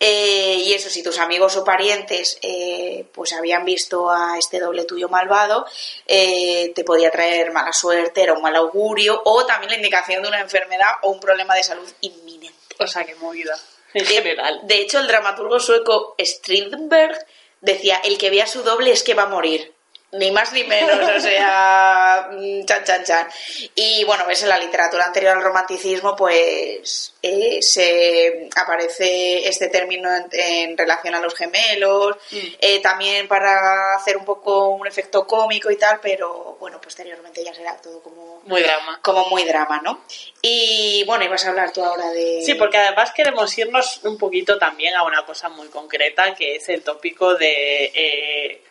Eh, 0.05 0.57
y 0.65 0.73
eso, 0.75 0.91
si 0.91 1.01
tus 1.01 1.19
amigos 1.19 1.57
o 1.57 1.63
parientes 1.65 2.37
eh, 2.43 3.07
pues 3.13 3.33
habían 3.35 3.65
visto 3.65 4.11
a 4.11 4.37
este 4.37 4.59
doble 4.59 4.85
tuyo 4.85 5.09
malvado, 5.09 5.65
eh, 6.09 6.73
te 6.75 6.83
podía 6.83 7.13
traer 7.13 7.53
mala 7.53 7.73
suerte, 7.73 8.21
era 8.21 8.33
un 8.33 8.43
mal 8.43 8.57
augurio, 8.57 9.23
o 9.25 9.47
también 9.47 9.71
la 9.71 9.77
indicación 9.77 10.21
de 10.23 10.29
una 10.29 10.41
enfermedad 10.41 10.91
o 11.03 11.11
un 11.11 11.21
problema 11.21 11.55
de 11.55 11.63
salud 11.63 11.89
inminente. 12.01 12.59
O 12.81 12.87
sea, 12.89 13.05
qué 13.05 13.15
movida. 13.15 13.57
En 13.95 14.05
De- 14.05 14.11
general. 14.13 14.61
De 14.65 14.81
hecho, 14.81 14.99
el 14.99 15.07
dramaturgo 15.07 15.61
sueco 15.61 16.17
Strindberg 16.19 17.17
decía, 17.61 18.01
el 18.03 18.19
que 18.19 18.31
vea 18.31 18.49
su 18.49 18.63
doble 18.65 18.91
es 18.91 19.05
que 19.05 19.15
va 19.15 19.23
a 19.25 19.29
morir. 19.29 19.73
Ni 20.15 20.31
más 20.31 20.53
ni 20.53 20.63
menos, 20.65 21.09
o 21.17 21.21
sea, 21.21 22.29
mm, 22.33 22.67
chan, 22.67 22.85
chan, 22.85 23.03
chan. 23.03 23.29
Y 23.75 24.05
bueno, 24.05 24.27
ves 24.27 24.43
en 24.43 24.51
la 24.51 24.59
literatura 24.59 25.07
anterior 25.07 25.39
al 25.39 25.43
romanticismo, 25.43 26.15
pues 26.15 27.15
eh, 27.23 27.63
se 27.63 28.51
aparece 28.55 29.49
este 29.49 29.69
término 29.69 30.15
en, 30.15 30.27
en 30.33 30.77
relación 30.77 31.15
a 31.15 31.21
los 31.21 31.35
gemelos, 31.35 32.17
eh, 32.31 32.81
también 32.83 33.27
para 33.27 33.95
hacer 33.95 34.19
un 34.19 34.27
poco 34.27 34.69
un 34.69 34.87
efecto 34.87 35.27
cómico 35.27 35.71
y 35.71 35.79
tal, 35.79 35.99
pero 36.03 36.59
bueno, 36.61 36.79
posteriormente 36.79 37.43
ya 37.43 37.55
será 37.55 37.77
todo 37.81 38.03
como, 38.03 38.43
Muy 38.45 38.63
drama. 38.63 39.01
como 39.01 39.25
muy 39.31 39.45
drama, 39.45 39.81
¿no? 39.83 40.05
Y 40.43 41.05
bueno, 41.07 41.25
ibas 41.25 41.45
a 41.47 41.51
hablar 41.51 41.73
tú 41.73 41.83
ahora 41.83 42.11
de... 42.11 42.43
Sí, 42.45 42.55
porque 42.55 42.77
además 42.77 43.13
queremos 43.13 43.57
irnos 43.57 44.01
un 44.05 44.19
poquito 44.19 44.59
también 44.59 44.95
a 44.95 45.05
una 45.05 45.25
cosa 45.25 45.49
muy 45.49 45.69
concreta, 45.69 46.35
que 46.35 46.57
es 46.57 46.69
el 46.69 46.83
tópico 46.83 47.35
de 47.35 47.85
eh, 47.95 48.63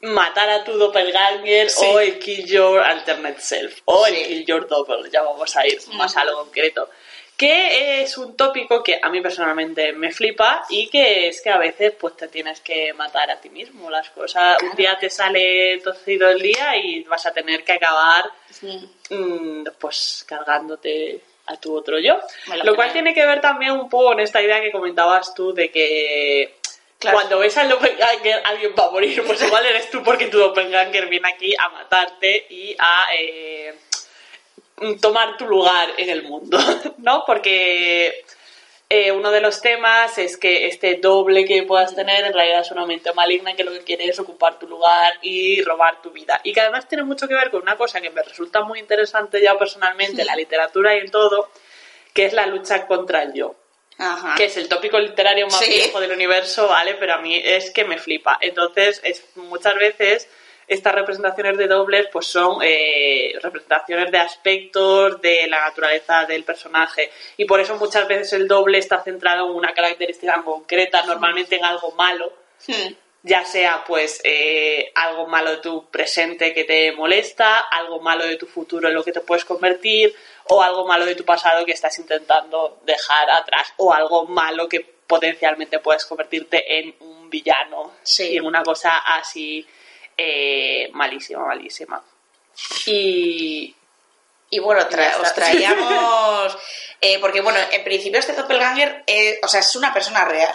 matar 0.00 0.48
a 0.50 0.64
tu 0.64 0.72
doppelganger 0.78 1.68
Sí. 1.70 1.84
o 1.88 2.00
el 2.00 2.18
kill 2.18 2.46
your 2.46 2.80
alternate 2.80 3.40
self, 3.40 3.80
o 3.86 4.06
el 4.06 4.14
Sí. 4.14 4.24
kill 4.24 4.44
your 4.46 4.68
double, 4.68 5.10
ya 5.10 5.22
vamos 5.22 5.56
a 5.56 5.66
ir 5.66 5.78
más 5.94 6.16
a 6.16 6.24
lo 6.24 6.34
concreto. 6.34 6.88
Que 7.36 8.02
es 8.02 8.18
un 8.18 8.36
tópico 8.36 8.82
que 8.82 8.98
a 9.00 9.08
mí 9.10 9.20
personalmente 9.20 9.92
me 9.92 10.10
flipa 10.10 10.64
y 10.70 10.88
que 10.88 11.28
es 11.28 11.40
que 11.40 11.50
a 11.50 11.56
veces 11.58 11.92
pues 11.92 12.16
te 12.16 12.26
tienes 12.26 12.60
que 12.60 12.92
matar 12.94 13.30
a 13.30 13.40
ti 13.40 13.48
mismo. 13.48 13.88
Las 13.90 14.10
cosas, 14.10 14.56
un 14.62 14.74
día 14.76 14.98
te 14.98 15.08
sale 15.08 15.78
torcido 15.78 16.28
el 16.30 16.42
día 16.42 16.76
y 16.76 17.04
vas 17.04 17.26
a 17.26 17.32
tener 17.32 17.62
que 17.62 17.72
acabar 17.74 18.24
Sí. 18.50 18.88
mm, 19.10 19.66
pues 19.78 20.24
cargándote 20.26 21.20
a 21.46 21.56
tu 21.58 21.76
otro 21.76 22.00
yo. 22.00 22.18
Lo 22.48 22.64
Lo 22.64 22.74
cual 22.74 22.88
creo. 22.88 22.92
tiene 23.04 23.14
que 23.14 23.24
ver 23.24 23.40
también 23.40 23.70
un 23.72 23.88
poco 23.88 24.06
con 24.08 24.20
esta 24.20 24.42
idea 24.42 24.60
que 24.60 24.72
comentabas 24.72 25.32
tú 25.32 25.52
de 25.54 25.70
que 25.70 26.57
Claro. 26.98 27.16
cuando 27.16 27.38
ves 27.38 27.56
al 27.56 27.68
doppelganger 27.68 28.42
alguien 28.44 28.74
va 28.76 28.86
a 28.86 28.90
morir, 28.90 29.22
pues 29.24 29.40
igual 29.42 29.64
eres 29.64 29.88
tú 29.88 30.02
porque 30.02 30.26
tu 30.26 30.38
doppelganger 30.38 31.06
viene 31.06 31.28
aquí 31.28 31.54
a 31.56 31.68
matarte 31.68 32.46
y 32.50 32.74
a 32.76 33.04
eh, 33.16 33.74
tomar 35.00 35.36
tu 35.36 35.46
lugar 35.46 35.90
en 35.96 36.10
el 36.10 36.24
mundo, 36.24 36.58
¿no? 36.98 37.22
Porque 37.24 38.24
eh, 38.88 39.12
uno 39.12 39.30
de 39.30 39.40
los 39.40 39.60
temas 39.60 40.18
es 40.18 40.36
que 40.36 40.66
este 40.66 40.96
doble 40.96 41.44
que 41.44 41.62
puedas 41.62 41.94
tener 41.94 42.24
en 42.24 42.32
realidad 42.32 42.62
es 42.62 42.70
una 42.72 42.84
mente 42.84 43.12
maligna 43.12 43.54
que 43.54 43.62
lo 43.62 43.70
que 43.70 43.84
quiere 43.84 44.06
es 44.06 44.18
ocupar 44.18 44.58
tu 44.58 44.66
lugar 44.66 45.18
y 45.22 45.62
robar 45.62 46.02
tu 46.02 46.10
vida. 46.10 46.40
Y 46.42 46.52
que 46.52 46.62
además 46.62 46.88
tiene 46.88 47.04
mucho 47.04 47.28
que 47.28 47.34
ver 47.34 47.52
con 47.52 47.62
una 47.62 47.76
cosa 47.76 48.00
que 48.00 48.10
me 48.10 48.22
resulta 48.22 48.62
muy 48.62 48.80
interesante 48.80 49.40
ya 49.40 49.56
personalmente 49.56 50.22
en 50.22 50.26
la 50.26 50.34
literatura 50.34 50.96
y 50.96 50.98
en 50.98 51.12
todo, 51.12 51.48
que 52.12 52.24
es 52.24 52.32
la 52.32 52.46
lucha 52.46 52.88
contra 52.88 53.22
el 53.22 53.34
yo 53.34 53.54
Ajá. 53.98 54.34
que 54.36 54.44
es 54.44 54.56
el 54.56 54.68
tópico 54.68 54.98
literario 54.98 55.46
más 55.46 55.58
Sí. 55.58 55.70
viejo 55.70 56.00
del 56.00 56.12
universo, 56.12 56.68
¿vale? 56.68 56.94
Pero 56.94 57.14
a 57.14 57.18
mí 57.18 57.36
es 57.42 57.70
que 57.72 57.84
me 57.84 57.98
flipa. 57.98 58.38
Entonces, 58.40 59.00
es, 59.02 59.24
muchas 59.34 59.74
veces 59.74 60.28
estas 60.68 60.94
representaciones 60.94 61.56
de 61.56 61.66
dobles 61.66 62.06
pues 62.12 62.26
son 62.26 62.58
eh, 62.62 63.32
representaciones 63.42 64.12
de 64.12 64.18
aspectos 64.18 65.20
de 65.22 65.46
la 65.48 65.60
naturaleza 65.62 66.26
del 66.26 66.44
personaje 66.44 67.10
y 67.38 67.46
por 67.46 67.58
eso 67.58 67.74
muchas 67.76 68.06
veces 68.06 68.34
el 68.34 68.46
doble 68.46 68.78
está 68.78 69.02
centrado 69.02 69.46
en 69.50 69.56
una 69.56 69.72
característica 69.72 70.42
concreta, 70.44 71.02
normalmente 71.06 71.56
en 71.56 71.64
algo 71.64 71.92
malo, 71.92 72.32
Hmm. 72.66 72.92
ya 73.22 73.44
sea 73.44 73.82
pues 73.86 74.20
eh, 74.24 74.90
algo 74.94 75.26
malo 75.26 75.50
de 75.52 75.56
tu 75.58 75.88
presente 75.90 76.52
que 76.52 76.64
te 76.64 76.92
molesta, 76.92 77.60
algo 77.60 78.00
malo 78.00 78.26
de 78.26 78.36
tu 78.36 78.46
futuro 78.46 78.88
en 78.88 78.94
lo 78.94 79.02
que 79.02 79.12
te 79.12 79.20
puedes 79.20 79.44
convertir, 79.46 80.14
o 80.50 80.62
algo 80.62 80.86
malo 80.86 81.04
de 81.04 81.14
tu 81.14 81.24
pasado 81.24 81.64
que 81.64 81.72
estás 81.72 81.98
intentando 81.98 82.80
dejar 82.84 83.30
atrás, 83.30 83.72
o 83.76 83.92
algo 83.92 84.26
malo 84.26 84.68
que 84.68 84.80
potencialmente 84.80 85.78
puedes 85.78 86.04
convertirte 86.04 86.78
en 86.78 86.94
un 87.00 87.30
villano 87.30 87.92
Sí. 88.02 88.30
y 88.32 88.36
en 88.36 88.44
una 88.44 88.62
cosa 88.62 88.98
así 88.98 89.66
eh, 90.16 90.90
malísima, 90.92 91.44
malísima. 91.46 92.02
Y 92.86 93.74
Y 94.50 94.60
bueno, 94.60 94.88
tra- 94.88 95.20
os 95.20 95.34
traíamos. 95.34 96.56
eh, 97.00 97.18
porque 97.20 97.40
bueno, 97.42 97.58
en 97.70 97.84
principio 97.84 98.18
este 98.18 98.32
doppelganger, 98.32 99.04
eh, 99.06 99.40
o 99.42 99.48
sea, 99.48 99.60
es 99.60 99.76
una 99.76 99.92
persona 99.92 100.24
real. 100.24 100.52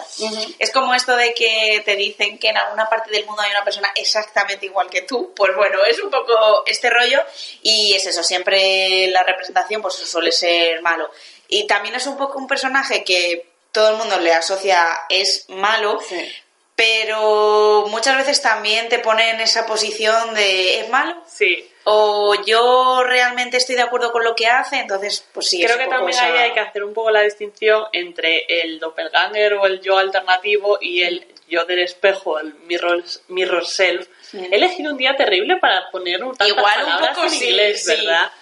Es 0.58 0.70
como 0.72 0.94
esto 0.94 1.16
de 1.16 1.32
que 1.32 1.82
te 1.84 1.94
dicen 1.94 2.38
que 2.38 2.48
en 2.48 2.56
alguna 2.56 2.88
parte 2.88 3.10
del 3.10 3.24
mundo 3.24 3.42
hay 3.42 3.52
una 3.52 3.64
persona 3.64 3.92
exactamente 3.94 4.66
igual 4.66 4.90
que 4.90 5.02
tú. 5.02 5.32
Pues 5.36 5.54
bueno, 5.54 5.84
es 5.84 6.00
un 6.00 6.10
poco 6.10 6.64
este 6.66 6.90
rollo. 6.90 7.22
Y 7.62 7.94
es 7.94 8.04
eso, 8.06 8.22
siempre 8.24 9.06
la 9.08 9.22
representación, 9.22 9.80
pues 9.80 9.94
suele 9.94 10.32
ser 10.32 10.82
malo. 10.82 11.10
Y 11.48 11.66
también 11.66 11.94
es 11.94 12.06
un 12.06 12.16
poco 12.16 12.38
un 12.38 12.48
personaje 12.48 13.04
que 13.04 13.46
todo 13.70 13.90
el 13.90 13.96
mundo 13.96 14.18
le 14.18 14.32
asocia 14.32 15.02
es 15.08 15.48
malo. 15.48 16.00
Sí. 16.08 16.32
Pero 16.76 17.86
muchas 17.88 18.16
veces 18.16 18.42
también 18.42 18.88
te 18.88 18.98
pone 18.98 19.30
en 19.30 19.40
esa 19.40 19.64
posición 19.64 20.34
de 20.34 20.80
es 20.80 20.88
malo 20.88 21.16
sí, 21.28 21.70
o 21.84 22.34
yo 22.46 23.02
realmente 23.04 23.56
estoy 23.58 23.74
de 23.76 23.82
acuerdo 23.82 24.10
con 24.12 24.24
lo 24.24 24.34
que 24.34 24.46
hace, 24.46 24.76
entonces 24.76 25.24
pues 25.32 25.48
sí. 25.50 25.62
creo 25.62 25.76
que 25.78 25.86
también 25.86 26.10
esa- 26.10 26.24
ahí 26.26 26.38
hay 26.38 26.52
que 26.52 26.60
hacer 26.60 26.82
un 26.84 26.94
poco 26.94 27.10
la 27.10 27.20
distinción 27.22 27.84
entre 27.92 28.44
el 28.62 28.78
doppelganger 28.80 29.54
o 29.54 29.66
el 29.66 29.80
yo 29.80 29.98
alternativo 29.98 30.78
y 30.80 31.02
el 31.02 31.26
yo 31.48 31.64
del 31.66 31.80
espejo, 31.80 32.38
el 32.38 32.54
mirror, 32.66 33.04
mirror 33.28 33.66
self. 33.66 34.08
He 34.32 34.56
elegido 34.56 34.90
un 34.92 34.96
día 34.96 35.14
terrible 35.16 35.58
para 35.58 35.90
poner 35.90 36.24
un 36.24 36.34
tantas 36.34 36.56
Igual 36.56 36.84
un 36.86 37.06
poco 37.06 37.26
en 37.26 37.34
inglés, 37.34 37.84
sí. 37.84 37.90
¿verdad? 37.90 38.32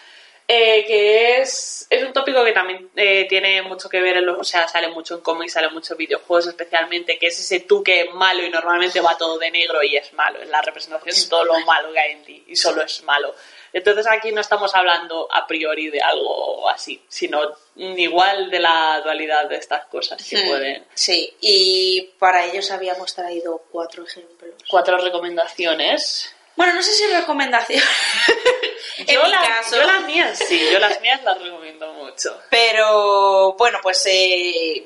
Eh, 0.55 0.85
que 0.87 1.41
es, 1.41 1.87
es 1.89 2.05
un 2.05 2.13
tópico 2.13 2.45
que 2.45 2.53
también 2.53 2.91
eh, 2.95 3.25
tiene 3.27 3.63
mucho 3.63 3.89
que 3.89 4.03
ver, 4.03 4.19
en 4.19 4.27
los, 4.27 4.39
o 4.39 4.45
sea, 4.45 4.69
sale 4.69 4.89
mucho 4.89 5.15
en 5.15 5.23
cómics, 5.23 5.55
sale 5.55 5.71
mucho 5.71 5.95
en 5.95 5.99
videojuegos 5.99 6.47
especialmente, 6.49 7.17
que 7.19 7.29
es 7.29 7.41
ese 7.41 7.61
tú 7.61 7.83
que 7.83 8.03
es 8.03 8.13
malo 8.13 8.45
y 8.45 8.51
normalmente 8.51 9.01
va 9.01 9.17
todo 9.17 9.39
de 9.39 9.51
negro 9.51 9.83
y 9.83 9.97
es 9.97 10.13
malo, 10.13 10.43
es 10.43 10.51
la 10.51 10.61
representación 10.61 11.17
de 11.17 11.31
todo 11.31 11.47
lo 11.47 11.59
malo 11.61 11.91
que 11.91 12.01
hay 12.01 12.13
en 12.13 12.25
ti 12.25 12.45
y 12.49 12.55
solo 12.55 12.83
es 12.83 13.03
malo. 13.03 13.35
Entonces 13.73 14.07
aquí 14.07 14.31
no 14.31 14.43
estamos 14.43 14.75
hablando 14.75 15.27
a 15.33 15.47
priori 15.47 15.89
de 15.89 16.03
algo 16.03 16.69
así, 16.69 17.03
sino 17.09 17.41
igual 17.77 18.51
de 18.51 18.59
la 18.59 19.01
dualidad 19.03 19.49
de 19.49 19.57
estas 19.57 19.87
cosas 19.87 20.23
que 20.23 20.37
Hmm, 20.37 20.49
pueden. 20.49 20.87
Sí, 20.93 21.35
y 21.41 22.11
para 22.19 22.45
ellos 22.45 22.71
habíamos 22.71 23.15
traído 23.15 23.65
cuatro 23.71 24.05
ejemplos. 24.05 24.57
Cuatro 24.69 24.99
recomendaciones. 24.99 26.35
Bueno, 26.57 26.75
no 26.75 26.83
sé 26.83 26.93
si 26.93 27.07
recomendación. 27.07 27.83
en 28.99 29.07
yo, 29.07 29.23
mi 29.25 29.31
la- 29.31 29.43
caso. 29.43 29.77
yo 29.77 29.83
las 29.85 30.03
mías 30.03 30.39
sí, 30.39 30.69
yo 30.73 30.79
las 30.79 31.01
mías 31.01 31.23
las 31.23 31.41
recomiendo 31.41 31.93
mucho. 31.95 32.41
Pero 32.51 33.55
bueno, 33.55 33.79
pues 33.83 34.05
eh, 34.07 34.85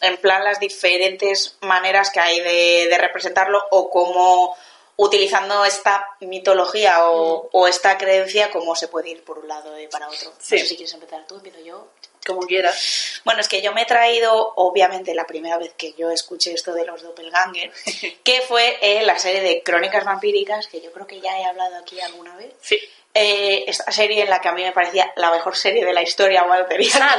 en 0.00 0.16
plan 0.18 0.44
las 0.44 0.60
diferentes 0.60 1.56
maneras 1.60 2.10
que 2.10 2.20
hay 2.20 2.40
de, 2.40 2.88
de 2.88 2.98
representarlo 2.98 3.62
o 3.70 3.90
cómo 3.90 4.56
utilizando 5.00 5.64
esta 5.64 6.16
mitología 6.20 7.08
o, 7.08 7.48
o 7.52 7.66
esta 7.66 7.96
creencia, 7.96 8.50
cómo 8.50 8.76
se 8.76 8.88
puede 8.88 9.08
ir 9.08 9.24
por 9.24 9.38
un 9.38 9.48
lado 9.48 9.78
y 9.80 9.86
para 9.88 10.08
otro. 10.08 10.32
Sí. 10.38 10.56
No 10.56 10.60
sé 10.60 10.66
si 10.66 10.76
quieres 10.76 10.92
empezar 10.92 11.26
tú, 11.26 11.36
empiezo 11.36 11.60
yo. 11.60 11.88
Como 12.26 12.42
quieras. 12.42 13.22
Bueno, 13.24 13.40
es 13.40 13.48
que 13.48 13.62
yo 13.62 13.72
me 13.72 13.82
he 13.82 13.86
traído, 13.86 14.52
obviamente, 14.56 15.14
la 15.14 15.26
primera 15.26 15.56
vez 15.56 15.72
que 15.74 15.94
yo 15.94 16.10
escuché 16.10 16.52
esto 16.52 16.74
de 16.74 16.84
los 16.84 17.02
doppelganger, 17.02 17.72
que 18.24 18.42
fue 18.42 18.76
eh, 18.82 19.02
la 19.02 19.18
serie 19.18 19.40
de 19.40 19.62
Crónicas 19.62 20.04
Vampíricas, 20.04 20.66
que 20.66 20.82
yo 20.82 20.92
creo 20.92 21.06
que 21.06 21.20
ya 21.20 21.38
he 21.38 21.44
hablado 21.46 21.76
aquí 21.76 21.98
alguna 22.00 22.36
vez. 22.36 22.52
Sí. 22.60 22.78
Eh, 23.12 23.64
esta 23.66 23.90
serie 23.90 24.22
en 24.22 24.30
la 24.30 24.40
que 24.40 24.48
a 24.48 24.52
mí 24.52 24.62
me 24.62 24.70
parecía 24.70 25.12
la 25.16 25.32
mejor 25.32 25.56
serie 25.56 25.84
de 25.84 25.92
la 25.92 26.02
historia, 26.02 26.44
Walter. 26.44 26.80
y 26.80 26.84
Sad. 26.84 27.18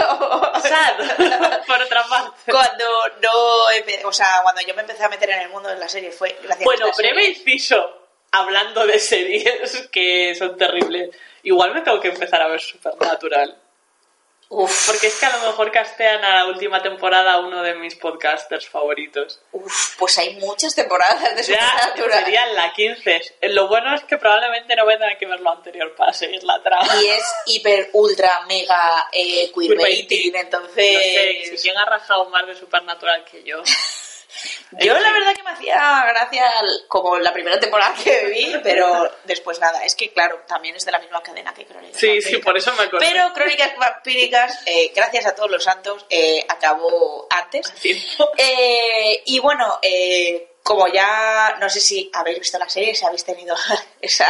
Sad. 0.61 1.65
Por 1.67 1.81
otra 1.81 2.03
parte. 2.07 2.51
Cuando 2.51 2.85
no, 3.21 4.07
o 4.07 4.13
sea, 4.13 4.39
cuando 4.43 4.61
yo 4.61 4.73
me 4.73 4.81
empecé 4.81 5.03
a 5.03 5.09
meter 5.09 5.29
en 5.31 5.41
el 5.41 5.49
mundo 5.49 5.67
de 5.69 5.75
la 5.77 5.89
serie 5.89 6.11
fue 6.11 6.29
gracias 6.41 6.61
a 6.61 6.63
Bueno, 6.63 6.85
esta 6.85 6.95
serie. 6.97 7.11
breve 7.13 7.27
inciso. 7.29 7.97
Hablando 8.31 8.87
de 8.87 8.97
series 8.99 9.89
que 9.91 10.33
son 10.35 10.55
terribles. 10.57 11.09
Igual 11.43 11.73
me 11.73 11.81
tengo 11.81 11.99
que 11.99 12.07
empezar 12.07 12.41
a 12.41 12.47
ver 12.47 12.61
Supernatural. 12.61 13.57
Uf, 14.53 14.87
Porque 14.87 15.07
es 15.07 15.15
que 15.17 15.25
a 15.25 15.37
lo 15.37 15.47
mejor 15.47 15.71
castean 15.71 16.25
a 16.25 16.35
la 16.35 16.45
última 16.47 16.81
temporada 16.83 17.31
a 17.35 17.39
uno 17.39 17.63
de 17.63 17.73
mis 17.75 17.95
podcasters 17.95 18.67
favoritos. 18.67 19.39
uf, 19.53 19.95
pues 19.97 20.17
hay 20.17 20.35
muchas 20.41 20.75
temporadas 20.75 21.21
de 21.37 21.43
Ya 21.43 21.71
Supernatural. 21.71 22.19
sería 22.25 22.45
la 22.47 22.73
15. 22.73 23.21
Lo 23.43 23.69
bueno 23.69 23.95
es 23.95 24.03
que 24.03 24.17
probablemente 24.17 24.75
no 24.75 24.83
voy 24.83 24.95
a 24.95 24.99
tener 24.99 25.17
que 25.17 25.25
ver 25.25 25.39
lo 25.39 25.51
anterior 25.51 25.95
para 25.95 26.11
seguir 26.11 26.43
la 26.43 26.61
trama. 26.61 26.85
Y 27.01 27.07
es 27.07 27.23
hiper, 27.45 27.91
ultra, 27.93 28.41
mega 28.47 29.07
eh, 29.13 29.49
queerbaiting, 29.55 30.07
Queerbaiting. 30.07 30.35
entonces... 30.35 30.95
No 30.95 31.45
sé, 31.49 31.55
si 31.57 31.61
quién 31.63 31.77
ha 31.77 31.85
rajado 31.85 32.25
más 32.29 32.45
de 32.45 32.53
Supernatural 32.55 33.23
que 33.23 33.43
yo. 33.43 33.63
Yo 34.79 34.97
la 34.97 35.11
verdad 35.11 35.33
que 35.35 35.43
me 35.43 35.51
hacía 35.51 36.05
gracia 36.07 36.51
como 36.87 37.17
la 37.19 37.33
primera 37.33 37.59
temporada 37.59 37.93
que 38.03 38.25
vi, 38.27 38.55
pero 38.63 39.11
después 39.25 39.59
nada. 39.59 39.83
Es 39.83 39.95
que 39.95 40.11
claro, 40.13 40.41
también 40.47 40.75
es 40.75 40.85
de 40.85 40.91
la 40.91 40.99
misma 40.99 41.21
cadena 41.21 41.53
que 41.53 41.65
Crónicas 41.65 41.99
Sí, 41.99 42.07
sí, 42.21 42.35
Vampíricas. 42.37 42.45
por 42.45 42.57
eso 42.57 42.73
me 42.73 42.83
acordé. 42.83 43.07
Pero 43.09 43.33
Crónicas 43.33 43.75
Vampíricas, 43.77 44.59
eh, 44.65 44.91
gracias 44.95 45.25
a 45.25 45.35
todos 45.35 45.51
los 45.51 45.63
santos, 45.63 46.05
eh, 46.09 46.45
acabó 46.47 47.27
antes. 47.29 47.71
Eh, 48.37 49.21
y 49.25 49.39
bueno, 49.39 49.79
eh, 49.81 50.51
como 50.63 50.87
ya, 50.87 51.57
no 51.59 51.69
sé 51.69 51.79
si 51.79 52.09
habéis 52.13 52.39
visto 52.39 52.57
la 52.57 52.69
serie, 52.69 52.95
si 52.95 53.05
habéis 53.05 53.23
tenido 53.25 53.55
esa, 54.01 54.27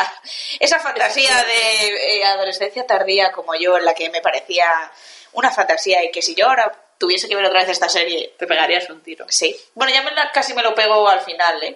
esa 0.60 0.80
fantasía 0.80 1.36
de 1.44 2.18
eh, 2.18 2.26
adolescencia 2.26 2.86
tardía 2.88 3.32
como 3.32 3.56
yo, 3.56 3.78
en 3.78 3.86
la 3.86 3.94
que 3.94 4.10
me 4.10 4.22
parecía 4.22 4.66
una 5.34 5.52
fantasía 5.52 6.04
y 6.04 6.12
que 6.12 6.22
si 6.22 6.36
yo 6.36 6.48
ahora 6.48 6.72
tuviese 7.02 7.28
que 7.28 7.36
ver 7.36 7.44
otra 7.46 7.62
vez 7.62 7.70
esta 7.70 7.90
serie, 7.90 8.34
Te 8.38 8.46
pegarías 8.46 8.88
un 8.92 9.02
tiro. 9.02 9.26
Sí. 9.28 9.60
Bueno, 9.74 9.92
ya 9.92 10.04
me 10.04 10.12
la- 10.12 10.32
casi 10.32 10.54
me 10.54 10.62
lo 10.62 10.76
pego 10.76 11.10
al 11.10 11.22
final, 11.22 11.62
¿eh? 11.64 11.76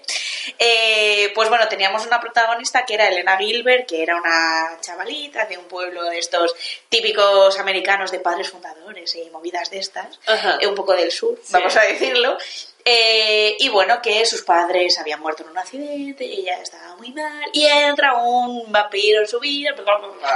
Eh, 0.60 1.32
Pues 1.34 1.50
bueno, 1.50 1.68
teníamos 1.68 2.06
una 2.06 2.20
protagonista 2.22 2.86
que 2.86 2.94
era 2.94 3.08
Elena 3.08 3.36
Gilbert, 3.38 3.88
que 3.90 4.04
era 4.04 4.16
una 4.16 4.78
chavalita 4.80 5.46
de 5.48 5.58
un 5.58 5.66
pueblo 5.66 6.04
de 6.04 6.20
estos 6.20 6.54
típicos 6.90 7.58
americanos 7.60 8.12
de 8.12 8.20
padres 8.20 8.50
fundadores 8.52 9.16
y 9.16 9.28
movidas 9.32 9.70
de 9.72 9.80
estas, 9.80 10.20
Ajá. 10.28 10.60
eh, 10.62 10.68
un 10.68 10.76
poco 10.76 10.94
del 10.94 11.12
sur, 11.12 11.40
vamos 11.50 11.76
a 11.76 11.82
decirlo. 11.82 12.38
Eh, 12.88 13.58
y 13.60 13.69
bueno, 13.69 14.00
que 14.00 14.24
sus 14.28 14.43
padres 14.43 15.00
habían 15.00 15.19
muerto 15.19 15.41
en 15.41 15.50
un 15.50 15.58
accidente 15.58 16.24
y 16.24 16.41
ella 16.41 16.62
estaba 16.62 16.95
muy 16.98 17.12
mal. 17.12 17.50
Y 17.52 17.65
entra 17.65 18.13
un 18.13 18.71
vampiro 18.71 19.21
en 19.21 19.28
su 19.28 19.39
vida. 19.39 19.74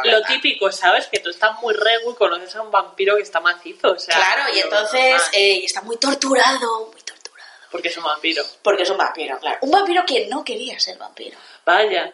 Lo 0.05 0.23
típico, 0.23 0.71
¿sabes? 0.71 1.05
Que 1.07 1.19
tú 1.19 1.29
estás 1.29 1.62
muy 1.62 1.75
regu 1.75 2.12
y 2.12 2.15
conoces 2.15 2.55
a 2.55 2.63
un 2.63 2.71
vampiro 2.71 3.15
que 3.17 3.21
está 3.21 3.39
macizo. 3.39 3.91
O 3.91 3.99
sea, 3.99 4.15
Claro, 4.15 4.55
y 4.55 4.59
entonces 4.62 5.21
eh, 5.33 5.62
está 5.63 5.83
muy 5.83 5.97
torturado, 5.97 6.88
muy 6.88 7.01
torturado. 7.01 7.49
Porque 7.69 7.89
es 7.89 7.97
un 7.97 8.03
vampiro. 8.05 8.43
Porque 8.63 8.81
es 8.81 8.89
un 8.89 8.97
vampiro, 8.97 9.38
claro. 9.38 9.59
Un 9.62 9.69
vampiro 9.69 10.03
que 10.03 10.25
no 10.25 10.43
quería 10.43 10.79
ser 10.79 10.97
vampiro. 10.97 11.38
Vaya, 11.69 12.12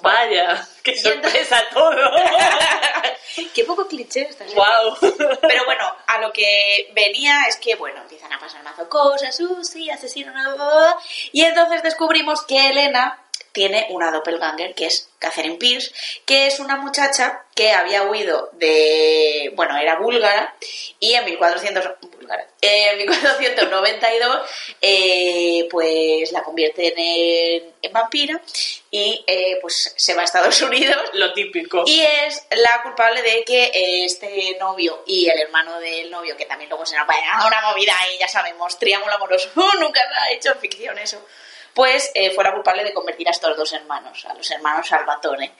vaya, 0.00 0.68
qué 0.84 0.96
sorpresa 0.96 1.60
todo. 1.74 1.92
Qué 3.52 3.64
poco 3.64 3.88
cliché 3.88 4.32
serie. 4.32 4.54
wow. 4.54 4.96
Pero 5.00 5.64
bueno, 5.64 5.84
a 6.06 6.20
lo 6.20 6.32
que 6.32 6.88
venía 6.94 7.46
es 7.48 7.56
que, 7.56 7.74
bueno, 7.74 8.00
empiezan 8.02 8.32
a 8.32 8.38
pasar 8.38 8.62
mazo 8.62 8.88
cosas, 8.88 9.38
uh, 9.40 9.64
sí, 9.64 9.90
asesino, 9.90 10.32
y 11.32 11.42
entonces 11.42 11.82
descubrimos 11.82 12.42
que 12.42 12.68
Elena 12.70 13.18
tiene 13.50 13.88
una 13.90 14.12
doppelganger, 14.12 14.74
que 14.74 14.86
es 14.86 15.08
Catherine 15.18 15.56
Pierce, 15.56 15.92
que 16.24 16.46
es 16.46 16.60
una 16.60 16.76
muchacha 16.76 17.44
que 17.54 17.72
había 17.72 18.04
huido 18.04 18.50
de, 18.52 19.52
bueno, 19.56 19.76
era 19.78 19.98
búlgara, 19.98 20.54
y 21.00 21.14
en 21.14 21.24
1400, 21.24 21.90
vulgar. 22.00 22.02
Eh, 22.02 22.11
en 22.60 22.98
1492, 22.98 24.40
eh, 24.80 25.68
pues 25.70 26.32
la 26.32 26.42
convierten 26.42 26.92
en, 26.96 27.72
en 27.82 27.92
vampira 27.92 28.40
y 28.90 29.24
eh, 29.26 29.58
pues 29.60 29.94
se 29.96 30.14
va 30.14 30.20
a 30.22 30.24
Estados 30.24 30.60
Unidos 30.62 30.98
Lo 31.14 31.32
típico. 31.32 31.82
y 31.86 32.00
es 32.00 32.46
la 32.50 32.82
culpable 32.82 33.22
de 33.22 33.42
que 33.44 33.64
eh, 33.64 34.04
este 34.04 34.56
novio 34.60 35.02
y 35.06 35.28
el 35.28 35.40
hermano 35.40 35.80
del 35.80 36.10
novio, 36.10 36.36
que 36.36 36.44
también 36.46 36.68
luego 36.68 36.84
será 36.86 37.06
para 37.06 37.46
una 37.46 37.60
movida 37.70 37.94
ahí, 38.00 38.18
ya 38.18 38.28
sabemos, 38.28 38.78
triángulo 38.78 39.14
amoroso, 39.14 39.50
nunca 39.80 40.00
se 40.00 40.20
ha 40.20 40.32
hecho 40.32 40.52
en 40.52 40.58
ficción 40.58 40.98
eso, 40.98 41.24
pues 41.74 42.10
eh, 42.14 42.30
fuera 42.32 42.52
culpable 42.52 42.84
de 42.84 42.92
convertir 42.92 43.28
a 43.28 43.30
estos 43.30 43.56
dos 43.56 43.72
hermanos, 43.72 44.24
a 44.26 44.34
los 44.34 44.50
hermanos 44.50 44.86
Salvatore. 44.86 45.52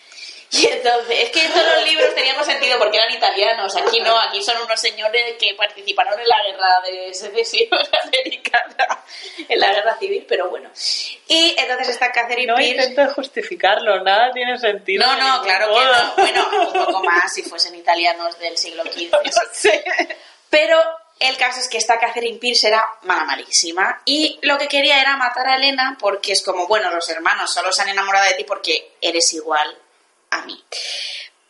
Y 0.55 0.66
entonces, 0.66 1.18
es 1.18 1.30
que 1.30 1.48
todos 1.48 1.66
los 1.76 1.84
libros 1.88 2.14
teníamos 2.14 2.44
sentido 2.44 2.78
porque 2.78 2.98
eran 2.98 3.11
italianos, 3.11 3.74
aquí 3.74 4.00
no, 4.00 4.18
aquí 4.18 4.42
son 4.42 4.61
unos 4.62 4.78
señores 4.78 5.36
que 5.38 5.55
participaron 5.55 6.20
en 6.20 6.28
la 6.28 6.42
guerra 6.42 6.68
de 6.84 7.14
secesión 7.14 7.68
americana, 8.05 9.03
en 9.48 9.59
la 9.59 9.72
guerra 9.72 9.96
civil, 9.98 10.26
pero 10.28 10.50
bueno. 10.50 10.70
Y 11.26 11.55
entonces 11.57 11.88
está 11.88 12.12
Catherine 12.12 12.53
No 12.53 12.57
Pierce. 12.59 12.90
intento 12.90 13.14
justificarlo, 13.14 14.03
nada 14.05 14.30
tiene 14.32 14.59
sentido. 14.59 15.07
No, 15.07 15.16
no, 15.16 15.42
claro 15.42 15.68
que 15.68 15.84
no. 15.84 16.14
Bueno, 16.16 16.48
un 16.66 16.72
poco 16.84 17.03
más 17.03 17.32
si 17.32 17.42
fuesen 17.42 17.74
italianos 17.74 18.38
del 18.38 18.59
siglo 18.59 18.82
XV. 18.84 19.11
Sí. 19.53 19.70
Pero 20.50 20.78
el 21.18 21.36
caso 21.38 21.61
es 21.61 21.68
que 21.68 21.78
esta 21.78 21.98
Catherine 21.98 22.38
Pierce 22.38 22.68
era 22.68 22.86
mala 23.03 23.24
malísima 23.24 24.03
y 24.05 24.38
lo 24.42 24.59
que 24.59 24.68
quería 24.68 25.00
era 25.00 25.16
matar 25.16 25.48
a 25.48 25.57
Elena 25.57 25.96
porque 25.98 26.32
es 26.32 26.42
como, 26.42 26.66
bueno, 26.66 26.90
los 26.90 27.09
hermanos 27.09 27.50
solo 27.50 27.72
se 27.72 27.80
han 27.80 27.88
enamorado 27.88 28.26
de 28.26 28.34
ti 28.34 28.44
porque 28.44 28.92
eres 29.00 29.32
igual 29.32 29.78
a 30.33 30.45
mí. 30.45 30.59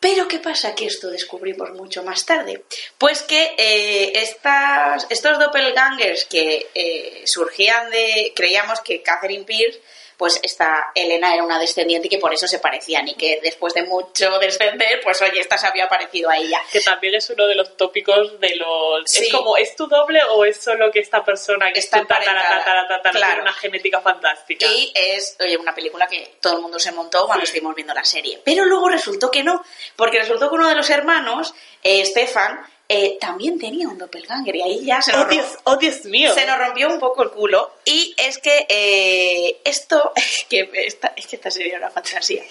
Pero 0.03 0.27
¿qué 0.27 0.41
pasa? 0.41 0.75
Que 0.75 0.87
esto 0.87 1.09
descubrimos 1.11 1.71
mucho 1.71 2.03
más 2.03 2.27
tarde. 2.27 2.65
Pues 2.99 3.23
que 3.23 3.55
eh, 3.57 4.13
estas, 4.17 5.07
estos 5.11 5.39
doppelgangers 5.39 6.25
que 6.25 6.67
eh, 6.75 7.23
surgían 7.25 7.89
de... 7.91 8.33
Creíamos 8.35 8.81
que 8.81 9.01
Catherine 9.01 9.45
Pierce, 9.45 9.81
pues 10.23 10.39
esta 10.45 10.93
Elena 10.95 11.35
era 11.35 11.43
una 11.43 11.59
descendiente 11.59 12.07
y 12.07 12.09
que 12.09 12.19
por 12.19 12.33
eso 12.33 12.47
se 12.47 12.61
parecían 12.61 13.09
y 13.09 13.17
que 13.17 13.41
después 13.43 13.75
de 13.75 13.83
mucho 13.83 14.39
descender, 14.39 15.01
pues 15.03 15.21
oye, 15.21 15.41
esta 15.41 15.59
se 15.59 15.67
había 15.67 15.89
parecido 15.89 16.31
a 16.31 16.37
ella. 16.37 16.61
Que 16.71 16.81
también 16.81 17.17
es 17.17 17.29
uno 17.31 17.49
de 17.49 17.57
los 17.57 17.77
tópicos 17.77 18.39
de 18.39 18.55
los... 18.55 19.03
Sí. 19.07 19.25
Es 19.25 19.33
como, 19.33 19.57
¿es 19.57 19.75
tu 19.75 19.89
doble 19.89 20.21
o 20.31 20.45
es 20.45 20.59
solo 20.59 20.93
que 20.93 21.01
esta 21.01 21.25
persona 21.25 21.73
que 21.73 21.81
Está 21.81 21.97
es 21.97 22.03
tu 22.03 22.07
tatara, 22.07 22.31
emparentada? 22.31 22.59
tatara, 22.61 22.87
tatara, 22.89 23.11
Claro. 23.11 23.27
tiene 23.33 23.43
una 23.43 23.53
genética 23.53 24.01
fantástica? 24.01 24.65
Y 24.69 24.93
es, 24.95 25.37
oye, 25.41 25.57
una 25.57 25.75
película 25.75 26.07
que 26.07 26.37
todo 26.41 26.55
el 26.55 26.63
mundo 26.63 26.79
se 26.79 26.93
montó 26.93 27.27
cuando 27.27 27.43
estuvimos 27.43 27.75
viendo 27.75 27.93
la 27.93 28.05
serie. 28.05 28.41
Pero 28.45 28.65
luego 28.65 28.91
resultó 28.91 29.29
que 29.29 29.43
no, 29.43 29.61
porque 29.97 30.21
resultó 30.21 30.49
que 30.49 30.55
uno 30.55 30.69
de 30.69 30.77
los 30.77 30.89
hermanos, 30.89 31.53
eh, 31.83 32.05
Stefan, 32.07 32.65
eh, 32.93 33.19
también 33.19 33.59
tenía 33.59 33.89
un 33.89 33.97
doppelganger 33.97 34.55
y 34.55 34.63
ahí 34.63 34.85
ya 34.85 35.01
se 35.01 35.13
nos, 35.13 35.25
¡Oh, 35.25 35.29
Dios, 35.29 35.47
oh, 35.65 35.77
Dios 35.77 36.05
mío! 36.05 36.35
se 36.35 36.45
nos 36.45 36.59
rompió 36.59 36.89
un 36.89 36.99
poco 36.99 37.23
el 37.23 37.31
culo. 37.31 37.73
Y 37.85 38.15
es 38.19 38.39
que 38.39 38.67
eh, 38.69 39.61
esto, 39.65 40.13
que 40.51 40.71
esta, 40.75 41.13
es 41.17 41.27
que 41.27 41.37
esta 41.37 41.51
serie 41.51 41.71
era 41.71 41.79
una 41.79 41.91
fantasía. 41.91 42.43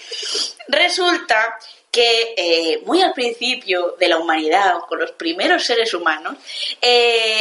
Resulta 0.66 1.58
que 1.90 2.34
eh, 2.36 2.82
muy 2.84 3.02
al 3.02 3.12
principio 3.12 3.96
de 3.98 4.08
la 4.08 4.16
humanidad, 4.16 4.80
con 4.88 4.98
los 4.98 5.12
primeros 5.12 5.64
seres 5.64 5.92
humanos, 5.94 6.36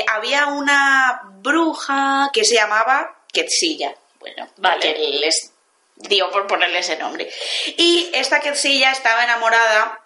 había 0.07 0.47
una 0.47 1.21
bruja 1.41 2.29
que 2.31 2.43
se 2.43 2.55
llamaba 2.55 3.23
Quetzilla. 3.31 3.95
Bueno, 4.19 4.47
Vale. 4.57 4.79
que 4.81 4.93
les 4.93 5.51
dio 5.95 6.29
por 6.29 6.47
ponerle 6.47 6.79
ese 6.79 6.97
nombre. 6.97 7.31
Y 7.77 8.09
esta 8.13 8.39
Quetzilla 8.39 8.91
estaba 8.91 9.23
enamorada 9.23 10.01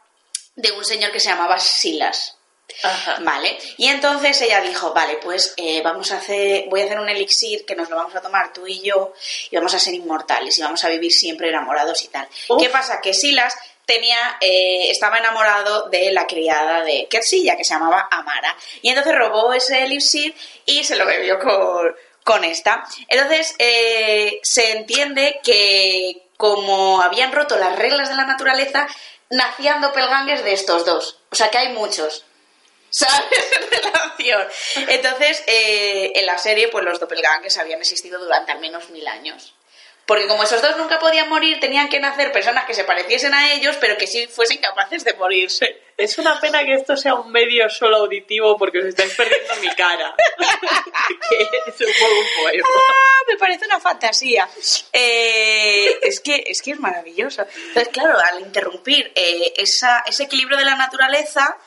de 0.55 0.71
un 0.71 0.85
señor 0.85 1.11
que 1.11 1.19
se 1.19 1.29
llamaba 1.29 1.59
Silas. 1.59 2.37
Ajá. 2.83 3.17
Vale, 3.21 3.57
y 3.77 3.87
entonces 3.87 4.41
ella 4.41 4.61
dijo, 4.61 4.93
vale, 4.93 5.17
pues 5.17 5.53
eh, 5.57 5.81
vamos 5.83 6.11
a 6.11 6.17
hacer, 6.17 6.65
voy 6.67 6.81
a 6.81 6.85
hacer 6.85 6.99
un 6.99 7.09
elixir 7.09 7.65
que 7.65 7.75
nos 7.75 7.89
lo 7.89 7.95
vamos 7.95 8.15
a 8.15 8.21
tomar 8.21 8.51
tú 8.53 8.67
y 8.67 8.81
yo 8.81 9.13
y 9.49 9.55
vamos 9.55 9.73
a 9.73 9.79
ser 9.79 9.93
inmortales 9.93 10.57
y 10.57 10.61
vamos 10.61 10.83
a 10.83 10.89
vivir 10.89 11.11
siempre 11.11 11.49
enamorados 11.49 12.03
y 12.03 12.07
tal. 12.09 12.27
Uf. 12.49 12.61
¿Qué 12.61 12.69
pasa? 12.69 12.99
Que 13.01 13.13
Silas 13.13 13.55
tenía, 13.85 14.37
eh, 14.41 14.89
estaba 14.89 15.19
enamorado 15.19 15.89
de 15.89 16.11
la 16.11 16.25
criada 16.25 16.83
de 16.83 17.07
Kersilla, 17.09 17.55
que 17.55 17.63
se 17.63 17.73
llamaba 17.73 18.07
Amara, 18.11 18.55
y 18.81 18.89
entonces 18.89 19.15
robó 19.15 19.53
ese 19.53 19.83
elixir 19.83 20.35
y 20.65 20.83
se 20.83 20.95
lo 20.95 21.05
bebió 21.05 21.39
con, 21.39 21.95
con 22.23 22.43
esta. 22.43 22.83
Entonces 23.07 23.55
eh, 23.59 24.39
se 24.43 24.71
entiende 24.71 25.39
que 25.43 26.23
como 26.37 27.01
habían 27.01 27.31
roto 27.31 27.57
las 27.57 27.77
reglas 27.77 28.09
de 28.09 28.15
la 28.15 28.25
naturaleza, 28.25 28.87
nacían 29.29 29.81
doppelgangers 29.81 30.43
de 30.43 30.53
estos 30.53 30.85
dos. 30.85 31.19
O 31.31 31.35
sea 31.35 31.49
que 31.49 31.57
hay 31.57 31.69
muchos. 31.69 32.25
¿Sabes? 32.95 33.27
En 33.61 33.83
relación. 33.83 34.47
Entonces, 34.87 35.43
eh, 35.47 36.13
en 36.15 36.25
la 36.25 36.37
serie, 36.37 36.69
pues 36.69 36.85
los 36.85 36.99
doppelgangers 36.99 37.57
habían 37.57 37.79
existido 37.79 38.19
durante 38.19 38.53
al 38.53 38.59
menos 38.59 38.89
mil 38.89 39.05
años. 39.07 39.53
Porque 40.05 40.27
como 40.27 40.43
esos 40.43 40.61
dos 40.61 40.77
nunca 40.77 40.99
podían 40.99 41.27
morir, 41.27 41.59
tenían 41.59 41.89
que 41.89 41.99
nacer 41.99 42.31
personas 42.31 42.65
que 42.65 42.73
se 42.73 42.83
pareciesen 42.83 43.33
a 43.33 43.53
ellos, 43.53 43.75
pero 43.81 43.97
que 43.97 44.07
sí 44.07 44.27
fuesen 44.27 44.59
capaces 44.59 45.03
de 45.03 45.13
morirse. 45.15 45.81
Es 45.97 46.17
una 46.17 46.39
pena 46.39 46.63
que 46.63 46.75
esto 46.75 46.95
sea 46.95 47.15
un 47.15 47.31
medio 47.31 47.69
solo 47.69 47.97
auditivo 47.97 48.55
porque 48.57 48.79
os 48.79 48.85
estáis 48.85 49.13
perdiendo 49.13 49.55
mi 49.61 49.69
cara. 49.75 50.15
que 51.29 51.43
es 51.43 51.81
un 51.81 51.93
poco 51.99 52.19
un 52.19 52.43
poema. 52.43 52.67
¡Ah! 52.67 53.23
Me 53.27 53.37
parece 53.37 53.65
una 53.65 53.79
fantasía. 53.79 54.47
Eh, 54.93 55.97
es, 56.01 56.19
que, 56.21 56.43
es 56.47 56.61
que 56.61 56.71
es 56.71 56.79
maravilloso. 56.79 57.45
Entonces, 57.67 57.89
claro, 57.89 58.17
al 58.19 58.41
interrumpir 58.41 59.11
eh, 59.15 59.53
esa, 59.57 60.03
ese 60.05 60.23
equilibrio 60.23 60.57
de 60.57 60.65
la 60.65 60.75
naturaleza, 60.75 61.57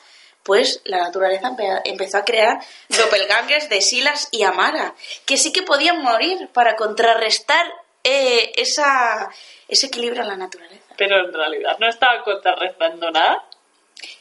pues 0.43 0.81
la 0.85 0.97
naturaleza 0.97 1.49
empe- 1.49 1.81
empezó 1.85 2.17
a 2.17 2.25
crear 2.25 2.59
doppelgangers 2.89 3.69
de 3.69 3.81
Silas 3.81 4.27
y 4.31 4.43
Amara, 4.43 4.95
que 5.25 5.37
sí 5.37 5.51
que 5.51 5.61
podían 5.63 6.01
morir 6.01 6.49
para 6.53 6.75
contrarrestar 6.75 7.65
eh, 8.03 8.51
esa, 8.55 9.29
ese 9.67 9.87
equilibrio 9.87 10.21
en 10.23 10.29
la 10.29 10.37
naturaleza. 10.37 10.85
Pero 10.97 11.25
en 11.25 11.33
realidad 11.33 11.77
no 11.79 11.87
estaba 11.87 12.23
contrarrestando 12.23 13.11
nada. 13.11 13.43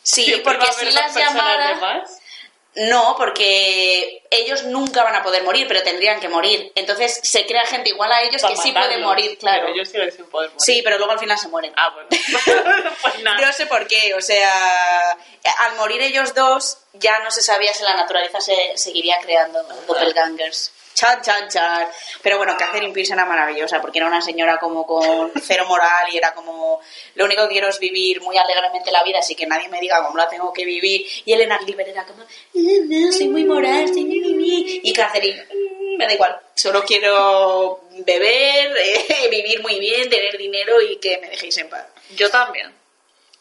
Sí, 0.02 0.24
Siempre 0.24 0.54
porque 0.54 0.72
Silas 0.72 1.16
y 1.16 1.22
Amara... 1.22 2.04
No, 2.78 3.16
porque 3.16 4.22
ellos 4.30 4.64
nunca 4.64 5.02
van 5.02 5.16
a 5.16 5.22
poder 5.22 5.42
morir, 5.42 5.66
pero 5.66 5.82
tendrían 5.82 6.20
que 6.20 6.28
morir. 6.28 6.70
Entonces 6.74 7.18
se 7.22 7.44
crea 7.44 7.64
gente 7.66 7.88
igual 7.88 8.12
a 8.12 8.22
ellos 8.22 8.40
para 8.40 8.54
que 8.54 8.60
sí 8.60 8.72
puede 8.72 8.98
morir, 8.98 9.36
claro. 9.38 9.62
Pero 9.62 9.74
ellos 9.74 9.88
siguen 9.88 10.12
sin 10.12 10.26
poder 10.26 10.50
morir. 10.50 10.60
Sí, 10.60 10.80
pero 10.84 10.98
luego 10.98 11.12
al 11.12 11.18
final 11.18 11.38
se 11.38 11.48
mueren. 11.48 11.72
Ah, 11.76 11.90
bueno. 11.94 12.08
pues 13.02 13.22
nada. 13.22 13.40
No 13.40 13.52
sé 13.52 13.66
por 13.66 13.86
qué, 13.88 14.14
o 14.14 14.20
sea, 14.20 15.10
al 15.58 15.76
morir 15.76 16.00
ellos 16.02 16.34
dos, 16.34 16.78
ya 16.98 17.18
no 17.20 17.30
se 17.30 17.42
sabía 17.42 17.72
si 17.72 17.82
la 17.82 17.94
naturaleza 17.94 18.40
se 18.40 18.72
seguiría 18.76 19.18
creando 19.20 19.62
doppelgangers. 19.86 20.72
Chan, 20.94 21.22
chan, 21.22 21.48
chan. 21.48 21.88
Pero 22.22 22.38
bueno, 22.38 22.56
Catherine 22.58 22.92
Pierce 22.92 23.12
era 23.12 23.24
maravillosa, 23.24 23.80
porque 23.80 23.98
era 23.98 24.08
una 24.08 24.20
señora 24.20 24.58
como 24.58 24.84
con 24.84 25.30
cero 25.40 25.64
moral 25.68 26.12
y 26.12 26.16
era 26.16 26.34
como, 26.34 26.80
lo 27.14 27.24
único 27.24 27.42
que 27.42 27.52
quiero 27.52 27.68
es 27.68 27.78
vivir 27.78 28.20
muy 28.20 28.36
alegremente 28.36 28.90
la 28.90 29.04
vida, 29.04 29.20
así 29.20 29.36
que 29.36 29.46
nadie 29.46 29.68
me 29.68 29.80
diga 29.80 30.02
cómo 30.04 30.18
la 30.18 30.28
tengo 30.28 30.52
que 30.52 30.64
vivir. 30.64 31.06
Y 31.24 31.32
Elena 31.32 31.58
Gilbert 31.64 31.90
era 31.90 32.04
como, 32.04 32.24
"Eh, 32.24 32.80
no, 32.84 33.12
soy 33.12 33.28
muy 33.28 33.44
moral, 33.44 33.86
soy 33.86 34.04
mi, 34.04 34.18
mi". 34.20 34.80
Y 34.82 34.92
Catherine, 34.92 35.46
"Mm, 35.54 35.98
me 35.98 36.06
da 36.06 36.14
igual, 36.14 36.40
solo 36.56 36.82
quiero 36.84 37.82
beber, 37.98 38.76
eh, 38.84 39.28
vivir 39.30 39.62
muy 39.62 39.78
bien, 39.78 40.10
tener 40.10 40.36
dinero 40.36 40.82
y 40.82 40.96
que 40.96 41.18
me 41.18 41.30
dejéis 41.30 41.58
en 41.58 41.68
paz. 41.68 41.86
Yo 42.16 42.28
también. 42.28 42.74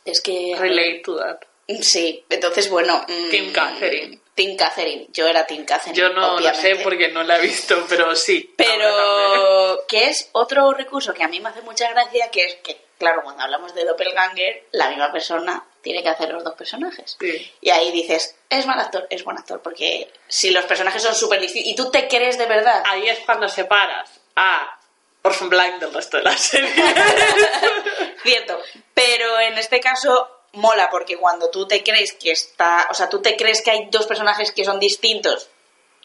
Es 0.06 0.22
que... 0.22 0.56
Relate 0.58 1.02
to 1.04 1.18
that. 1.18 1.40
Sí, 1.82 2.24
entonces 2.30 2.70
bueno. 2.70 3.06
mm, 3.08 3.30
Team 3.30 3.52
Catherine. 3.52 4.20
Team 4.36 4.56
Catherine. 4.56 5.08
Yo 5.12 5.28
era 5.28 5.46
Team 5.46 5.66
Catherine. 5.66 5.98
Yo 5.98 6.10
no 6.10 6.40
lo 6.40 6.42
sé 6.42 6.50
obviamente. 6.50 6.84
porque 6.84 7.08
no 7.10 7.24
la 7.24 7.38
he 7.38 7.42
visto, 7.42 7.86
pero 7.90 8.16
sí. 8.16 8.54
Pero 8.56 9.84
que 9.88 10.06
es 10.10 10.30
otro 10.34 10.72
recurso 10.74 11.14
que 11.14 11.24
a 11.24 11.28
mí 11.28 11.40
me 11.40 11.50
hace 11.50 11.62
mucha 11.62 11.90
gracia, 11.90 12.30
que 12.30 12.46
es 12.46 12.56
que, 12.64 12.78
claro, 13.00 13.24
cuando 13.24 13.44
hablamos 13.44 13.74
de 13.74 13.84
Doppelganger, 13.84 14.68
la 14.72 14.90
misma 14.90 15.12
persona 15.12 15.66
tiene 15.82 16.04
que 16.04 16.10
hacer 16.10 16.30
los 16.30 16.44
dos 16.44 16.54
personajes. 16.54 17.18
Sí. 17.20 17.52
Y 17.62 17.70
ahí 17.72 17.92
dices, 17.92 18.36
es 18.50 18.66
mal 18.68 18.80
actor, 18.80 19.08
es 19.10 19.24
buen 19.24 19.38
actor, 19.38 19.60
porque 19.62 20.12
si 20.28 20.52
los 20.52 20.66
personajes 20.66 21.02
son 21.02 21.16
súper 21.16 21.42
distintos 21.42 21.72
y 21.72 21.76
tú 21.76 21.90
te 21.90 22.08
crees 22.08 22.38
de 22.38 22.46
verdad. 22.46 22.84
Ahí 22.86 23.10
es 23.10 23.20
cuando 23.20 23.50
separas 23.50 24.10
a 24.36 24.80
Orphan 25.24 25.50
Black 25.50 25.80
del 25.80 25.94
resto 25.94 26.18
de 26.18 26.24
la 26.24 26.38
serie. 26.38 26.70
Cierto, 28.24 28.62
pero 28.94 29.40
en 29.40 29.58
este 29.58 29.80
caso 29.80 30.37
mola 30.58 30.90
porque 30.90 31.18
cuando 31.18 31.50
tú 31.50 31.68
te 31.68 31.84
crees 31.84 32.14
que 32.14 32.32
está, 32.32 32.88
o 32.92 32.94
sea, 32.94 33.08
tú 33.10 33.22
te 33.22 33.36
crees 33.36 33.62
que 33.62 33.72
hay 33.72 33.88
dos 33.90 34.06
personajes 34.06 34.52
que 34.52 34.66
son 34.66 34.80
distintos 34.80 35.50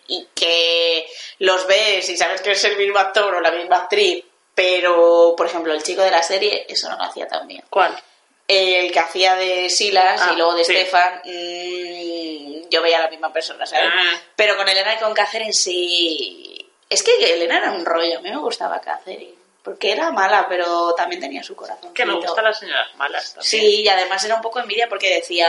y 0.07 0.29
que 0.35 1.07
los 1.39 1.67
ves 1.67 2.09
y 2.09 2.17
sabes 2.17 2.41
que 2.41 2.53
es 2.53 2.65
el 2.65 2.77
mismo 2.77 2.99
actor 2.99 3.35
o 3.35 3.41
la 3.41 3.51
misma 3.51 3.77
actriz, 3.77 4.25
pero 4.55 5.35
por 5.37 5.47
ejemplo 5.47 5.73
el 5.73 5.83
chico 5.83 6.03
de 6.03 6.11
la 6.11 6.23
serie 6.23 6.67
eso 6.69 6.89
no 6.89 6.97
lo 6.97 7.05
hacía 7.05 7.27
tan 7.27 7.47
bien. 7.47 7.65
¿Cuál? 7.71 7.99
El 8.47 8.93
que 8.93 8.99
hacía 8.99 9.35
de 9.37 9.71
Silas 9.71 10.21
Ah, 10.23 10.31
y 10.33 10.37
luego 10.37 10.55
de 10.55 10.65
sí. 10.65 10.73
Stefan, 10.73 11.23
mm, 11.25 12.69
yo 12.69 12.83
veía 12.83 12.99
a 12.99 13.03
la 13.03 13.11
misma 13.11 13.33
persona, 13.33 13.65
¿sabes? 13.67 13.91
Ah. 13.93 14.21
Pero 14.37 14.57
con 14.57 14.69
Elena 14.69 14.95
y 14.95 14.99
con 14.99 15.15
Catherine 15.15 15.53
sí. 15.53 16.71
Es 16.91 17.03
que 17.03 17.13
Elena 17.35 17.59
era 17.59 17.73
un 17.73 17.85
rollo, 17.85 18.19
a 18.19 18.21
mí 18.21 18.31
me 18.31 18.37
gustaba 18.37 18.81
Catherine. 18.81 19.42
Porque 19.63 19.93
era 19.93 20.11
mala, 20.11 20.47
pero 20.49 20.93
también 20.95 21.21
tenía 21.21 21.43
su 21.43 21.55
corazón. 21.55 21.95
Que 21.95 22.05
me 22.05 22.15
gustan 22.15 22.45
las 22.45 22.59
señoras 22.59 22.95
malas 22.97 23.35
también. 23.35 23.49
Sí, 23.49 23.83
y 23.83 23.89
además 23.89 24.25
era 24.25 24.35
un 24.35 24.43
poco 24.43 24.59
envidia 24.59 24.89
porque 24.89 25.15
decía, 25.15 25.49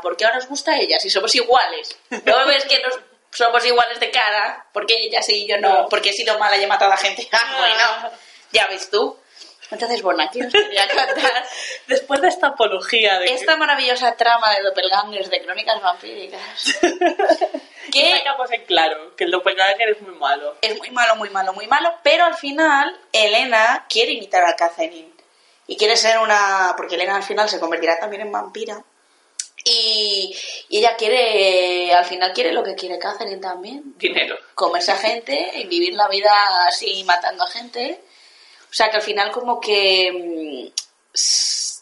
¿por 0.00 0.16
qué 0.16 0.26
ahora 0.26 0.38
os 0.38 0.46
gusta 0.46 0.76
ella 0.76 1.00
si 1.00 1.10
somos 1.10 1.34
iguales? 1.34 1.98
¿No 2.24 2.46
ves 2.46 2.64
que 2.66 2.80
nos, 2.80 3.00
somos 3.30 3.64
iguales 3.64 3.98
de 4.00 4.10
cara, 4.10 4.66
porque 4.72 4.94
ella 4.96 5.22
sí 5.22 5.44
y 5.44 5.48
yo 5.48 5.58
no, 5.58 5.88
porque 5.88 6.10
he 6.10 6.12
sido 6.12 6.38
mala 6.38 6.56
y 6.56 6.64
he 6.64 6.66
matado 6.66 6.92
a 6.92 6.96
gente. 6.96 7.28
Ah, 7.32 7.56
bueno, 7.58 8.12
ya 8.52 8.66
ves 8.68 8.90
tú. 8.90 9.16
Entonces, 9.70 10.02
bueno, 10.02 10.22
aquí 10.22 10.42
os 10.42 10.52
quería 10.52 10.86
contar 10.88 11.44
Después 11.86 12.20
de 12.22 12.28
esta 12.28 12.48
apología 12.48 13.18
de 13.18 13.32
esta 13.34 13.56
maravillosa 13.56 14.16
trama 14.16 14.54
de 14.54 14.62
doppelgangers 14.62 15.30
de 15.30 15.42
crónicas 15.42 15.80
vampíricas. 15.82 16.78
que 16.80 18.02
que 18.02 18.16
sacamos 18.18 18.50
en 18.50 18.64
claro 18.64 19.16
que 19.16 19.24
el 19.24 19.30
doppelganger 19.30 19.90
es 19.90 20.00
muy 20.00 20.14
malo. 20.14 20.56
es 20.60 20.78
muy 20.78 20.90
malo, 20.90 21.16
muy 21.16 21.30
malo, 21.30 21.52
muy 21.52 21.66
malo, 21.66 21.94
pero 22.02 22.24
al 22.24 22.34
final 22.34 22.98
Elena 23.12 23.86
quiere 23.88 24.12
imitar 24.12 24.44
a 24.44 24.56
Catherine 24.56 25.12
y 25.66 25.76
quiere 25.76 25.96
ser 25.96 26.18
una... 26.18 26.74
porque 26.76 26.94
Elena 26.94 27.16
al 27.16 27.22
final 27.22 27.48
se 27.48 27.60
convertirá 27.60 27.98
también 27.98 28.22
en 28.22 28.32
vampira 28.32 28.82
y, 29.64 30.34
y 30.68 30.78
ella 30.78 30.96
quiere, 30.96 31.92
al 31.92 32.04
final 32.04 32.32
quiere 32.32 32.52
lo 32.52 32.62
que 32.62 32.74
quiere 32.74 32.98
Catherine 32.98 33.40
también, 33.40 33.94
Dinero. 33.98 34.36
comerse 34.54 34.92
a 34.92 34.96
gente 34.96 35.52
y 35.56 35.66
vivir 35.66 35.94
la 35.94 36.08
vida 36.08 36.66
así 36.66 37.04
matando 37.04 37.44
a 37.44 37.48
gente. 37.48 38.00
O 38.70 38.74
sea 38.74 38.90
que 38.90 38.96
al 38.96 39.02
final 39.02 39.30
como 39.30 39.60
que... 39.60 40.12
mm, 40.12 41.78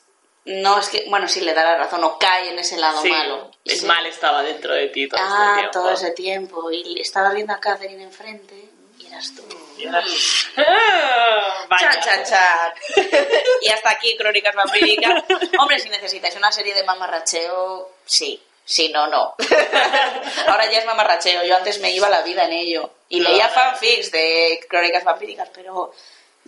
No, 0.46 0.78
es 0.78 0.88
que, 0.88 1.04
bueno, 1.08 1.26
sí 1.26 1.40
le 1.40 1.54
da 1.54 1.64
la 1.64 1.76
razón, 1.76 2.00
no 2.00 2.18
cae 2.18 2.50
en 2.50 2.58
ese 2.60 2.76
lado 2.76 3.02
Sí, 3.02 3.10
malo. 3.10 3.50
el 3.64 3.78
Sí. 3.80 3.84
mal 3.86 4.06
estaba 4.06 4.42
dentro 4.42 4.72
de 4.74 4.86
ti 4.88 5.08
todo 5.08 5.20
Ah, 5.20 5.46
este 5.48 5.60
tiempo. 5.60 5.72
todo 5.72 5.90
ese 5.90 6.10
tiempo. 6.12 6.70
Y 6.70 7.00
estaba 7.00 7.30
viendo 7.30 7.52
a 7.52 7.58
Catherine 7.58 8.02
enfrente 8.04 8.54
y 8.98 9.06
eras 9.06 9.32
tú. 9.34 9.42
Ah, 10.56 11.66
vaya. 11.68 11.90
Chan, 12.00 12.02
chan, 12.02 12.24
chan. 12.24 12.72
y 13.60 13.68
hasta 13.68 13.90
aquí 13.90 14.16
Crónicas 14.16 14.54
Vampíricas. 14.54 15.24
Hombre, 15.58 15.80
si 15.80 15.88
necesitáis 15.90 16.36
una 16.36 16.50
serie 16.52 16.74
de 16.74 16.84
mamarracheo, 16.84 17.90
sí. 18.04 18.40
Si 18.64 18.88
no, 18.88 19.06
no. 19.08 19.34
Ahora 20.48 20.70
ya 20.70 20.78
es 20.78 20.86
mamarracheo. 20.86 21.44
Yo 21.44 21.56
antes 21.56 21.78
me 21.80 21.90
iba 21.92 22.08
la 22.08 22.22
vida 22.22 22.44
en 22.44 22.52
ello. 22.52 22.90
Y 23.08 23.20
leía 23.20 23.48
fanfics 23.48 24.10
de 24.10 24.64
Crónicas 24.68 25.04
Vampíricas, 25.04 25.48
pero 25.54 25.92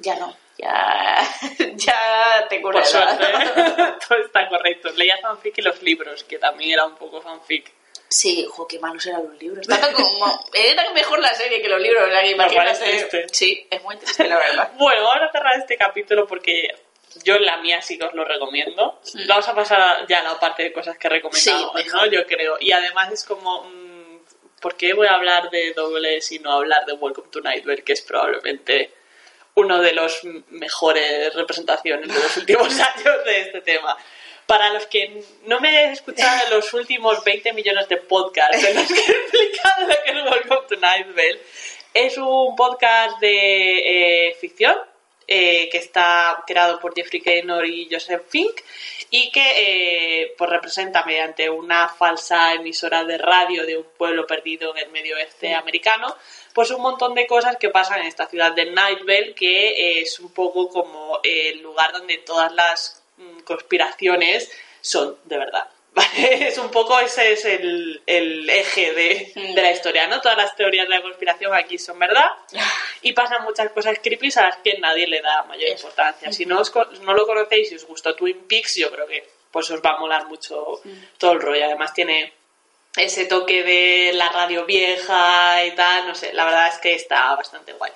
ya 0.01 0.17
no. 0.17 0.37
Ya, 0.59 1.25
ya 1.77 2.47
te 2.49 2.59
Por 2.59 2.73
cura 2.73 2.85
suerte, 2.85 3.25
todo 4.09 4.19
está 4.19 4.49
correcto. 4.49 4.91
Leía 4.97 5.17
fanfic 5.19 5.59
y 5.59 5.63
los 5.63 5.81
libros, 5.83 6.25
que 6.25 6.39
también 6.39 6.73
era 6.73 6.85
un 6.85 6.97
poco 6.97 7.21
fanfic. 7.21 7.73
Sí, 8.09 8.47
jo, 8.51 8.67
qué 8.67 8.79
malos 8.79 9.05
eran 9.07 9.23
los 9.23 9.39
libros. 9.39 9.67
Tanto 9.67 9.93
como, 9.93 10.41
era 10.55 10.91
mejor 10.93 11.21
la 11.21 11.33
serie 11.35 11.61
que 11.61 11.69
los 11.69 11.81
libros. 11.81 12.09
o 12.09 12.11
sea, 12.11 12.23
que 12.23 12.31
imagínate. 12.31 12.87
triste. 12.91 13.27
Sí, 13.31 13.67
es 13.71 13.83
muy 13.83 13.97
triste, 13.99 14.27
la 14.27 14.39
verdad. 14.39 14.73
Bueno, 14.79 15.05
vamos 15.05 15.29
a 15.29 15.33
cerrar 15.33 15.59
este 15.59 15.77
capítulo 15.77 16.27
porque 16.27 16.75
yo 17.23 17.37
en 17.37 17.45
la 17.45 17.59
mía 17.59 17.83
sí 17.83 17.99
que 17.99 18.05
os 18.05 18.15
lo 18.15 18.25
recomiendo. 18.25 19.01
Vamos 19.29 19.49
a 19.49 19.55
pasar 19.55 20.07
ya 20.09 20.21
a 20.21 20.23
la 20.25 20.41
parte 20.41 20.63
de 20.65 20.73
cosas 20.73 20.97
que 20.97 21.09
recomendamos, 21.09 21.83
Sí, 21.83 21.89
¿no? 21.93 22.07
Yo 22.07 22.27
creo. 22.27 22.57
Y 22.61 22.73
además 22.73 23.13
es 23.13 23.25
como... 23.25 23.65
mm, 23.65 23.99
¿Por 24.61 24.77
qué 24.77 24.93
voy 24.93 25.07
a 25.07 25.15
hablar 25.15 25.51
de 25.51 25.73
dobles 25.73 26.33
y 26.33 26.41
no 26.41 26.51
hablar 26.51 26.85
de 26.85 26.95
Welcome 26.95 27.29
to 27.31 27.41
Night 27.43 27.65
Vale, 27.65 27.85
que 27.85 27.93
es 27.93 28.03
probablemente 28.03 28.93
uno 29.59 29.81
de 29.81 29.93
los 29.93 30.21
mejores 30.51 31.35
representaciones 31.35 32.09
de 32.09 32.15
los 32.15 32.37
últimos 32.37 32.73
años 32.81 33.25
de 33.25 33.41
este 33.41 33.61
tema? 33.61 33.97
Para 34.47 34.73
los 34.73 34.87
que 34.87 35.23
no 35.45 35.61
me 35.61 35.69
hayáis 35.69 35.99
escuchado 35.99 36.47
en 36.47 36.51
los 36.51 36.73
últimos 36.73 37.23
20 37.23 37.53
millones 37.53 37.89
de 37.89 37.99
podcasts 37.99 38.65
en 38.65 38.77
los 38.77 38.89
que 38.89 38.95
he 38.95 38.99
explicado 38.99 39.87
lo 39.89 39.95
que 40.05 40.11
es 40.11 40.25
Welcome 40.25 40.69
to 40.69 40.77
Night 40.77 41.07
Vale, 41.09 41.41
es 41.93 42.17
un 42.17 42.57
podcast 42.57 43.19
de 43.21 44.29
eh, 44.29 44.37
ficción 44.41 44.77
eh, 45.27 45.69
que 45.71 45.77
está 45.77 46.43
creado 46.47 46.81
por 46.81 46.95
Jeffrey 46.95 47.21
Gaynor 47.21 47.67
y 47.67 47.89
Joseph 47.91 48.23
Fink 48.29 48.61
y 49.11 49.31
que 49.31 50.23
eh, 50.23 50.35
pues 50.39 50.49
representa 50.49 51.05
mediante 51.05 51.51
una 51.51 51.89
falsa 51.89 52.55
emisora 52.55 53.05
de 53.05 53.19
radio 53.19 53.67
de 53.67 53.77
un 53.77 53.87
pueblo 53.97 54.27
perdido 54.27 54.75
en 54.75 54.85
el 54.85 54.91
medio 54.91 55.17
oeste 55.17 55.55
americano 55.55 56.17
pues 56.59 56.73
un 56.73 56.83
montón 56.83 57.15
de 57.15 57.25
cosas 57.25 57.57
que 57.57 57.69
pasan 57.69 58.01
en 58.01 58.09
esta 58.09 58.27
ciudad 58.27 58.51
de 58.51 58.69
Nightville 58.73 59.33
que 59.33 59.69
eh, 59.69 60.01
es 60.01 60.19
un 60.19 60.33
poco 60.33 60.69
como 60.69 61.21
el 61.23 61.63
lugar 61.63 61.93
donde 61.93 62.19
todas 62.19 62.53
las 62.53 63.01
mm, 63.17 63.43
conspiraciones 63.43 64.51
son 64.81 65.17
de 65.23 65.39
verdad 65.39 65.69
¿vale? 65.95 66.49
es 66.49 66.59
un 66.59 66.69
poco 66.73 66.99
ese 66.99 67.31
es 67.31 67.45
el, 67.45 68.03
el 68.05 68.51
eje 68.51 68.93
de, 68.93 69.33
de 69.55 69.63
la 69.63 69.71
historia 69.71 70.09
¿no? 70.09 70.21
todas 70.21 70.37
las 70.37 70.57
teorías 70.57 70.89
de 70.89 70.97
la 70.97 71.03
conspiración 71.03 71.55
aquí 71.55 71.79
son 71.79 71.97
verdad 71.97 72.27
y 73.03 73.13
pasan 73.13 73.45
muchas 73.45 73.71
cosas 73.71 73.97
creepy 74.03 74.29
a 74.35 74.43
las 74.43 74.57
que 74.57 74.79
nadie 74.81 75.07
le 75.07 75.21
da 75.21 75.45
mayor 75.45 75.71
importancia. 75.71 76.33
Si 76.33 76.45
no, 76.45 76.59
os, 76.59 76.73
no 77.03 77.15
lo 77.15 77.25
conocéis 77.25 77.71
y 77.71 77.77
os 77.77 77.87
gustó 77.87 78.17
Twin 78.17 78.49
Peaks, 78.49 78.75
yo 78.79 78.91
creo 78.91 79.07
que 79.07 79.29
pues 79.53 79.71
os 79.71 79.81
va 79.81 79.93
a 79.93 80.01
molar 80.01 80.27
mucho 80.27 80.83
todo 81.19 81.33
el 81.33 81.41
rollo. 81.41 81.65
Además 81.65 81.95
tiene 81.95 82.33
ese 82.97 83.27
toque 83.27 83.63
de 83.63 84.13
la 84.15 84.29
radio 84.31 84.65
vieja 84.67 85.65
y 85.65 85.75
tal, 85.75 86.09
no 86.09 86.15
sé, 86.15 86.33
la 86.33 86.45
verdad 86.45 86.69
es 86.69 86.79
que 86.79 86.95
está 86.95 87.35
bastante 87.35 87.73
guay. 87.73 87.93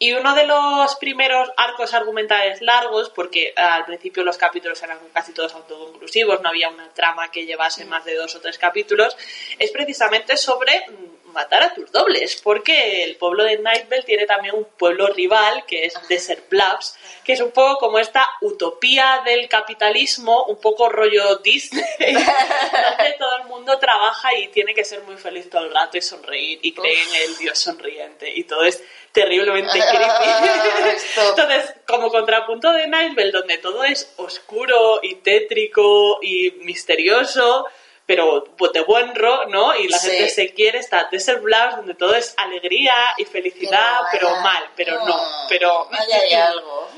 Y 0.00 0.12
uno 0.12 0.34
de 0.34 0.46
los 0.46 0.94
primeros 0.96 1.50
arcos 1.56 1.92
argumentales 1.92 2.62
largos, 2.62 3.10
porque 3.10 3.52
al 3.56 3.84
principio 3.84 4.22
los 4.22 4.38
capítulos 4.38 4.80
eran 4.82 4.98
casi 5.12 5.32
todos 5.32 5.54
autoconclusivos, 5.54 6.40
no 6.40 6.50
había 6.50 6.68
una 6.68 6.88
trama 6.90 7.32
que 7.32 7.46
llevase 7.46 7.84
más 7.84 8.04
de 8.04 8.14
dos 8.14 8.34
o 8.36 8.40
tres 8.40 8.58
capítulos, 8.58 9.16
es 9.58 9.70
precisamente 9.72 10.36
sobre 10.36 10.84
mm, 10.88 11.17
matar 11.32 11.62
a 11.62 11.74
tus 11.74 11.90
dobles, 11.92 12.40
porque 12.42 13.04
el 13.04 13.16
pueblo 13.16 13.44
de 13.44 13.58
Nightville 13.58 14.02
tiene 14.04 14.26
también 14.26 14.54
un 14.54 14.64
pueblo 14.64 15.08
rival, 15.08 15.64
que 15.66 15.84
es 15.84 15.94
Desert 16.08 16.48
Bluffs, 16.48 16.96
que 17.24 17.32
es 17.32 17.40
un 17.40 17.50
poco 17.50 17.78
como 17.78 17.98
esta 17.98 18.26
utopía 18.40 19.22
del 19.24 19.48
capitalismo, 19.48 20.44
un 20.44 20.60
poco 20.60 20.88
rollo 20.88 21.36
Disney, 21.36 21.84
donde 21.98 23.12
todo 23.18 23.36
el 23.42 23.44
mundo 23.44 23.78
trabaja 23.78 24.34
y 24.34 24.48
tiene 24.48 24.74
que 24.74 24.84
ser 24.84 25.02
muy 25.02 25.16
feliz 25.16 25.48
todo 25.50 25.64
el 25.64 25.74
rato 25.74 25.96
y 25.96 26.02
sonreír 26.02 26.58
y 26.62 26.72
cree 26.72 27.02
en 27.02 27.14
el 27.28 27.36
dios 27.36 27.58
sonriente 27.58 28.30
y 28.34 28.44
todo 28.44 28.64
es 28.64 28.82
terriblemente 29.12 29.78
creepy. 29.78 30.98
Entonces, 31.30 31.74
como 31.86 32.10
contrapunto 32.10 32.72
de 32.72 32.86
Nightville, 32.86 33.32
donde 33.32 33.58
todo 33.58 33.84
es 33.84 34.12
oscuro 34.16 35.00
y 35.02 35.16
tétrico 35.16 36.18
y 36.22 36.52
misterioso, 36.62 37.66
pero 38.08 38.42
de 38.72 38.80
buen 38.80 39.14
ro, 39.14 39.44
¿no? 39.48 39.76
Y 39.76 39.86
la 39.86 39.98
Sí. 39.98 40.10
gente 40.10 40.28
se 40.30 40.54
quiere, 40.54 40.78
está 40.78 41.08
Desert 41.12 41.42
Bluffs, 41.42 41.76
donde 41.76 41.94
todo 41.94 42.14
es 42.14 42.32
alegría 42.38 42.94
y 43.18 43.26
felicidad, 43.26 44.00
pero, 44.10 44.34
mal, 44.36 44.70
pero 44.74 45.04
no, 45.04 45.20
pero... 45.46 45.86
Hay 45.92 46.32
algo. 46.32 46.88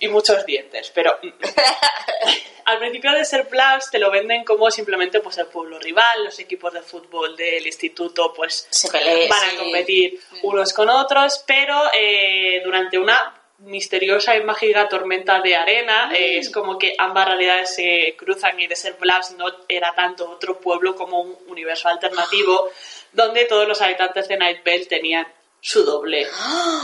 Y 0.00 0.08
muchos 0.08 0.44
dientes, 0.44 0.92
pero... 0.94 1.18
Al 2.66 2.78
principio 2.78 3.12
de 3.12 3.24
ser 3.24 3.44
Bluffs 3.44 3.90
te 3.90 3.98
lo 3.98 4.10
venden 4.10 4.44
como 4.44 4.70
simplemente 4.70 5.20
pues 5.20 5.38
el 5.38 5.46
pueblo 5.46 5.78
rival, 5.78 6.24
los 6.24 6.38
equipos 6.38 6.72
de 6.72 6.82
fútbol 6.82 7.36
del 7.36 7.66
instituto 7.66 8.32
pues 8.34 8.66
Se 8.70 8.90
pelea, 8.90 9.28
van 9.28 9.50
a 9.50 9.58
competir 9.58 10.20
unos 10.42 10.72
con 10.72 10.88
otros, 10.90 11.42
pero 11.46 11.90
eh, 11.92 12.60
durante 12.64 12.98
una 12.98 13.34
misteriosa 13.64 14.36
y 14.36 14.42
mágica 14.42 14.88
tormenta 14.88 15.40
de 15.40 15.56
arena 15.56 16.12
eh, 16.14 16.38
es 16.38 16.50
como 16.50 16.78
que 16.78 16.94
ambas 16.98 17.26
realidades 17.26 17.74
se 17.74 18.14
cruzan 18.16 18.58
y 18.60 18.66
Desert 18.66 18.98
Bluffs 18.98 19.32
no 19.32 19.46
era 19.68 19.94
tanto 19.94 20.30
otro 20.30 20.60
pueblo 20.60 20.94
como 20.94 21.20
un 21.20 21.36
universo 21.48 21.88
alternativo 21.88 22.70
donde 23.12 23.44
todos 23.44 23.66
los 23.66 23.80
habitantes 23.80 24.28
de 24.28 24.36
Night 24.36 24.64
Vale 24.64 24.86
tenían 24.86 25.26
su 25.64 25.82
doble. 25.82 26.26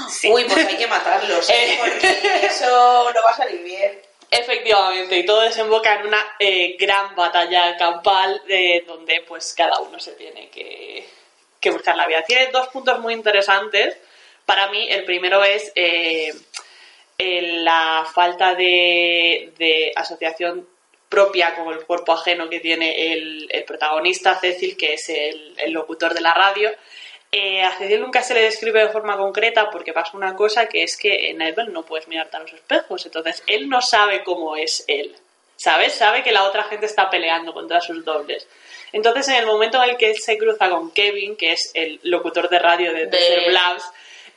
Sí. 0.09 0.31
Uy, 0.33 0.45
pues 0.45 0.67
hay 0.67 0.77
que 0.77 0.87
matarlos, 0.87 1.51
¿eh? 1.51 1.55
Eh. 1.55 1.79
porque 1.79 2.47
eso 2.47 3.13
no 3.13 3.23
va 3.23 3.31
a 3.31 3.37
salir 3.37 3.63
bien. 3.63 4.01
Efectivamente, 4.31 5.19
y 5.19 5.27
todo 5.27 5.43
desemboca 5.43 5.97
en 5.97 6.07
una 6.07 6.37
eh, 6.39 6.77
gran 6.79 7.15
batalla 7.15 7.77
campal 7.77 8.41
eh, 8.49 8.85
donde 8.87 9.23
pues 9.29 9.53
cada 9.55 9.81
uno 9.81 9.99
se 9.99 10.13
tiene 10.13 10.49
que, 10.49 11.07
que 11.61 11.71
buscar 11.71 11.95
la 11.95 12.07
vida. 12.07 12.23
Tiene 12.23 12.47
dos 12.47 12.69
puntos 12.69 12.99
muy 13.01 13.13
interesantes. 13.13 13.99
Para 14.47 14.69
mí, 14.69 14.89
el 14.89 15.05
primero 15.05 15.45
es 15.45 15.73
eh, 17.21 17.43
la 17.63 18.07
falta 18.13 18.55
de, 18.55 19.53
de 19.59 19.93
asociación 19.95 20.67
propia 21.09 21.55
con 21.57 21.73
el 21.73 21.85
cuerpo 21.85 22.13
ajeno 22.13 22.49
que 22.49 22.61
tiene 22.61 23.13
el, 23.13 23.49
el 23.51 23.65
protagonista, 23.65 24.39
Cecil, 24.39 24.77
que 24.77 24.95
es 24.95 25.09
el, 25.09 25.55
el 25.59 25.73
locutor 25.73 26.15
de 26.15 26.21
la 26.21 26.33
radio. 26.33 26.71
Eh, 27.33 27.63
a 27.63 27.73
Cecil 27.77 28.01
nunca 28.01 28.23
se 28.23 28.35
le 28.35 28.43
describe 28.43 28.81
de 28.81 28.89
forma 28.89 29.17
concreta 29.17 29.71
porque 29.71 29.93
pasa 29.93 30.17
una 30.17 30.35
cosa 30.35 30.69
que 30.69 30.83
es 30.83 30.97
que 30.97 31.31
en 31.31 31.39
Nightmare 31.39 31.71
no 31.71 31.85
puedes 31.85 32.09
mirarte 32.09 32.37
a 32.37 32.41
los 32.41 32.53
espejos, 32.53 33.05
entonces 33.07 33.43
él 33.47 33.69
no 33.69 33.81
sabe 33.83 34.23
cómo 34.25 34.57
es 34.57 34.85
él, 34.89 35.15
¿sabes? 35.57 35.95
Sabe 35.95 36.23
que 36.23 36.33
la 36.33 36.45
otra 36.45 36.65
gente 36.65 36.87
está 36.87 37.09
peleando 37.11 37.53
contra 37.53 37.81
sus 37.81 38.05
dobles. 38.05 38.49
Entonces 38.93 39.29
en 39.29 39.37
el 39.37 39.47
momento 39.47 39.83
en 39.83 39.91
el 39.91 39.97
que 39.97 40.11
él 40.11 40.17
se 40.19 40.37
cruza 40.39 40.69
con 40.71 40.91
Kevin, 40.93 41.37
que 41.37 41.53
es 41.53 41.71
el 41.75 42.01
locutor 42.03 42.49
de 42.49 42.59
radio 42.59 42.93
de, 42.93 43.07
De- 43.07 43.17
Desert 43.17 43.47
Bluffs, 43.47 43.85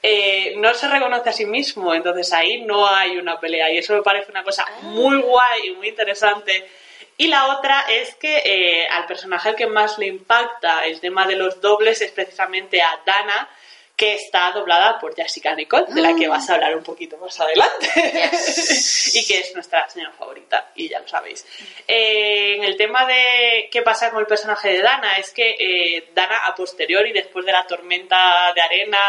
eh, 0.04 0.54
no 0.58 0.74
se 0.74 0.88
reconoce 0.89 1.30
a 1.30 1.34
sí 1.34 1.45
mismo, 1.45 1.93
entonces 1.95 2.32
ahí 2.34 2.62
no 2.62 2.88
hay 2.88 3.18
una 3.18 3.39
pelea 3.39 3.72
y 3.72 3.78
eso 3.78 3.93
me 3.93 4.01
parece 4.04 4.32
una 4.32 4.43
cosa 4.43 4.66
muy 4.82 5.18
guay 5.22 5.68
y 5.68 5.72
muy 5.72 5.88
interesante. 5.88 6.70
Y 7.16 7.28
la 7.28 7.58
otra 7.58 7.86
es 7.89 8.16
que 8.16 8.41
eh, 8.43 8.88
al 8.89 9.06
personaje 9.06 9.49
al 9.49 9.56
que 9.56 9.68
más 9.68 9.97
le 9.99 10.08
impacta 10.08 10.84
el 10.86 10.99
tema 10.99 11.26
de 11.26 11.36
los 11.36 11.62
dobles 11.62 12.01
es 12.01 12.12
precisamente 12.12 12.82
a 12.82 12.99
Dana, 13.06 13.47
que 13.95 14.16
está 14.16 14.51
doblada 14.51 14.99
por 14.99 15.16
Jessica 15.16 15.54
Nicole, 15.54 15.86
de 15.89 16.01
la 16.01 16.16
que 16.16 16.28
Mm. 16.28 16.32
vas 16.32 16.49
a 16.49 16.56
hablar 16.56 16.76
un 16.76 16.84
poquito 16.84 17.16
más 17.18 17.39
adelante. 17.39 17.88
Yes. 17.95 19.16
y 19.16 19.26
que 19.28 19.39
es 19.39 19.54
nuestra 19.54 19.88
señora 19.88 20.12
favorita, 20.18 20.72
y 20.76 20.89
ya 20.89 20.99
lo 20.99 21.08
sabéis. 21.08 21.45
Eh, 21.88 22.56
en 22.58 22.64
el 22.64 22.76
tema 22.76 23.06
de 23.06 23.70
qué 23.72 23.84
pasa 23.84 24.10
con 24.10 24.20
el 24.20 24.26
personaje 24.28 24.70
de 24.70 24.82
Dana, 24.82 25.18
es 25.18 25.32
que 25.32 25.56
eh, 25.60 26.10
Dana 26.16 26.47
a 26.47 26.56
posteriori, 26.56 27.14
después 27.14 27.45
de 27.45 27.51
la 27.51 27.68
tormenta 27.68 28.51
de 28.56 28.62
arena 28.62 28.99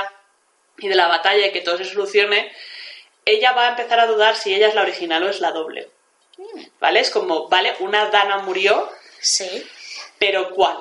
y 0.79 0.89
de 0.89 0.95
la 0.95 1.09
batalla 1.09 1.47
y 1.47 1.53
que 1.53 1.61
todo 1.61 1.77
se 1.79 1.85
solucione, 1.85 2.53
ella 3.25 3.53
va 3.53 3.67
a 3.67 3.71
empezar 3.71 4.01
a 4.01 4.07
dudar 4.07 4.37
si 4.37 4.55
ella 4.55 4.69
es 4.69 4.75
la 4.75 4.83
original 4.83 5.23
o 5.23 5.29
es 5.29 5.41
la 5.41 5.51
doble. 5.53 5.89
¿Vale? 6.81 7.01
Es 7.01 7.11
como, 7.11 7.49
vale, 7.49 7.75
una 7.81 8.07
Dana 8.11 8.39
murió, 8.39 8.91
Sí. 9.21 9.65
pero 10.19 10.51
¿cuál? 10.51 10.77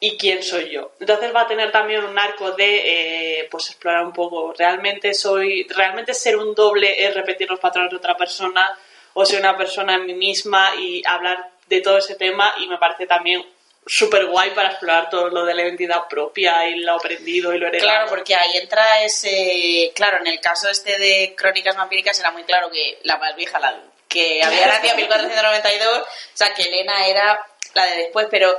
¿Y 0.00 0.18
quién 0.18 0.42
soy 0.42 0.70
yo? 0.70 0.92
Entonces 1.00 1.34
va 1.34 1.42
a 1.42 1.46
tener 1.46 1.72
también 1.72 2.04
un 2.04 2.18
arco 2.18 2.50
de, 2.52 3.40
eh, 3.40 3.48
pues, 3.50 3.70
explorar 3.70 4.04
un 4.04 4.12
poco, 4.12 4.52
¿realmente 4.52 5.14
soy, 5.14 5.66
realmente 5.68 6.12
ser 6.12 6.36
un 6.36 6.54
doble 6.54 7.06
es 7.06 7.14
repetir 7.14 7.48
los 7.48 7.60
patrones 7.60 7.90
de 7.90 7.96
otra 7.96 8.16
persona 8.16 8.76
o 9.14 9.24
soy 9.24 9.38
una 9.38 9.56
persona 9.56 9.94
en 9.94 10.04
mí 10.04 10.12
misma 10.12 10.74
y 10.78 11.02
hablar 11.06 11.50
de 11.66 11.80
todo 11.80 11.96
ese 11.98 12.16
tema 12.16 12.52
y 12.58 12.66
me 12.68 12.76
parece 12.78 13.06
también 13.06 13.42
súper 13.86 14.26
guay 14.26 14.50
para 14.50 14.70
explorar 14.70 15.08
todo 15.08 15.28
lo 15.28 15.44
de 15.44 15.54
la 15.54 15.62
identidad 15.62 16.08
propia 16.08 16.66
y 16.68 16.80
lo 16.80 16.94
aprendido 16.94 17.54
y 17.54 17.58
lo 17.58 17.68
heredado. 17.68 17.88
Claro, 17.88 18.08
porque 18.08 18.34
ahí 18.34 18.56
entra 18.56 19.02
ese... 19.04 19.92
Claro, 19.94 20.18
en 20.18 20.26
el 20.26 20.40
caso 20.40 20.68
este 20.68 20.98
de 20.98 21.34
Crónicas 21.36 21.76
Vampíricas 21.76 22.18
era 22.18 22.30
muy 22.32 22.42
claro 22.44 22.68
que 22.70 22.98
la 23.04 23.16
más 23.16 23.36
vieja, 23.36 23.58
la 23.60 23.78
que 24.08 24.42
había 24.42 24.66
nacido 24.66 24.90
en 24.92 24.96
1492, 25.02 25.98
o 26.00 26.06
sea, 26.34 26.52
que 26.54 26.62
Elena 26.62 27.06
era 27.06 27.40
la 27.74 27.86
de 27.86 27.96
después, 27.98 28.26
pero 28.30 28.56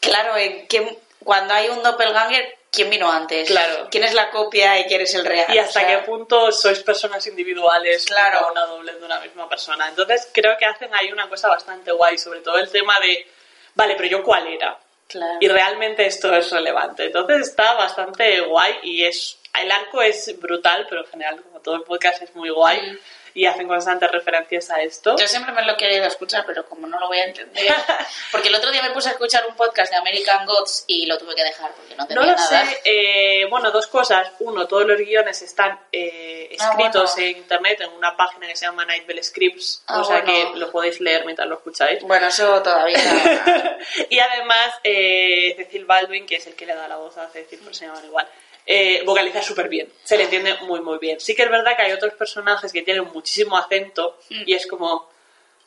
claro, 0.00 0.36
en 0.36 0.66
qué- 0.68 0.98
cuando 1.22 1.54
hay 1.54 1.68
un 1.68 1.82
doppelganger, 1.82 2.58
¿quién 2.70 2.90
vino 2.90 3.10
antes? 3.10 3.48
Claro. 3.48 3.88
¿Quién 3.90 4.04
es 4.04 4.12
la 4.12 4.30
copia 4.30 4.78
y 4.78 4.84
quién 4.84 5.00
es 5.00 5.14
el 5.14 5.24
real? 5.24 5.46
y 5.54 5.58
hasta 5.58 5.80
O 5.80 5.82
sea, 5.84 5.88
qué 5.88 5.98
punto 6.04 6.52
sois 6.52 6.80
personas 6.80 7.26
individuales 7.26 8.04
Claro. 8.04 8.48
una 8.50 8.66
doble 8.66 8.92
de 8.92 9.04
una 9.04 9.20
misma 9.20 9.48
persona. 9.48 9.88
Entonces 9.88 10.28
creo 10.32 10.56
que 10.58 10.66
hacen 10.66 10.94
ahí 10.94 11.10
una 11.12 11.28
cosa 11.30 11.48
bastante 11.48 11.92
guay, 11.92 12.18
sobre 12.18 12.40
todo 12.40 12.58
el 12.58 12.70
tema 12.70 12.98
de, 13.00 13.26
vale, 13.74 13.94
pero 13.96 14.08
yo 14.08 14.22
cuál 14.22 14.46
era. 14.46 14.78
Claro. 15.06 15.38
Y 15.40 15.48
realmente 15.48 16.06
esto 16.06 16.34
es 16.34 16.50
relevante. 16.50 17.04
Entonces 17.04 17.48
está 17.48 17.74
bastante 17.74 18.40
guay 18.40 18.74
y 18.82 19.04
es 19.04 19.38
el 19.60 19.70
arco 19.70 20.02
es 20.02 20.38
brutal, 20.40 20.86
pero 20.88 21.02
en 21.02 21.06
general 21.06 21.42
como 21.42 21.60
todo 21.60 21.76
el 21.76 21.82
podcast 21.82 22.22
es 22.22 22.34
muy 22.34 22.50
guay 22.50 22.80
Mm. 22.80 22.98
Y 23.34 23.46
hacen 23.46 23.66
constantes 23.68 24.10
referencias 24.10 24.70
a 24.70 24.80
esto. 24.80 25.16
Yo 25.18 25.26
siempre 25.26 25.52
me 25.52 25.64
lo 25.64 25.72
he 25.72 25.76
querido 25.76 26.06
escuchar, 26.06 26.44
pero 26.46 26.64
como 26.66 26.86
no 26.86 26.98
lo 27.00 27.08
voy 27.08 27.18
a 27.18 27.24
entender. 27.24 27.74
Porque 28.32 28.48
el 28.48 28.54
otro 28.54 28.70
día 28.70 28.82
me 28.82 28.90
puse 28.90 29.08
a 29.08 29.12
escuchar 29.12 29.44
un 29.46 29.56
podcast 29.56 29.90
de 29.90 29.98
American 29.98 30.46
Gods 30.46 30.84
y 30.86 31.06
lo 31.06 31.18
tuve 31.18 31.34
que 31.34 31.42
dejar 31.44 31.72
porque 31.72 31.94
no 31.96 32.02
No 32.02 32.06
tenía 32.08 32.22
lo 32.22 32.32
nada. 32.36 32.64
sé. 32.66 32.80
eh, 32.84 33.46
bueno, 33.50 33.70
dos 33.70 33.86
cosas. 33.88 34.30
Uno, 34.38 34.66
todos 34.66 34.86
los 34.86 34.98
guiones 34.98 35.42
están 35.42 35.78
eh, 35.92 36.56
Ah, 36.60 36.68
escritos 36.70 37.12
bueno. 37.16 37.30
en 37.30 37.36
internet 37.38 37.80
en 37.80 37.90
una 37.92 38.16
página 38.16 38.46
que 38.46 38.54
se 38.56 38.66
llama 38.66 38.84
Night 38.84 39.06
Bell 39.06 39.22
Scripts, 39.24 39.82
Ah, 39.86 40.00
o 40.00 40.04
sea 40.04 40.22
bueno. 40.22 40.52
que 40.52 40.58
lo 40.58 40.70
podéis 40.70 41.00
leer 41.00 41.24
mientras 41.24 41.48
lo 41.48 41.56
escucháis. 41.56 42.00
Bueno, 42.02 42.28
eso 42.28 42.62
todavía. 42.62 42.96
y 44.10 44.18
además, 44.20 44.72
eh, 44.84 45.54
Cecil 45.56 45.84
Baldwin, 45.84 46.26
que 46.26 46.36
es 46.36 46.46
el 46.46 46.54
que 46.54 46.66
le 46.66 46.74
da 46.74 46.86
la 46.86 46.96
voz 46.96 47.16
a 47.18 47.28
Cecil, 47.28 47.58
pero 47.62 47.74
se 47.74 47.86
llaman 47.86 48.04
igual, 48.04 48.28
eh, 48.66 49.02
vocaliza 49.04 49.42
súper 49.42 49.68
bien. 49.68 49.92
Se 50.04 50.16
le 50.16 50.24
entiende 50.24 50.54
muy, 50.62 50.80
muy 50.80 50.98
bien. 50.98 51.20
Sí 51.20 51.34
que 51.34 51.42
es 51.42 51.50
verdad 51.50 51.76
que 51.76 51.82
hay 51.82 51.92
otros 51.92 52.14
personajes 52.14 52.72
que 52.72 52.82
tienen 52.82 53.04
muchísimo 53.12 53.56
acento 53.56 54.18
y 54.30 54.54
es 54.54 54.66
como, 54.66 55.10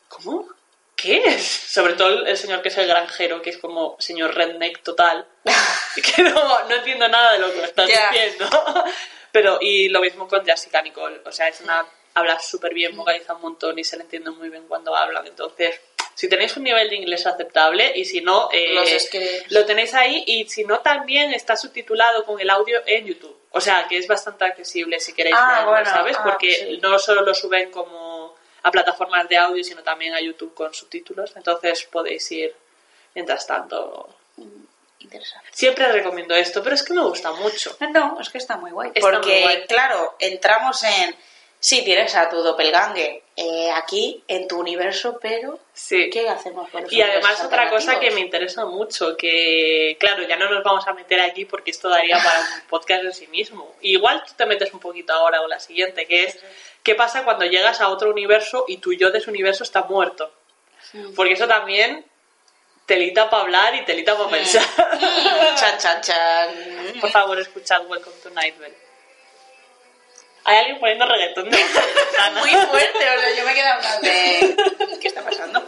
¿cómo? 0.07 0.47
¿Qué 0.95 1.21
es? 1.25 1.45
Sobre 1.45 1.93
todo 1.93 2.25
el, 2.25 2.37
señor 2.37 2.63
que 2.63 2.69
es 2.69 2.77
el 2.77 2.87
granjero, 2.87 3.41
que 3.41 3.51
es 3.51 3.59
como 3.59 3.95
señor 3.99 4.33
redneck 4.33 4.81
total. 4.81 5.27
que 6.15 6.23
no, 6.23 6.67
no 6.67 6.75
entiendo 6.75 7.07
nada 7.07 7.33
de 7.33 7.39
lo 7.39 7.51
que 7.51 7.59
me 7.59 7.65
estás 7.65 7.87
diciendo. 7.87 8.49
Pero, 9.31 9.59
y 9.61 9.89
lo 9.89 10.01
mismo 10.01 10.27
con 10.27 10.43
Jessica 10.43 10.81
Nicole. 10.81 11.21
O 11.25 11.31
sea, 11.31 11.47
es 11.47 11.61
una. 11.61 11.85
Habla 12.15 12.39
súper 12.39 12.73
bien, 12.73 12.95
vocaliza 12.95 13.35
un 13.35 13.41
montón 13.41 13.77
y 13.77 13.83
se 13.83 13.95
le 13.95 14.03
entiende 14.03 14.31
muy 14.31 14.49
bien 14.49 14.67
cuando 14.67 14.95
hablan. 14.95 15.27
Entonces, 15.27 15.79
si 16.17 16.27
tenéis 16.27 16.57
un 16.57 16.63
nivel 16.63 16.89
de 16.89 16.95
inglés 16.95 17.27
aceptable 17.27 17.91
y 17.95 18.03
si 18.03 18.21
no, 18.21 18.49
eh, 18.51 18.73
lo 19.49 19.65
tenéis 19.67 19.93
ahí 19.93 20.23
y 20.25 20.49
si 20.49 20.63
no, 20.63 20.79
también 20.79 21.31
está 21.31 21.55
subtitulado 21.55 22.25
con 22.25 22.39
el 22.41 22.49
audio 22.49 22.81
en 22.87 23.05
YouTube. 23.05 23.37
O 23.51 23.61
sea, 23.61 23.85
que 23.87 23.97
es 23.99 24.07
bastante 24.07 24.43
accesible 24.45 24.99
si 24.99 25.13
queréis 25.13 25.35
Ah, 25.37 25.57
verlo, 25.57 25.69
bueno, 25.71 25.85
¿sabes? 25.91 26.17
ah, 26.19 26.23
Porque 26.23 26.51
sí. 26.51 26.79
no 26.81 26.97
solo 26.97 27.21
lo 27.21 27.35
suben 27.35 27.69
como 27.69 28.35
a 28.63 28.71
plataformas 28.71 29.29
de 29.29 29.37
audio, 29.37 29.63
sino 29.63 29.83
también 29.83 30.15
a 30.15 30.19
YouTube 30.19 30.55
con 30.55 30.73
subtítulos. 30.73 31.35
Entonces 31.35 31.83
podéis 31.91 32.31
ir 32.31 32.55
mientras 33.13 33.45
tanto. 33.45 34.09
Interesante. 34.99 35.47
Siempre 35.53 35.87
recomiendo 35.91 36.33
esto, 36.33 36.63
pero 36.63 36.73
es 36.73 36.81
que 36.83 36.93
me 36.93 37.03
gusta 37.03 37.31
mucho. 37.33 37.77
No, 37.93 38.19
es 38.19 38.29
que 38.29 38.39
está 38.39 38.57
muy 38.57 38.71
guay. 38.71 38.89
Está 38.95 39.01
Porque, 39.07 39.29
muy 39.29 39.41
guay. 39.41 39.65
claro, 39.67 40.15
entramos 40.19 40.83
en. 40.83 41.15
Sí, 41.59 41.83
tienes 41.83 42.15
a 42.15 42.27
tu 42.27 42.37
doppelganger 42.41 43.21
eh, 43.39 43.69
aquí, 43.71 44.23
en 44.27 44.47
tu 44.47 44.59
universo, 44.59 45.19
pero. 45.21 45.59
Sí. 45.71 46.09
¿Qué 46.09 46.27
hacemos 46.27 46.69
con 46.69 46.81
los 46.81 46.91
Y 46.91 47.03
además 47.03 47.43
otra 47.43 47.69
cosa 47.69 47.99
que 47.99 48.09
me 48.09 48.19
interesa 48.19 48.65
mucho, 48.65 49.15
que 49.15 49.95
claro, 49.99 50.27
ya 50.27 50.35
no 50.37 50.49
nos 50.49 50.63
vamos 50.63 50.87
a 50.87 50.93
meter 50.93 51.21
aquí 51.21 51.45
porque 51.45 51.69
esto 51.69 51.87
daría 51.87 52.17
para 52.23 52.39
un 52.39 52.67
podcast 52.67 53.03
en 53.03 53.13
sí 53.13 53.27
mismo. 53.27 53.75
Igual 53.81 54.23
tú 54.25 54.33
te 54.35 54.47
metes 54.47 54.73
un 54.73 54.79
poquito 54.79 55.13
ahora 55.13 55.41
o 55.41 55.47
la 55.47 55.59
siguiente, 55.59 56.07
que 56.07 56.23
es 56.23 56.39
qué 56.81 56.95
pasa 56.95 57.23
cuando 57.25 57.45
llegas 57.45 57.79
a 57.79 57.89
otro 57.89 58.09
universo 58.09 58.65
y 58.67 58.77
tu 58.77 58.93
yo 58.93 59.11
de 59.11 59.19
ese 59.19 59.29
universo 59.29 59.63
está 59.63 59.83
muerto. 59.83 60.31
Porque 61.15 61.33
eso 61.33 61.47
también 61.47 62.05
telita 62.87 63.29
para 63.29 63.43
hablar 63.43 63.75
y 63.75 63.85
telita 63.85 64.17
para 64.17 64.31
pensar. 64.31 64.63
Mm, 64.63 65.55
chan, 65.55 65.77
chan, 65.77 66.01
chan. 66.01 66.99
Por 66.99 67.11
favor, 67.11 67.39
escuchad 67.39 67.85
Welcome 67.85 68.15
to 68.23 68.31
Night 68.31 68.59
Vale. 68.59 68.86
Hay 70.47 70.57
alguien 70.59 70.79
poniendo 70.79 71.05
reggaetón 71.05 71.49
de. 71.51 71.57
Muy 72.39 72.49
fuerte, 72.49 72.97
o 72.97 73.19
sea, 73.19 73.35
yo 73.35 73.43
me 73.45 73.53
quedo 73.53 73.67
hablando 73.67 74.07
de... 74.07 74.55
¿Qué 75.01 75.07
está 75.09 75.21
pasando? 75.21 75.61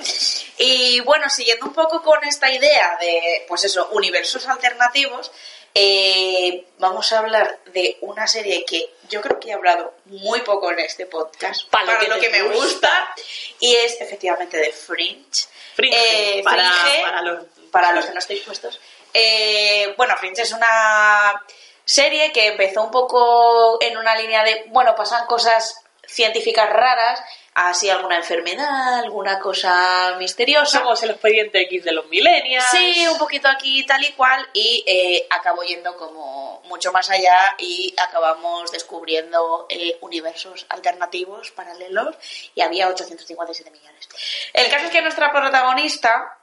Y 0.57 1.01
bueno, 1.01 1.30
siguiendo 1.30 1.65
un 1.65 1.73
poco 1.73 2.01
con 2.01 2.23
esta 2.23 2.49
idea 2.49 2.97
de, 2.99 3.45
pues 3.47 3.65
eso, 3.65 3.89
universos 3.91 4.47
alternativos, 4.47 5.32
eh, 5.75 6.65
vamos 6.77 7.11
a 7.11 7.19
hablar 7.19 7.59
de 7.73 7.97
una 8.01 8.25
serie 8.25 8.63
que 8.65 8.89
yo 9.09 9.21
creo 9.21 9.38
que 9.39 9.49
he 9.49 9.53
hablado 9.53 9.95
muy 10.05 10.39
poco 10.41 10.71
en 10.71 10.80
este 10.80 11.05
podcast, 11.05 11.67
para 11.69 11.99
que 11.99 12.07
lo 12.07 12.17
que 12.19 12.30
me 12.30 12.41
gusta. 12.43 12.61
gusta, 12.63 13.15
y 13.59 13.75
es 13.75 13.99
efectivamente 13.99 14.57
de 14.57 14.71
Fringe. 14.71 15.47
Fringe, 15.75 16.39
Eh, 16.39 16.41
para, 16.43 16.69
Fringe, 16.71 17.01
para 17.03 17.21
los... 17.21 17.45
para 17.69 17.91
los 17.91 18.05
que 18.05 18.13
no 18.13 18.19
estéis 18.19 18.41
puestos. 18.43 18.80
Eh, 19.13 19.93
bueno, 19.97 20.15
Fringe 20.17 20.41
es 20.43 20.51
una 20.53 21.43
serie 21.89 22.31
que 22.31 22.49
empezó 22.49 22.83
un 22.83 22.91
poco 22.91 23.79
en 23.81 23.97
una 23.97 24.15
línea 24.15 24.43
de, 24.43 24.65
bueno, 24.67 24.93
pasan 24.95 25.25
cosas 25.25 25.73
científicas 26.05 26.69
raras, 26.69 27.19
así 27.55 27.89
alguna 27.89 28.17
enfermedad, 28.17 28.99
alguna 28.99 29.39
cosa 29.39 30.15
misteriosa. 30.19 30.79
Somos 30.79 31.01
el 31.01 31.11
expediente 31.11 31.63
X 31.63 31.83
de 31.83 31.91
los 31.93 32.05
millennials. 32.07 32.65
Sí, 32.69 33.07
un 33.07 33.17
poquito 33.17 33.47
aquí 33.47 33.83
tal 33.87 34.03
y 34.03 34.11
cual 34.11 34.47
y 34.53 34.83
eh, 34.85 35.25
acabó 35.31 35.63
yendo 35.63 35.97
como 35.97 36.61
mucho 36.65 36.91
más 36.91 37.09
allá 37.09 37.55
y 37.57 37.95
acabamos 37.97 38.71
descubriendo 38.71 39.65
eh, 39.67 39.97
universos 40.01 40.67
alternativos, 40.69 41.49
paralelos 41.51 42.15
y 42.53 42.61
había 42.61 42.87
857 42.87 43.71
millones. 43.71 44.09
El 44.53 44.69
caso 44.69 44.85
es 44.85 44.91
que 44.91 45.01
nuestra 45.01 45.31
protagonista, 45.31 46.38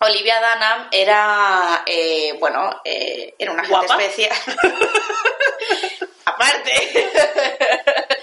Olivia 0.00 0.36
Dunham, 0.40 0.88
era, 0.92 1.82
eh, 1.86 2.34
bueno, 2.38 2.80
eh, 2.84 3.34
era 3.38 3.52
una 3.52 3.66
¿Guapa? 3.66 3.96
especial. 4.02 4.36
Aparte. 6.24 6.72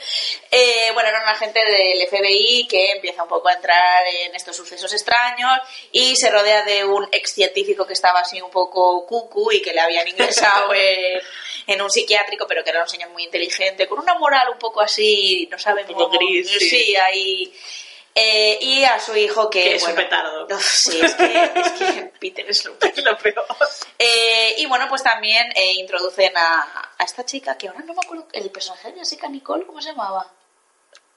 Eh, 0.55 0.91
bueno, 0.93 1.09
era 1.09 1.24
un 1.24 1.30
agente 1.30 1.59
del 1.65 2.07
FBI 2.07 2.67
que 2.69 2.91
empieza 2.91 3.24
un 3.24 3.30
poco 3.30 3.47
a 3.49 3.53
entrar 3.53 4.05
en 4.05 4.36
estos 4.36 4.55
sucesos 4.55 4.93
extraños 4.93 5.49
y 5.91 6.15
se 6.15 6.30
rodea 6.30 6.61
de 6.63 6.86
un 6.86 7.09
ex 7.11 7.34
científico 7.34 7.88
que 7.88 7.93
estaba 7.93 8.19
así 8.19 8.39
un 8.39 8.51
poco 8.51 9.03
cucu 9.07 9.51
y 9.51 9.63
que 9.63 9.74
le 9.74 9.80
habían 9.82 10.07
ingresado 10.07 10.71
en, 10.76 11.19
en 11.65 11.82
un 11.82 11.89
psiquiátrico, 11.89 12.45
pero 12.45 12.63
que 12.63 12.69
era 12.69 12.84
un 12.84 12.88
señor 12.88 13.09
muy 13.09 13.24
inteligente, 13.24 13.88
con 13.88 13.97
una 13.97 14.13
moral 14.13 14.47
un 14.49 14.59
poco 14.59 14.80
así, 14.82 15.47
no 15.49 15.57
sabe 15.57 15.82
Un 15.82 15.88
poco 15.88 16.09
cómo- 16.11 16.19
gris, 16.19 16.47
sí. 16.51 16.69
sí, 16.69 16.95
ahí. 16.97 17.51
Eh, 18.16 18.59
y 18.61 18.84
a 18.84 18.99
su 18.99 19.16
hijo 19.16 19.49
que. 19.49 19.64
Que 19.64 19.76
es 19.76 19.84
un 19.84 19.93
bueno, 19.93 20.09
petardo. 20.09 20.45
Uf, 20.45 20.64
sí, 20.64 20.99
es 21.01 21.16
que, 21.16 21.51
es 21.55 21.72
que 21.72 22.14
Peter 22.20 22.47
es 22.47 22.64
lo 22.66 22.78
peor. 22.78 22.93
Es 22.95 23.03
lo 23.03 23.18
peor. 23.18 23.45
Eh, 23.97 24.55
y 24.57 24.66
bueno, 24.68 24.86
pues 24.88 25.01
también 25.01 25.51
eh, 25.55 25.74
introducen 25.74 26.36
a, 26.38 26.91
a 26.97 27.03
esta 27.03 27.26
chica 27.26 27.57
que 27.57 27.68
ahora 27.68 27.82
no 27.82 27.93
me 27.93 28.01
acuerdo 28.03 28.28
el 28.34 28.49
personaje 28.51 28.91
de 28.91 28.99
Jessica 28.99 29.28
Nicole, 29.28 29.66
¿cómo 29.66 29.82
se 29.82 29.89
llamaba? 29.89 30.32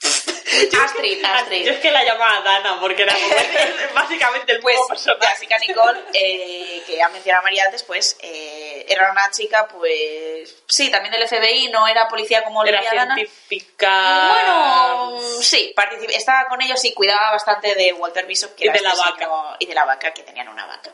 Astrid, 0.85 1.21
Yo 1.21 1.29
Astrid. 1.29 1.69
es 1.69 1.79
que 1.81 1.91
la 1.91 2.05
llamaba 2.05 2.41
Dana 2.41 2.79
porque 2.81 3.03
era 3.03 3.15
básicamente 3.95 4.53
el 4.53 4.61
Pues 4.61 4.75
mismo 4.77 4.89
personaje. 4.89 5.27
Jessica 5.35 5.59
Nicole, 5.59 6.01
eh, 6.15 6.83
que 6.87 7.03
ha 7.03 7.09
mencionado 7.11 7.43
María 7.43 7.65
antes, 7.65 7.83
pues 7.83 8.17
eh, 8.21 8.87
era 8.89 9.11
una 9.11 9.31
chica, 9.31 9.67
pues 9.69 10.55
sí, 10.67 10.91
también 10.91 11.13
del 11.13 11.29
FBI, 11.29 11.69
no 11.71 11.87
era 11.89 12.09
policía 12.09 12.43
como 12.45 12.65
Era 12.65 12.79
Olivia 12.79 12.95
Dana. 12.95 13.15
científica. 13.17 14.31
Bueno, 14.33 15.21
sí, 15.43 15.75
estaba 16.11 16.47
con 16.47 16.63
ellos 16.63 16.83
y 16.85 16.93
cuidaba 16.95 17.33
bastante 17.33 17.75
de 17.75 17.93
Walter 17.93 18.27
Bishop 18.27 18.55
que 18.55 18.65
Y 18.65 18.69
era 18.69 18.79
de 18.79 18.83
la 18.83 18.91
este 18.91 19.03
vaca. 19.11 19.25
señor- 19.25 19.57
y 19.59 19.67
de 19.67 19.75
la 19.75 19.85
vaca, 19.85 20.15
que 20.15 20.23
tenían 20.23 20.49
una 20.49 20.67
vaca. 20.67 20.93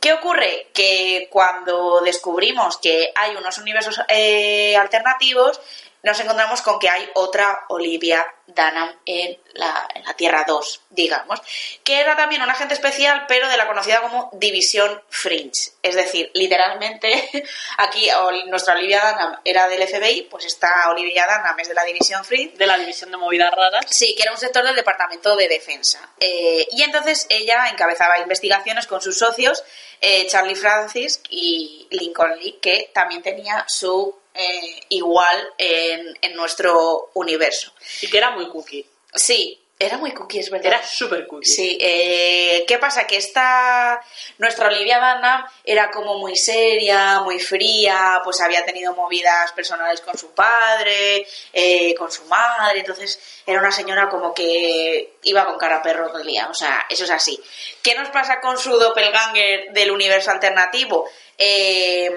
¿Qué 0.00 0.12
ocurre? 0.12 0.68
Que 0.74 1.28
cuando 1.30 2.00
descubrimos 2.02 2.76
que 2.76 3.10
hay 3.14 3.34
unos 3.36 3.56
universos 3.56 4.00
eh, 4.08 4.76
alternativos, 4.76 5.58
nos 6.04 6.20
encontramos 6.20 6.60
con 6.60 6.78
que 6.78 6.90
hay 6.90 7.10
otra 7.14 7.64
Olivia 7.68 8.24
Dunham 8.46 8.94
en 9.06 9.38
la, 9.54 9.88
en 9.94 10.04
la 10.04 10.14
Tierra 10.14 10.44
2, 10.46 10.82
digamos, 10.90 11.40
que 11.82 11.98
era 11.98 12.14
también 12.14 12.42
un 12.42 12.50
agente 12.50 12.74
especial, 12.74 13.24
pero 13.26 13.48
de 13.48 13.56
la 13.56 13.66
conocida 13.66 14.02
como 14.02 14.28
División 14.34 15.02
Fringe. 15.08 15.72
Es 15.82 15.94
decir, 15.94 16.30
literalmente, 16.34 17.30
aquí 17.78 18.08
nuestra 18.48 18.74
Olivia 18.74 19.00
Dunham 19.12 19.40
era 19.44 19.66
del 19.66 19.88
FBI, 19.88 20.28
pues 20.30 20.44
esta 20.44 20.90
Olivia 20.90 21.26
Dunham 21.26 21.58
es 21.58 21.68
de 21.68 21.74
la 21.74 21.84
División 21.84 22.22
Fringe, 22.22 22.54
De 22.58 22.66
la 22.66 22.76
división 22.76 23.10
de 23.10 23.16
movidas 23.16 23.52
raras. 23.54 23.86
Sí, 23.88 24.14
que 24.14 24.24
era 24.24 24.32
un 24.32 24.38
sector 24.38 24.62
del 24.62 24.76
Departamento 24.76 25.34
de 25.36 25.48
Defensa. 25.48 26.06
Eh, 26.20 26.68
y 26.70 26.82
entonces 26.82 27.26
ella 27.30 27.68
encabezaba 27.70 28.18
investigaciones 28.18 28.86
con 28.86 29.00
sus 29.00 29.16
socios, 29.16 29.64
eh, 30.02 30.26
Charlie 30.26 30.54
Francis 30.54 31.22
y 31.30 31.88
Lincoln 31.90 32.38
Lee, 32.38 32.58
que 32.60 32.90
también 32.92 33.22
tenía 33.22 33.64
su 33.66 34.22
eh, 34.34 34.80
igual 34.90 35.52
en, 35.58 36.18
en 36.20 36.34
nuestro 36.34 37.10
universo. 37.14 37.72
Y 38.02 38.08
que 38.08 38.18
era 38.18 38.30
muy 38.30 38.48
cookie. 38.48 38.86
Sí, 39.14 39.60
era 39.78 39.96
muy 39.98 40.12
cookie, 40.12 40.38
es 40.38 40.50
verdad. 40.50 40.66
Era 40.68 40.86
súper 40.86 41.26
cookie. 41.26 41.48
Sí, 41.48 41.78
eh, 41.80 42.64
¿qué 42.66 42.78
pasa? 42.78 43.06
Que 43.06 43.16
esta, 43.16 44.00
nuestra 44.38 44.68
Olivia 44.68 44.98
Dunham 44.98 45.44
era 45.64 45.90
como 45.90 46.18
muy 46.18 46.36
seria, 46.36 47.20
muy 47.20 47.40
fría, 47.40 48.20
pues 48.22 48.40
había 48.40 48.64
tenido 48.64 48.94
movidas 48.94 49.52
personales 49.52 50.00
con 50.00 50.16
su 50.16 50.30
padre, 50.30 51.26
eh, 51.52 51.94
con 51.96 52.10
su 52.10 52.24
madre, 52.26 52.80
entonces 52.80 53.20
era 53.44 53.58
una 53.58 53.72
señora 53.72 54.08
como 54.08 54.32
que 54.32 55.14
iba 55.24 55.44
con 55.44 55.58
cara 55.58 55.76
a 55.76 55.82
perro 55.82 56.08
todo 56.08 56.20
el 56.20 56.26
día, 56.26 56.48
o 56.48 56.54
sea, 56.54 56.86
eso 56.88 57.04
es 57.04 57.10
así. 57.10 57.38
¿Qué 57.84 57.94
nos 57.94 58.08
pasa 58.08 58.40
con 58.40 58.56
su 58.56 58.78
doppelganger 58.78 59.70
del 59.72 59.90
universo 59.90 60.30
alternativo? 60.30 61.06
Eh, 61.36 62.10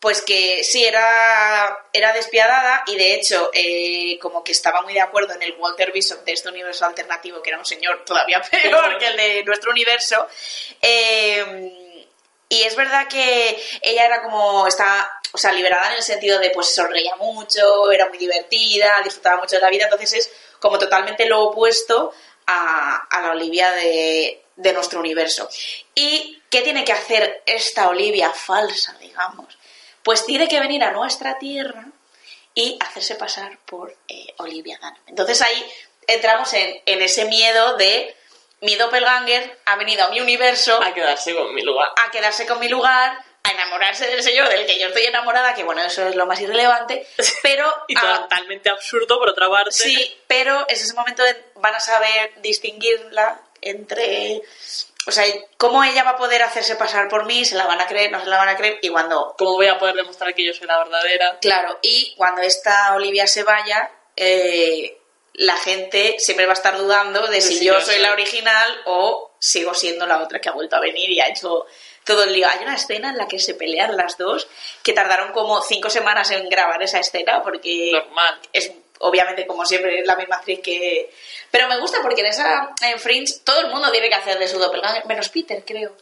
pues 0.00 0.20
que 0.20 0.62
sí, 0.62 0.84
era, 0.84 1.86
era 1.94 2.12
despiadada 2.12 2.84
y 2.86 2.96
de 2.96 3.14
hecho 3.14 3.48
eh, 3.54 4.18
como 4.20 4.44
que 4.44 4.52
estaba 4.52 4.82
muy 4.82 4.92
de 4.92 5.00
acuerdo 5.00 5.32
en 5.32 5.42
el 5.42 5.54
Walter 5.58 5.92
Bishop 5.92 6.24
de 6.24 6.32
este 6.32 6.50
universo 6.50 6.84
alternativo, 6.84 7.40
que 7.40 7.48
era 7.48 7.58
un 7.58 7.64
señor 7.64 8.04
todavía 8.04 8.42
peor 8.50 8.98
que 8.98 9.06
el 9.06 9.16
de 9.16 9.44
nuestro 9.44 9.70
universo. 9.70 10.28
Eh, 10.82 12.04
y 12.50 12.62
es 12.64 12.76
verdad 12.76 13.08
que 13.08 13.58
ella 13.80 14.04
era 14.04 14.22
como, 14.22 14.66
está, 14.66 15.10
o 15.32 15.38
sea, 15.38 15.52
liberada 15.52 15.88
en 15.88 15.96
el 15.96 16.02
sentido 16.02 16.38
de 16.38 16.50
pues 16.50 16.74
sonreía 16.74 17.16
mucho, 17.16 17.90
era 17.90 18.10
muy 18.10 18.18
divertida, 18.18 19.00
disfrutaba 19.02 19.40
mucho 19.40 19.56
de 19.56 19.62
la 19.62 19.70
vida, 19.70 19.84
entonces 19.84 20.12
es 20.12 20.30
como 20.60 20.78
totalmente 20.78 21.24
lo 21.24 21.44
opuesto 21.44 22.12
a, 22.46 23.06
a 23.08 23.22
la 23.22 23.30
Olivia 23.30 23.70
de, 23.70 24.42
de 24.58 24.72
nuestro 24.72 25.00
universo. 25.00 25.48
¿Y 25.94 26.42
qué 26.50 26.60
tiene 26.62 26.84
que 26.84 26.92
hacer 26.92 27.42
esta 27.46 27.88
Olivia 27.88 28.30
falsa, 28.32 28.92
digamos? 29.00 29.56
Pues 30.02 30.26
tiene 30.26 30.48
que 30.48 30.60
venir 30.60 30.82
a 30.84 30.90
nuestra 30.90 31.38
tierra 31.38 31.86
y 32.54 32.76
hacerse 32.80 33.14
pasar 33.14 33.58
por 33.64 33.96
eh, 34.08 34.34
Olivia 34.38 34.76
Dunham. 34.78 34.96
Entonces 35.06 35.40
ahí 35.42 35.72
entramos 36.06 36.52
en, 36.54 36.80
en 36.86 37.02
ese 37.02 37.24
miedo 37.26 37.76
de 37.76 38.14
mi 38.60 38.74
doppelganger 38.74 39.58
ha 39.66 39.76
venido 39.76 40.04
a 40.04 40.08
mi 40.08 40.20
universo 40.20 40.82
A 40.82 40.92
quedarse 40.92 41.34
con 41.34 41.54
mi 41.54 41.62
lugar. 41.62 41.88
a 42.04 42.10
quedarse 42.10 42.44
con 42.46 42.58
mi 42.58 42.68
lugar, 42.68 43.16
a 43.44 43.50
enamorarse 43.52 44.08
del 44.08 44.22
señor 44.24 44.48
del 44.48 44.66
que 44.66 44.80
yo 44.80 44.88
estoy 44.88 45.04
enamorada, 45.04 45.54
que 45.54 45.62
bueno, 45.62 45.80
eso 45.82 46.08
es 46.08 46.16
lo 46.16 46.26
más 46.26 46.40
irrelevante, 46.40 47.06
pero 47.42 47.72
Y 47.86 47.96
a- 47.96 48.22
totalmente 48.22 48.70
absurdo, 48.70 49.18
por 49.20 49.28
otra 49.30 49.48
parte. 49.48 49.70
sí, 49.70 50.18
pero 50.26 50.66
es 50.68 50.82
ese 50.82 50.94
momento 50.94 51.22
de 51.22 51.36
van 51.56 51.74
a 51.76 51.80
saber 51.80 52.32
distinguirla 52.42 53.40
entre 53.60 54.42
o 55.08 55.10
sea, 55.10 55.24
cómo 55.56 55.82
ella 55.82 56.04
va 56.04 56.10
a 56.10 56.16
poder 56.18 56.42
hacerse 56.42 56.76
pasar 56.76 57.08
por 57.08 57.24
mí, 57.24 57.44
se 57.46 57.56
la 57.56 57.66
van 57.66 57.80
a 57.80 57.86
creer, 57.86 58.12
no 58.12 58.20
se 58.20 58.26
la 58.26 58.36
van 58.36 58.50
a 58.50 58.56
creer 58.56 58.78
y 58.82 58.90
cuando 58.90 59.34
¿Cómo 59.38 59.54
voy 59.54 59.66
a 59.66 59.78
poder 59.78 59.94
demostrar 59.94 60.34
que 60.34 60.44
yo 60.44 60.52
soy 60.52 60.66
la 60.66 60.78
verdadera? 60.78 61.38
Claro, 61.40 61.78
y 61.80 62.14
cuando 62.16 62.42
esta 62.42 62.94
Olivia 62.94 63.26
se 63.26 63.42
vaya, 63.42 63.90
eh, 64.16 64.98
la 65.32 65.56
gente 65.56 66.16
siempre 66.18 66.44
va 66.44 66.52
a 66.52 66.54
estar 66.54 66.76
dudando 66.76 67.26
de 67.28 67.40
si 67.40 67.64
yo 67.64 67.74
yo 67.74 67.80
soy 67.80 67.94
soy. 67.94 68.02
la 68.02 68.12
original 68.12 68.82
o 68.84 69.30
sigo 69.38 69.72
siendo 69.72 70.06
la 70.06 70.22
otra 70.22 70.40
que 70.40 70.50
ha 70.50 70.52
vuelto 70.52 70.76
a 70.76 70.80
venir 70.80 71.08
y 71.08 71.20
ha 71.20 71.28
hecho 71.28 71.64
todo 72.04 72.24
el 72.24 72.32
lío. 72.32 72.46
Hay 72.48 72.58
una 72.62 72.74
escena 72.74 73.10
en 73.10 73.16
la 73.16 73.28
que 73.28 73.38
se 73.38 73.54
pelean 73.54 73.96
las 73.96 74.18
dos, 74.18 74.48
que 74.82 74.92
tardaron 74.92 75.32
como 75.32 75.62
cinco 75.62 75.88
semanas 75.88 76.30
en 76.32 76.48
grabar 76.48 76.82
esa 76.82 76.98
escena 76.98 77.42
porque 77.42 77.92
Normal. 77.92 78.40
es 78.52 78.72
obviamente 79.00 79.46
como 79.46 79.64
siempre 79.64 80.00
es 80.00 80.06
la 80.06 80.16
misma 80.16 80.36
actriz 80.36 80.60
que 80.62 81.10
pero 81.50 81.68
me 81.68 81.78
gusta 81.78 81.98
porque 82.02 82.20
en 82.20 82.26
esa 82.26 82.70
en 82.82 82.98
Fringe 82.98 83.40
todo 83.44 83.60
el 83.60 83.68
mundo 83.68 83.90
tiene 83.90 84.08
que 84.08 84.14
hacer 84.14 84.38
de 84.38 84.48
su 84.48 84.58
doppelganger 84.58 85.06
menos 85.06 85.28
Peter 85.28 85.62
creo 85.64 85.94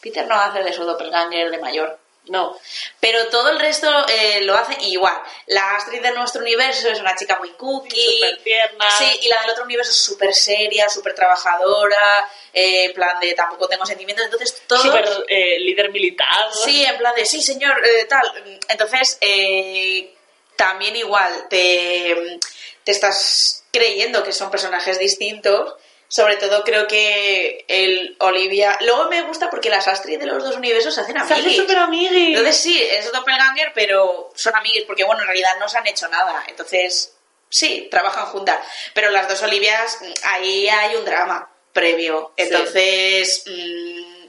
Peter 0.00 0.26
no 0.26 0.34
hace 0.34 0.62
de 0.62 0.72
su 0.72 0.84
doppelganger 0.84 1.50
de 1.50 1.58
mayor 1.58 1.98
No. 2.26 2.58
pero 3.00 3.26
todo 3.28 3.50
el 3.50 3.60
resto 3.60 3.86
eh, 4.08 4.40
lo 4.42 4.54
hace 4.54 4.80
igual. 4.84 5.14
La 5.46 5.76
Astrid 5.76 6.00
de 6.00 6.10
nuestro 6.12 6.40
universo 6.40 6.88
es 6.88 6.98
una 6.98 7.14
chica 7.14 7.38
muy 7.38 7.50
cookie. 7.50 8.18
Súper 8.18 8.42
tierna. 8.42 8.86
Sí, 8.96 9.18
y 9.22 9.28
la 9.28 9.42
del 9.42 9.50
otro 9.50 9.64
universo 9.64 9.90
es 9.90 9.98
súper 9.98 10.32
seria, 10.32 10.88
súper 10.88 11.14
trabajadora, 11.14 12.26
eh, 12.54 12.84
en 12.86 12.94
plan 12.94 13.20
de 13.20 13.34
tampoco 13.34 13.68
tengo 13.68 13.84
sentimientos. 13.84 14.24
Entonces 14.24 14.62
todo... 14.66 14.82
Súper 14.82 15.06
eh, 15.28 15.60
líder 15.60 15.90
militar. 15.90 16.50
Sí, 16.64 16.82
en 16.82 16.96
plan 16.96 17.14
de 17.14 17.26
sí, 17.26 17.42
señor, 17.42 17.78
eh, 17.86 18.06
tal. 18.06 18.58
Entonces, 18.68 19.18
eh, 19.20 20.13
también 20.56 20.96
igual, 20.96 21.46
te, 21.48 22.38
te 22.84 22.92
estás 22.92 23.64
creyendo 23.72 24.22
que 24.22 24.32
son 24.32 24.50
personajes 24.50 24.98
distintos. 24.98 25.74
Sobre 26.06 26.36
todo 26.36 26.62
creo 26.62 26.86
que 26.86 27.64
el 27.66 28.14
Olivia... 28.20 28.78
Luego 28.82 29.08
me 29.08 29.22
gusta 29.22 29.50
porque 29.50 29.68
las 29.68 29.88
Astrid 29.88 30.20
de 30.20 30.26
los 30.26 30.44
dos 30.44 30.54
universos 30.54 30.94
se 30.94 31.00
hacen 31.00 31.16
Se 31.16 31.22
hace 31.22 31.34
amiguis. 31.34 31.56
súper 31.56 31.78
amigui. 31.78 32.28
Entonces 32.28 32.56
sí, 32.56 32.80
es 32.80 33.10
doppelganger, 33.10 33.72
pero 33.74 34.30
son 34.34 34.54
amiguis, 34.54 34.84
porque 34.84 35.02
bueno, 35.02 35.22
en 35.22 35.26
realidad 35.28 35.56
no 35.58 35.68
se 35.68 35.78
han 35.78 35.86
hecho 35.88 36.06
nada. 36.08 36.44
Entonces, 36.46 37.16
sí, 37.48 37.88
trabajan 37.90 38.26
juntas. 38.26 38.60
Pero 38.92 39.10
las 39.10 39.28
dos 39.28 39.42
Olivias, 39.42 39.98
ahí 40.22 40.68
hay 40.68 40.94
un 40.94 41.04
drama 41.04 41.50
previo. 41.72 42.32
Sí. 42.36 42.44
Entonces, 42.44 43.42
mm, 43.46 44.26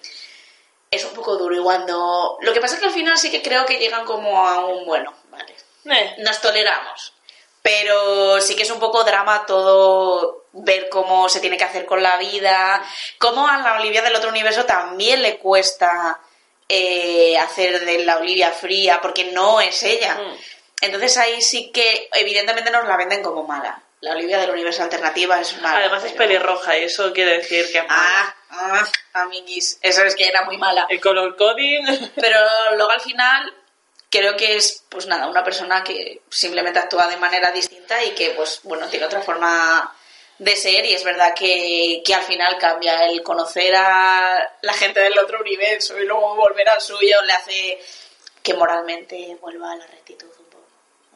es 0.89 1.03
un 1.05 1.13
poco 1.13 1.35
duro. 1.37 1.55
Y 1.55 1.61
cuando... 1.61 2.37
Lo 2.41 2.53
que 2.53 2.61
pasa 2.61 2.75
es 2.75 2.79
que 2.79 2.87
al 2.87 2.93
final 2.93 3.15
sí 3.17 3.29
que 3.29 3.43
creo 3.43 3.65
que 3.67 3.77
llegan 3.77 4.05
como 4.05 4.47
a 4.47 4.65
un 4.65 4.85
bueno, 4.85 5.13
vale. 5.29 5.53
Eh, 5.85 6.15
Nos 6.19 6.41
toleramos. 6.41 7.13
Pero 7.61 8.39
sí 8.41 8.55
que 8.55 8.63
es 8.63 8.69
un 8.71 8.79
poco 8.79 9.03
drama 9.03 9.45
todo 9.45 10.45
ver 10.53 10.87
cómo 10.89 11.27
se 11.29 11.39
tiene 11.39 11.57
que 11.57 11.63
hacer 11.63 11.85
con 11.85 12.01
la 12.03 12.17
vida, 12.17 12.83
cómo 13.17 13.47
a 13.47 13.57
la 13.57 13.73
Olivia 13.79 14.01
del 14.03 14.15
otro 14.15 14.29
universo 14.29 14.65
también 14.65 15.21
le 15.23 15.37
cuesta 15.37 16.19
eh, 16.69 17.37
hacer 17.39 17.83
de 17.83 18.05
la 18.05 18.17
Olivia 18.17 18.51
fría, 18.51 18.99
porque 19.01 19.25
no 19.31 19.61
es 19.61 19.81
ella. 19.83 20.13
Mm. 20.15 20.37
Entonces 20.81 21.17
ahí 21.17 21.41
sí 21.41 21.71
que 21.71 22.07
evidentemente 22.13 22.69
nos 22.69 22.85
la 22.87 22.97
venden 22.97 23.23
como 23.23 23.43
mala. 23.43 23.81
La 24.01 24.11
Olivia 24.11 24.37
del 24.37 24.51
universo 24.51 24.83
alternativa 24.83 25.41
es 25.41 25.59
mala. 25.61 25.79
Además 25.79 26.03
es 26.03 26.11
pero- 26.11 26.25
pelirroja 26.25 26.77
y 26.77 26.83
eso 26.83 27.11
quiere 27.13 27.37
decir 27.37 27.65
que 27.71 27.79
es. 27.79 27.85
Ah, 27.89 28.35
ah, 28.51 28.85
amiguis, 29.13 29.79
eso 29.81 30.03
es 30.03 30.15
que 30.15 30.27
era 30.27 30.43
muy 30.45 30.57
mala. 30.57 30.85
El 30.89 31.01
color 31.01 31.35
coding. 31.35 31.83
Pero 32.15 32.39
luego 32.75 32.91
al 32.91 33.01
final 33.01 33.53
creo 34.09 34.35
que 34.37 34.55
es, 34.55 34.83
pues 34.89 35.07
nada, 35.07 35.27
una 35.27 35.43
persona 35.43 35.83
que 35.83 36.21
simplemente 36.29 36.79
actúa 36.79 37.07
de 37.07 37.17
manera 37.17 37.51
distinta 37.51 38.03
y 38.03 38.11
que, 38.11 38.31
pues 38.31 38.61
bueno, 38.63 38.87
tiene 38.87 39.05
otra 39.05 39.21
forma 39.21 39.93
de 40.37 40.55
ser 40.55 40.85
y 40.85 40.93
es 40.93 41.03
verdad 41.03 41.33
que, 41.33 42.01
que 42.05 42.13
al 42.13 42.23
final 42.23 42.57
cambia 42.57 43.05
el 43.07 43.23
conocer 43.23 43.73
a 43.75 44.53
la 44.61 44.73
gente 44.73 44.99
del 44.99 45.17
otro 45.17 45.39
universo 45.39 45.97
y 45.99 46.05
luego 46.05 46.35
volver 46.35 46.67
al 46.69 46.81
suyo 46.81 47.21
le 47.23 47.33
hace 47.33 47.79
que 48.43 48.53
moralmente 48.53 49.37
vuelva 49.41 49.71
a 49.71 49.75
la 49.77 49.87
rectitud 49.87 50.27
un 50.39 50.45
poco. 50.45 50.65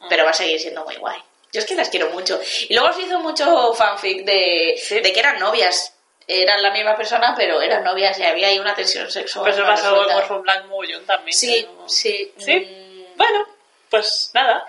Pero 0.08 0.24
va 0.24 0.30
a 0.30 0.34
seguir 0.34 0.58
siendo 0.58 0.84
muy 0.84 0.96
guay. 0.96 1.20
Yo 1.52 1.60
es 1.60 1.66
que 1.66 1.74
las 1.74 1.88
quiero 1.90 2.10
mucho. 2.10 2.40
Y 2.68 2.74
luego 2.74 2.92
se 2.94 3.02
hizo 3.02 3.18
mucho 3.18 3.74
fanfic 3.74 4.24
de, 4.24 4.80
Sí. 4.82 5.00
de 5.00 5.12
que 5.12 5.18
eran 5.20 5.38
novias. 5.38 5.94
Eran 6.26 6.62
la 6.62 6.70
misma 6.70 6.96
persona, 6.96 7.34
pero 7.36 7.60
eran 7.60 7.82
novias 7.82 8.16
y 8.18 8.22
había 8.22 8.48
ahí 8.48 8.58
una 8.60 8.74
tensión 8.74 9.10
sexual. 9.10 9.44
Pues 9.46 9.56
eso 9.56 9.66
pasó 9.66 9.90
resuelta. 9.90 10.16
Orphan 10.16 10.42
Black 10.42 10.64
Mogollón 10.66 11.04
también. 11.04 11.36
Sí, 11.36 11.66
pero- 11.68 11.88
sí. 11.88 12.32
¿Sí? 12.38 12.79
Bueno, 13.20 13.46
pues 13.90 14.30
nada. 14.32 14.66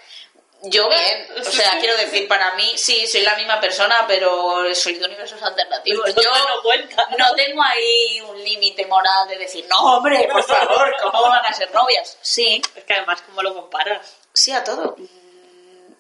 Yo 0.64 0.90
bien, 0.90 1.28
o 1.40 1.44
sea, 1.44 1.72
quiero 1.80 1.96
decir, 1.96 2.28
para 2.28 2.54
mí 2.56 2.70
sí, 2.76 3.08
soy 3.08 3.22
la 3.22 3.36
misma 3.36 3.62
persona, 3.62 4.04
pero 4.06 4.76
soy 4.76 4.96
de 4.96 5.06
universos 5.06 5.42
alternativos. 5.42 6.14
Yo 6.14 6.30
no 6.50 6.62
cuenta. 6.62 7.08
no 7.18 7.34
tengo 7.34 7.64
ahí 7.64 8.20
un 8.20 8.44
límite 8.44 8.86
moral 8.88 9.30
de 9.30 9.38
decir, 9.38 9.66
no, 9.70 9.80
hombre, 9.96 10.28
por 10.30 10.44
favor, 10.44 10.94
¿cómo 11.02 11.22
van 11.30 11.46
a 11.46 11.54
ser 11.54 11.74
novias? 11.74 12.18
Sí, 12.22 12.62
Es 12.76 12.84
que 12.84 12.94
además, 12.94 13.22
¿cómo 13.26 13.42
lo 13.42 13.56
comparas? 13.56 14.18
sí 14.34 14.52
a 14.52 14.64
todo. 14.64 14.98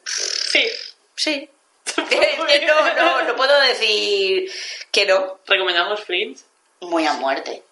Sí. 0.05 0.69
Sí. 1.15 1.49
No, 2.67 2.93
no, 2.93 3.21
no 3.23 3.35
puedo 3.35 3.59
decir 3.61 4.51
que 4.91 5.05
no. 5.05 5.39
¿Recomendamos 5.45 6.01
Fringe? 6.01 6.41
Muy 6.81 7.05
a 7.07 7.13
muerte. 7.13 7.63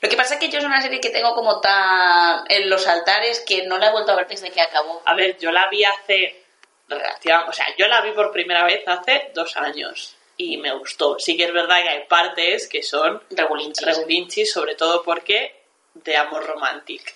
Lo 0.00 0.08
que 0.08 0.16
pasa 0.16 0.34
es 0.34 0.40
que 0.40 0.48
yo 0.48 0.58
es 0.58 0.64
una 0.64 0.82
serie 0.82 1.00
que 1.00 1.10
tengo 1.10 1.34
como 1.34 1.60
tan 1.60 2.44
en 2.48 2.68
los 2.68 2.86
altares 2.86 3.40
que 3.40 3.66
no 3.66 3.78
la 3.78 3.88
he 3.88 3.92
vuelto 3.92 4.12
a 4.12 4.16
ver 4.16 4.28
desde 4.28 4.50
que 4.50 4.60
acabó. 4.60 5.02
A 5.04 5.14
ver, 5.14 5.38
yo 5.38 5.50
la 5.50 5.68
vi 5.68 5.84
hace... 5.84 6.44
O 7.48 7.52
sea, 7.52 7.66
yo 7.78 7.86
la 7.86 8.00
vi 8.00 8.10
por 8.12 8.32
primera 8.32 8.64
vez 8.64 8.82
hace 8.86 9.30
dos 9.32 9.56
años 9.56 10.16
y 10.36 10.56
me 10.56 10.72
gustó. 10.72 11.18
Sí 11.18 11.36
que 11.36 11.44
es 11.44 11.52
verdad 11.52 11.82
que 11.82 11.88
hay 11.88 12.04
partes 12.06 12.66
que 12.66 12.82
son 12.82 13.22
Regulinchis. 13.30 13.86
regulinchis, 13.86 14.52
sobre 14.52 14.74
todo 14.74 15.02
porque 15.02 15.54
de 15.94 16.16
amor 16.16 16.46
romántico. 16.46 17.12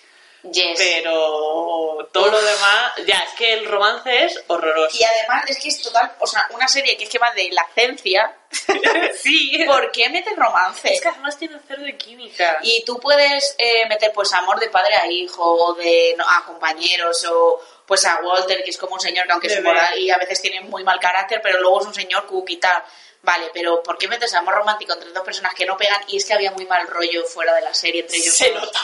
Yes. 0.51 0.77
Pero 0.77 2.07
todo 2.11 2.27
lo 2.27 2.41
demás, 2.41 2.93
ya, 3.07 3.19
es 3.19 3.33
que 3.37 3.53
el 3.53 3.65
romance 3.65 4.25
es 4.25 4.43
horroroso. 4.47 4.97
Y 4.99 5.03
además 5.03 5.43
es 5.49 5.57
que 5.57 5.69
es 5.69 5.81
total, 5.81 6.11
o 6.19 6.27
sea, 6.27 6.47
una 6.51 6.67
serie 6.67 6.95
que 6.97 7.05
es 7.05 7.09
que 7.09 7.19
va 7.19 7.31
de 7.31 7.49
la 7.51 7.65
ciencia. 7.73 8.35
sí, 9.21 9.63
¿Por 9.65 9.91
qué 9.91 10.09
metes 10.09 10.35
romance? 10.35 10.93
es 10.93 11.01
que 11.01 11.09
además 11.09 11.37
tiene 11.37 11.57
cero 11.67 11.81
de 11.83 11.97
química. 11.97 12.59
Y 12.61 12.83
tú 12.85 12.99
puedes 12.99 13.55
eh, 13.57 13.87
meter 13.89 14.11
pues 14.13 14.31
amor 14.33 14.59
de 14.59 14.69
padre 14.69 14.95
a 14.95 15.07
hijo, 15.07 15.43
o 15.43 15.73
de 15.73 16.15
no, 16.17 16.25
a 16.27 16.45
compañeros, 16.45 17.25
o 17.25 17.59
pues 17.85 18.05
a 18.05 18.19
Walter, 18.23 18.63
que 18.63 18.69
es 18.69 18.77
como 18.77 18.95
un 18.95 18.99
señor 18.99 19.25
que 19.25 19.33
aunque 19.33 19.47
es 19.47 19.61
moral 19.63 19.97
y 19.97 20.09
a 20.09 20.17
veces 20.17 20.41
tiene 20.41 20.61
muy 20.61 20.83
mal 20.83 20.99
carácter, 20.99 21.41
pero 21.41 21.59
luego 21.59 21.81
es 21.81 21.87
un 21.87 21.93
señor 21.93 22.25
cook 22.27 22.49
y 22.49 22.57
tal. 22.57 22.83
Vale, 23.25 23.49
pero 23.51 23.81
¿por 23.81 23.97
qué 23.97 24.07
metes 24.07 24.35
amor 24.35 24.53
romántico 24.53 24.93
entre 24.93 25.11
dos 25.11 25.23
personas 25.23 25.55
que 25.55 25.65
no 25.65 25.75
pegan? 25.75 25.99
Y 26.07 26.17
es 26.17 26.25
que 26.25 26.35
había 26.35 26.51
muy 26.51 26.65
mal 26.65 26.87
rollo 26.87 27.23
fuera 27.25 27.55
de 27.55 27.61
la 27.61 27.73
serie 27.73 28.01
entre 28.01 28.17
ellos. 28.17 28.35
Se 28.35 28.51
dos. 28.51 28.61
nota. 28.63 28.79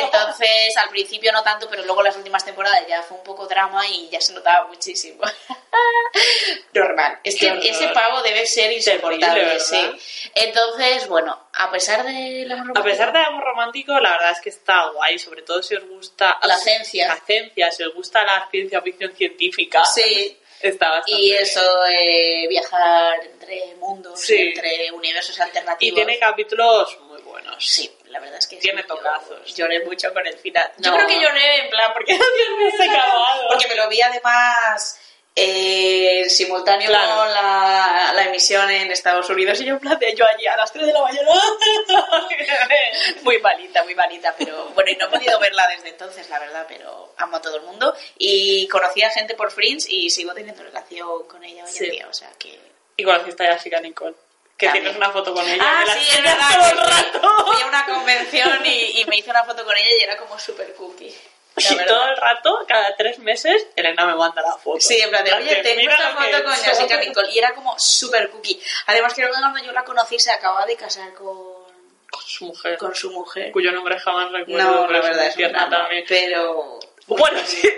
Entonces, 0.00 0.74
al 0.78 0.88
principio 0.88 1.30
no 1.32 1.42
tanto, 1.42 1.68
pero 1.68 1.84
luego 1.84 2.02
las 2.02 2.16
últimas 2.16 2.42
temporadas 2.42 2.80
ya 2.88 3.02
fue 3.02 3.18
un 3.18 3.24
poco 3.24 3.46
drama 3.46 3.86
y 3.86 4.08
ya 4.08 4.22
se 4.22 4.32
notaba 4.32 4.66
muchísimo. 4.68 5.22
Normal. 6.72 7.18
Es 7.24 7.38
que 7.38 7.58
ese 7.68 7.88
pavo 7.88 8.22
debe 8.22 8.46
ser 8.46 8.72
insoportable, 8.72 9.60
sí. 9.60 9.90
Entonces, 10.34 11.06
bueno, 11.06 11.48
a 11.52 11.70
pesar 11.70 12.04
de 12.04 12.44
la 12.46 12.64
A 12.74 12.82
pesar 12.82 13.12
de 13.12 13.18
amor 13.18 13.44
romántico, 13.44 13.92
la 14.00 14.12
verdad 14.12 14.30
es 14.30 14.40
que 14.40 14.48
está 14.48 14.90
guay, 14.92 15.18
sobre 15.18 15.42
todo 15.42 15.62
si 15.62 15.74
os 15.74 15.86
gusta 15.86 16.38
La 16.42 16.56
ciencia. 16.56 17.08
La 17.08 17.20
ciencia, 17.20 17.70
si 17.70 17.82
os 17.82 17.94
gusta 17.94 18.24
la 18.24 18.48
ciencia 18.50 18.80
ficción 18.80 19.14
científica. 19.14 19.84
Sí. 19.84 20.38
Está 20.64 20.88
bastante 20.90 21.20
Y 21.20 21.32
eso, 21.32 21.60
eh, 21.90 22.46
viajar 22.48 23.22
entre 23.24 23.74
mundos, 23.76 24.18
Sí. 24.20 24.34
entre 24.54 24.90
universos 24.92 25.36
Y 25.38 25.42
alternativos. 25.42 25.94
tiene 25.94 26.18
capítulos 26.18 26.98
muy 27.02 27.20
buenos. 27.22 27.56
Sí, 27.64 27.94
la 28.06 28.18
verdad 28.18 28.38
es 28.38 28.46
que 28.46 28.56
Tiene 28.56 28.80
sí, 28.82 28.88
tocazos. 28.88 29.54
Lloré 29.54 29.84
mucho 29.84 30.12
con 30.14 30.26
el 30.26 30.38
final. 30.38 30.72
Yo 30.78 30.94
creo 30.94 31.06
que 31.06 31.20
lloré 31.20 31.56
en 31.64 31.70
plan 31.70 31.92
porque 31.92 32.16
Se 32.16 32.82
ha 32.82 32.92
acabado. 32.92 33.48
Porque 33.48 33.68
me 33.68 33.74
lo 33.74 33.88
vi 33.88 34.00
además 34.00 34.98
eh, 35.36 36.20
en 36.22 36.30
simultáneo 36.30 36.88
Claro. 36.88 37.16
con 37.16 37.32
la, 37.32 38.12
la 38.14 38.24
emisión 38.24 38.70
en 38.70 38.90
Estados 38.92 39.28
Unidos 39.30 39.60
y 39.60 39.64
yo 39.64 39.74
en 39.74 39.80
plan 39.80 39.98
de 39.98 40.14
yo 40.14 40.24
allí 40.26 40.46
a 40.46 40.56
las 40.56 40.72
3 40.72 40.86
de 40.86 40.92
la 40.92 41.02
mañana. 41.02 41.30
muy 43.22 43.38
malita, 43.40 43.82
muy 43.84 43.94
malita, 43.94 44.34
pero 44.38 44.66
bueno, 44.74 44.90
y 44.90 44.96
no 44.96 45.06
he 45.06 45.08
podido 45.10 45.38
verla 45.38 45.66
desde 45.74 45.88
entonces, 45.90 46.28
la 46.28 46.38
verdad, 46.38 46.66
pero 46.68 47.14
amo 47.18 47.36
a 47.36 47.40
todo 47.42 47.56
el 47.56 47.62
mundo. 47.62 47.94
Y 48.18 48.68
conocí 48.68 49.02
a 49.02 49.10
gente 49.10 49.34
por 49.34 49.50
Fringe 49.50 49.86
y 49.90 50.10
sigo 50.10 50.32
teniendo 50.34 50.62
relación 50.62 51.26
con 51.26 51.42
ella 51.44 51.64
hoy 51.64 51.70
Sí. 51.70 51.84
en 51.84 51.90
día, 51.90 52.08
o 52.08 52.14
sea 52.14 52.30
que... 52.38 52.58
Y 52.96 53.02
conociste 53.04 53.46
a 53.48 53.54
Jessica 53.54 53.80
Nicole. 53.80 54.14
Que 54.56 54.66
También. 54.66 54.84
tienes 54.84 54.96
una 54.98 55.10
foto 55.10 55.34
con 55.34 55.44
ella. 55.48 55.60
Ah, 55.66 55.84
sí, 55.92 56.06
es 56.16 56.22
verdad. 56.22 56.48
todo 56.56 56.70
el 56.70 56.78
rato. 56.78 57.44
Fui 57.52 57.60
a 57.60 57.66
una 57.66 57.84
convención 57.86 58.64
y, 58.64 59.00
y 59.00 59.04
me 59.06 59.16
hice 59.16 59.30
una 59.30 59.42
foto 59.42 59.64
con 59.64 59.76
ella 59.76 59.88
y 59.98 60.02
era 60.04 60.16
como 60.16 60.38
súper 60.38 60.74
cookie. 60.74 61.12
Y 61.56 61.86
todo 61.86 62.08
el 62.08 62.16
rato, 62.16 62.64
cada 62.66 62.96
tres 62.96 63.18
meses, 63.20 63.66
Elena 63.76 64.06
me 64.06 64.14
manda 64.16 64.42
la 64.42 64.56
foto. 64.56 64.80
Sí, 64.80 65.00
en 65.00 65.10
plan 65.10 65.24
de, 65.24 65.32
oye, 65.34 65.56
tengo 65.62 65.88
esta 65.90 66.10
foto 66.10 66.44
con. 66.44 66.52
Jessica 66.54 66.96
Nicole. 67.00 67.30
Y 67.32 67.38
era 67.38 67.54
como 67.54 67.78
súper 67.78 68.30
cookie. 68.30 68.60
Además, 68.86 69.14
creo 69.14 69.28
que 69.32 69.38
cuando 69.38 69.62
yo 69.62 69.72
la 69.72 69.84
conocí 69.84 70.18
se 70.18 70.32
acababa 70.32 70.66
de 70.66 70.74
casar 70.76 71.12
con, 71.14 71.64
Con 72.10 72.22
su 72.26 72.46
mujer. 72.46 72.76
con 72.78 72.94
su 72.94 73.10
mujer. 73.12 73.52
Cuyo 73.52 73.70
nombre 73.72 73.98
jamás 74.00 74.32
recuerdo. 74.32 74.68
No, 74.86 74.90
la 74.90 75.00
verdad 75.00 75.26
es 75.26 75.36
tierna 75.36 75.68
también. 75.70 76.04
Pero... 76.08 76.78
Bueno, 77.06 77.38
sí. 77.44 77.70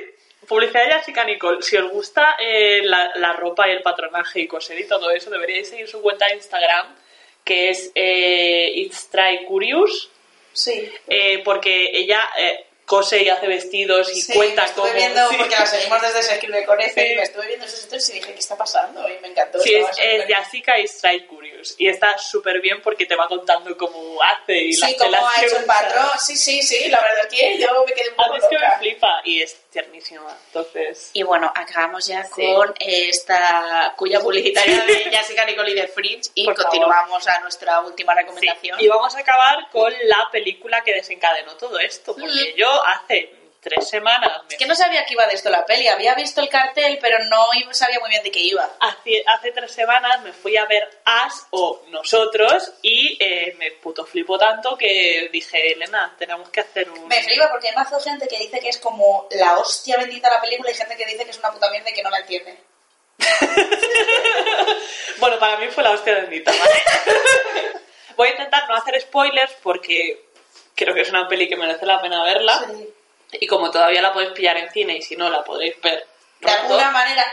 Publicidad 0.49 0.85
de 0.87 0.93
Jessica 0.95 1.25
Nicole. 1.25 1.61
Si 1.61 1.77
os 1.77 1.91
gusta 1.91 2.37
eh, 2.39 2.81
la, 2.85 3.13
la 3.17 3.33
ropa 3.33 3.69
y 3.69 3.73
el 3.73 3.83
patronaje 3.83 4.41
y 4.41 4.47
coser 4.47 4.79
y 4.79 4.87
todo 4.87 5.11
eso, 5.11 5.29
deberíais 5.29 5.69
seguir 5.69 5.89
su 5.89 6.01
cuenta 6.01 6.27
de 6.29 6.35
Instagram, 6.37 6.95
que 7.45 7.71
es 7.71 7.91
eh, 7.95 8.71
It's 8.77 9.11
Try 9.11 9.45
Curious, 9.45 10.09
Sí. 10.53 10.91
eh, 11.09 11.43
porque 11.45 11.91
ella 11.93 12.31
eh, 12.39 12.66
cose 12.87 13.23
y 13.23 13.29
hace 13.29 13.47
vestidos 13.49 14.11
y 14.17 14.23
Sí, 14.23 14.33
cuenta 14.33 14.63
me 14.63 14.69
estuve 14.69 14.87
cómo... 14.89 14.95
viendo, 14.99 15.29
sí. 15.29 15.37
porque 15.37 15.57
la 15.57 15.67
seguimos 15.67 16.01
desde 16.03 16.23
Se 16.23 16.35
escribe 16.35 16.65
con 16.65 16.81
F, 16.81 16.93
Sí. 17.01 17.13
y 17.13 17.17
me 17.17 17.23
estuve 17.23 17.47
viendo 17.49 17.67
esos 17.67 17.81
stories 17.81 18.09
y 18.09 18.13
dije, 18.15 18.33
¿qué 18.33 18.39
está 18.39 18.57
pasando? 18.57 19.09
Y 19.09 19.19
me 19.21 19.29
encantó. 19.29 19.59
Sí, 19.61 19.75
es, 19.75 19.87
estaba 19.91 20.09
es 20.09 20.27
Jessica 20.27 20.79
Is 20.79 20.99
Try 21.01 21.27
Curious. 21.27 21.75
Y 21.79 21.89
está 21.89 22.17
súper 22.17 22.61
bien 22.61 22.81
porque 22.83 23.05
te 23.07 23.17
va 23.17 23.27
contando 23.29 23.77
cómo 23.77 24.23
hace 24.23 24.57
y 24.57 24.73
las 24.77 24.89
Sí, 24.91 24.97
como 24.97 25.11
telas 25.11 25.25
ha 25.37 25.45
hecho 25.45 25.57
el 25.57 25.65
usa. 25.65 25.75
patrón. 25.75 26.07
Sí, 26.25 26.37
sí, 26.37 26.63
sí, 26.63 26.89
la 26.89 27.01
verdad 27.01 27.27
es 27.31 27.39
que 27.39 27.59
yo 27.59 27.85
me 27.85 27.93
quedé 27.93 28.09
un 28.11 28.17
poco 28.17 28.37
es 28.37 28.45
que 28.45 28.55
me 28.57 28.61
loca. 28.63 28.79
flipa 28.79 29.21
y 29.25 29.43
es 29.43 29.57
tiernísima. 29.81 30.35
Entonces... 30.47 31.11
Y 31.13 31.23
bueno, 31.23 31.53
acabamos 31.55 32.07
ya 32.07 32.25
Sí. 32.25 32.55
con 32.55 32.73
esta 32.79 33.93
cuya 33.97 34.21
publicitaria 34.21 34.85
de 34.85 34.95
Jessica 35.13 35.45
Nicole 35.45 35.73
y 35.73 35.75
de 35.75 35.89
Fringe 35.89 36.31
y 36.35 36.45
Por 36.47 36.57
favor. 36.57 36.71
continuamos 36.71 37.29
a 37.29 37.41
nuestra 37.41 37.81
última 37.81 38.15
Sí, 38.15 38.21
recomendación. 38.21 38.81
Y 38.81 38.89
vamos 38.89 39.15
a 39.15 39.19
acabar 39.21 39.69
con 39.71 39.93
la 40.05 40.29
película 40.33 40.83
que 40.83 40.95
desencadenó 40.95 41.57
todo 41.57 41.79
esto, 41.79 42.15
porque 42.15 42.27
Mm. 42.55 42.57
yo 42.57 42.83
hace 42.87 43.33
tres 43.61 43.89
semanas 43.89 44.43
me 44.45 44.55
Es 44.55 44.59
que 44.59 44.67
no 44.67 44.75
sabía 44.75 45.05
que 45.05 45.15
iba 45.15 45.27
de 45.27 45.35
esto 45.35 45.51
la 45.51 45.65
peli, 45.65 45.89
había 45.89 46.15
visto 46.15 46.41
el 46.41 46.49
cartel, 46.49 46.99
pero 47.01 47.19
no 47.25 47.47
sabía 47.73 48.01
muy 48.01 48.11
bien 48.11 48.23
de 48.23 48.31
qué 48.31 48.41
iba. 48.41 48.69
hace, 48.81 49.25
hace 49.27 49.53
tres 49.53 49.73
semanas 49.73 50.23
me 50.23 50.33
fui 50.33 50.57
a 50.57 50.65
ver 50.67 51.01
As 51.05 51.47
o 51.51 51.83
Nosotros 51.89 52.73
y 52.83 53.17
eh, 53.21 53.55
me 53.59 53.73
puto 53.73 54.05
flipo 54.05 54.39
tanto 54.39 54.77
que 54.77 55.29
dije, 55.33 55.73
Elena, 55.73 56.15
tenemos 56.19 56.49
que 56.51 56.61
hacer 56.61 56.91
un... 56.91 57.09
Me 57.09 57.23
flipa 57.23 57.51
porque 57.51 57.69
hay 57.69 57.75
mazo 57.75 58.01
gente 58.01 58.29
que 58.29 58.39
dice 58.39 58.61
que 58.61 58.69
es 58.69 58.79
como 58.79 59.29
la 59.33 59.59
hostia 59.59 59.97
bendita 59.97 60.31
la 60.31 60.41
película 60.41 60.71
y 60.71 60.75
gente 60.75 60.97
que 60.97 61.07
dice 61.07 61.25
que 61.25 61.31
es 61.31 61.39
una 61.39 61.53
puta 61.53 61.71
mierda 61.71 61.91
y 61.91 61.95
que 61.95 62.03
no 62.03 62.11
la 62.11 62.19
entiende. 62.21 62.59
Bueno, 65.19 65.39
para 65.39 65.57
mí 65.57 65.69
fue 65.69 65.83
la 65.83 65.93
hostia 65.93 66.15
bendita, 66.15 66.53
¿vale? 66.53 66.83
Voy 68.17 68.29
a 68.29 68.33
intentar 68.33 68.69
no 68.69 68.75
hacer 68.75 69.01
spoilers 69.01 69.53
porque 69.63 70.27
creo 70.75 70.95
que 70.95 71.03
es 71.03 71.11
una 71.11 71.29
peli 71.29 71.49
que 71.49 71.57
merece 71.57 71.87
la 71.87 72.01
pena 72.01 72.23
verla. 72.23 72.65
Sí. 72.67 72.89
Y 73.33 73.47
como 73.47 73.71
todavía 73.71 74.03
la 74.03 74.13
podéis 74.13 74.33
pillar 74.33 74.57
en 74.57 74.71
cine 74.71 74.97
y 74.97 75.03
si 75.03 75.17
no 75.17 75.29
la 75.29 75.43
podréis 75.45 75.81
ver 75.81 75.99
De 75.99 76.07
pronto, 76.41 76.61
alguna 76.63 76.91
manera... 76.91 77.25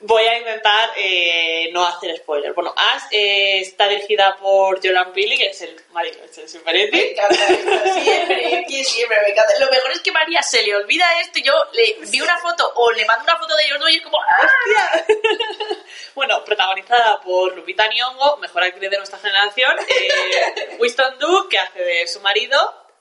voy 0.00 0.22
a 0.22 0.38
intentar 0.38 0.90
eh, 0.96 1.70
no 1.72 1.84
hacer 1.84 2.16
spoilers. 2.18 2.54
Bueno, 2.54 2.72
As 2.76 3.08
eh, 3.10 3.58
está 3.60 3.88
dirigida 3.88 4.36
por 4.36 4.76
Jordan 4.80 5.12
Peele, 5.12 5.36
que 5.36 5.48
es 5.48 5.60
el 5.62 5.74
marido 5.90 6.20
de 6.22 6.30
Chelsea 6.30 6.60
Me 6.60 6.64
Peretti. 6.72 7.00
encanta 7.00 7.34
esto, 7.34 8.00
siempre, 8.00 8.64
que 8.68 8.84
siempre 8.84 9.20
me 9.22 9.30
encanta. 9.30 9.58
Lo 9.58 9.68
mejor 9.70 9.90
es 9.90 10.00
que 10.00 10.12
María 10.12 10.40
se 10.42 10.62
le 10.62 10.76
olvida 10.76 11.04
esto 11.20 11.40
y 11.40 11.42
yo 11.42 11.52
le 11.72 11.96
vi 12.10 12.20
una 12.20 12.38
foto 12.38 12.70
o 12.76 12.92
le 12.92 13.04
mando 13.06 13.24
una 13.24 13.38
foto 13.38 13.56
de 13.56 13.64
ellos 13.64 13.80
dos 13.80 13.90
y 13.90 13.96
es 13.96 14.02
como 14.02 14.18
¡ah! 14.20 15.02
Bueno, 16.14 16.44
protagonizada 16.44 17.20
por 17.20 17.54
Lupita 17.56 17.88
Nyong'o, 17.88 18.36
mejor 18.38 18.62
actriz 18.64 18.90
de 18.90 18.96
nuestra 18.98 19.18
generación, 19.18 19.72
eh, 19.80 20.76
Winston 20.78 21.18
Duke, 21.18 21.48
que 21.50 21.58
hace 21.58 21.80
de 21.80 22.06
su 22.08 22.20
marido, 22.20 22.56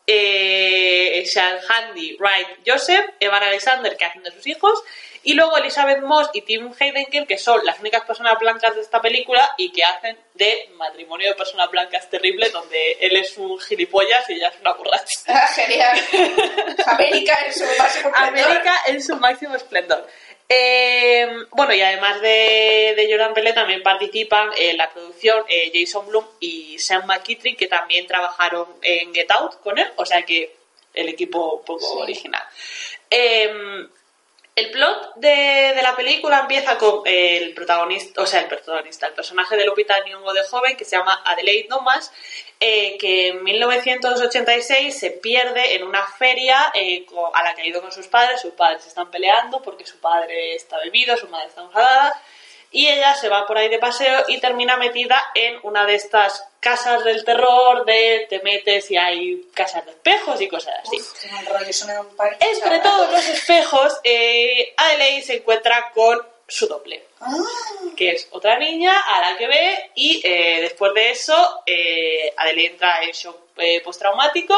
eh, 0.07 1.23
Sean 1.25 1.59
Handy, 1.69 2.15
Wright 2.17 2.47
Joseph, 2.65 3.05
Evan 3.19 3.43
Alexander, 3.43 3.95
que 3.97 4.05
hacen 4.05 4.23
de 4.23 4.31
sus 4.31 4.47
hijos, 4.47 4.81
y 5.23 5.33
luego 5.33 5.57
Elizabeth 5.57 6.01
Moss 6.03 6.29
y 6.33 6.41
Tim 6.43 6.71
Heidecker, 6.79 7.27
que 7.27 7.37
son 7.37 7.65
las 7.65 7.81
únicas 7.81 8.05
personas 8.05 8.39
blancas 8.39 8.73
de 8.75 8.81
esta 8.81 9.01
película 9.01 9.53
y 9.57 9.73
que 9.73 9.83
hacen 9.83 10.17
de 10.35 10.69
matrimonio 10.75 11.27
de 11.27 11.35
personas 11.35 11.69
blancas 11.69 12.09
terrible, 12.09 12.49
donde 12.49 12.93
él 13.01 13.17
es 13.17 13.37
un 13.37 13.59
gilipollas 13.59 14.29
y 14.29 14.35
ella 14.35 14.47
es 14.47 14.61
una 14.61 14.71
borracha. 14.71 15.19
Ah, 15.27 15.47
Genial. 15.47 15.99
América 16.85 17.37
en 17.45 17.53
su 17.53 17.65
máximo 17.77 18.09
esplendor. 18.15 18.15
América 18.15 18.73
en 18.87 19.03
su 19.03 19.15
máximo 19.17 19.55
esplendor. 19.55 20.07
Eh, 20.49 21.27
bueno, 21.51 21.73
y 21.73 21.81
además 21.81 22.21
de, 22.21 22.93
de 22.95 23.07
Jordan 23.09 23.33
Peele 23.33 23.51
también 23.53 23.83
participan 23.83 24.49
en 24.57 24.77
la 24.77 24.89
producción 24.91 25.43
eh, 25.49 25.71
Jason 25.73 26.07
Blum 26.07 26.25
y 26.39 26.79
Sam 26.79 27.05
McKittrick, 27.05 27.57
que 27.57 27.67
también 27.67 28.07
trabajaron 28.07 28.67
en 28.81 29.13
Get 29.13 29.29
Out 29.31 29.59
con 29.61 29.77
él, 29.77 29.87
o 29.97 30.05
sea 30.05 30.21
que 30.23 30.55
el 30.93 31.09
equipo 31.09 31.55
un 31.55 31.65
poco 31.65 31.81
Sí. 31.85 32.01
original. 32.01 32.43
Eh, 33.09 33.87
el 34.57 34.71
plot 34.71 35.13
de, 35.17 35.79
la 35.83 35.95
película 35.95 36.39
empieza 36.39 36.79
con 36.79 37.03
el 37.05 37.53
protagonista, 37.53 38.23
o 38.23 38.25
sea, 38.25 38.39
el 38.41 38.47
protagonista, 38.47 39.05
el 39.05 39.13
personaje 39.13 39.55
de 39.55 39.63
Lupita 39.63 40.03
Nyong'o 40.03 40.33
de 40.33 40.43
joven, 40.45 40.75
que 40.75 40.83
se 40.83 40.97
llama 40.97 41.21
Adelaide 41.23 41.67
Nomas, 41.69 42.11
eh, 42.59 42.97
que 42.97 43.27
en 43.27 43.43
1986 43.43 44.97
se 44.97 45.11
pierde 45.11 45.75
en 45.75 45.83
una 45.83 46.03
feria 46.07 46.71
eh, 46.73 47.05
a 47.35 47.43
la 47.43 47.53
que 47.53 47.61
ha 47.61 47.67
ido 47.67 47.81
con 47.81 47.91
sus 47.91 48.07
padres. 48.07 48.41
Sus 48.41 48.53
padres 48.53 48.81
se 48.81 48.89
están 48.89 49.11
peleando 49.11 49.61
porque 49.61 49.85
su 49.85 49.99
padre 49.99 50.55
está 50.55 50.79
bebido, 50.79 51.15
su 51.17 51.27
madre 51.27 51.49
está 51.49 51.61
enfadada. 51.61 52.19
Y 52.77 52.87
ella 52.87 53.15
se 53.15 53.27
va 53.27 53.47
por 53.47 53.57
ahí 53.57 53.69
de 53.69 53.79
paseo 53.79 54.25
y 54.27 54.39
termina 54.39 54.77
metida 54.77 55.19
en 55.33 55.57
una 55.63 55.83
de 55.85 55.95
estas 55.95 56.43
casas 56.59 57.03
del 57.03 57.25
terror 57.25 57.85
de 57.85 58.27
te 58.29 58.39
metes 58.41 58.91
y 58.91 58.97
hay 58.97 59.47
casas 59.53 59.83
de 59.85 59.91
espejos 59.93 60.39
y 60.41 60.47
cosas 60.47 60.75
así. 60.83 60.95
Uf, 60.97 61.19
qué 61.19 61.27
mal 61.29 61.45
rollo, 61.47 61.65
eso 61.69 61.87
me 61.87 61.93
da 61.93 62.01
un 62.01 62.15
par- 62.15 62.37
Entre 62.39 62.79
todos 62.79 63.11
los 63.11 63.27
espejos, 63.29 63.99
eh, 64.03 64.73
Adelaide 64.77 65.23
se 65.23 65.35
encuentra 65.37 65.91
con 65.95 66.19
su 66.47 66.67
doble, 66.67 67.03
Ah, 67.19 67.33
que 67.97 68.11
es 68.11 68.27
otra 68.31 68.59
niña 68.59 68.93
a 68.95 69.21
la 69.31 69.37
que 69.37 69.47
ve 69.47 69.91
y 69.95 70.21
eh, 70.23 70.61
después 70.61 70.93
de 70.93 71.09
eso 71.09 71.63
eh, 71.65 72.31
Adelaide 72.37 72.73
entra 72.73 73.01
en 73.01 73.09
shock 73.11 73.37
eh, 73.57 73.81
postraumático 73.81 74.55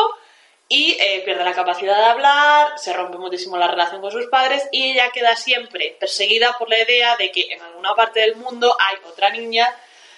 y 0.72 0.96
eh, 1.00 1.24
pierde 1.26 1.44
la 1.44 1.54
capacidad 1.54 1.98
de 1.98 2.06
hablar, 2.06 2.78
se 2.78 2.94
rompe 2.94 3.18
muchísimo 3.18 3.58
la 3.58 3.68
relación 3.68 4.02
con 4.02 4.12
sus 4.12 4.28
padres 4.28 4.70
y 4.72 4.92
ella 4.92 5.10
queda 5.12 5.36
siempre 5.36 5.98
perseguida 6.00 6.56
por 6.60 6.70
la 6.70 6.80
idea 6.80 7.18
de 7.18 7.32
que 7.32 7.52
en 7.52 7.60
alguna 7.60 7.96
parte 7.96 8.20
del 8.20 8.36
mundo 8.36 8.78
hay 8.80 8.98
otra 9.10 9.32
niña 9.32 9.68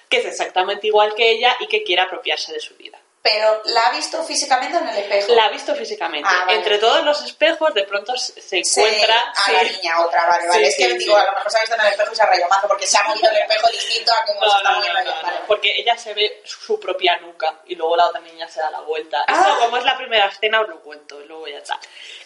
que 0.10 0.18
es 0.18 0.26
exactamente 0.26 0.88
igual 0.88 1.16
que 1.16 1.32
ella 1.32 1.56
y 1.62 1.68
que 1.68 1.84
quiere 1.84 2.02
apropiarse 2.02 2.52
de 2.52 2.60
su 2.60 2.76
vida. 2.76 3.01
Pero 3.24 3.62
¿la 3.66 3.82
ha 3.88 3.92
visto 3.92 4.24
físicamente 4.24 4.78
en 4.78 4.88
el 4.88 4.98
espejo? 4.98 5.34
La 5.36 5.46
ha 5.46 5.50
visto 5.50 5.76
físicamente. 5.76 6.28
Ah, 6.32 6.46
vale. 6.46 6.58
Entre 6.58 6.78
todos 6.80 7.04
los 7.04 7.22
espejos, 7.24 7.74
de 7.74 7.84
pronto 7.84 8.18
se 8.18 8.42
se 8.42 8.64
Se- 8.64 8.82
encuentra. 8.82 9.20
a 9.46 9.52
la 9.52 9.60
sí. 9.60 9.76
niña 9.78 10.02
otra, 10.02 10.26
vale, 10.26 10.48
vale. 10.48 10.60
Sí, 10.66 10.68
es 10.70 10.76
que 10.76 10.92
sí, 10.94 10.98
digo, 11.06 11.16
sí. 11.16 11.22
a 11.22 11.26
lo 11.26 11.32
mejor 11.34 11.52
se 11.52 11.58
ha 11.58 11.62
visto 11.62 11.76
en 11.76 11.82
el 11.82 11.88
espejo 11.88 12.12
y 12.12 12.16
se 12.16 12.24
ha 12.24 12.26
rayado 12.26 12.68
porque 12.68 12.88
se 12.88 12.98
ha 12.98 13.04
movido 13.04 13.30
el 13.30 13.38
espejo 13.38 13.68
distinto 13.70 14.12
a 14.12 14.26
como 14.26 14.40
se 14.42 14.46
No, 14.48 14.58
está 14.58 14.72
no, 14.72 14.78
moviendo 14.78 15.04
no, 15.04 15.16
no, 15.18 15.22
Vale. 15.24 15.38
porque 15.48 15.74
ella 15.80 15.98
se 15.98 16.14
ve 16.16 16.42
su 16.46 16.80
propia 16.80 17.18
nuca 17.18 17.60
y 17.68 17.76
luego 17.76 17.96
la 17.96 18.08
otra 18.08 18.22
niña 18.22 18.48
se 18.50 18.60
da 18.60 18.72
la 18.72 18.80
vuelta. 18.82 19.24
Ah. 19.28 19.40
Esto, 19.40 19.60
como 19.60 19.78
es 19.78 19.84
la 19.84 19.98
primera 19.98 20.26
escena, 20.28 20.62
os 20.62 20.68
lo 20.70 20.82
cuento 20.82 21.20
luego 21.22 21.48
ya 21.48 21.60
está. 21.60 21.80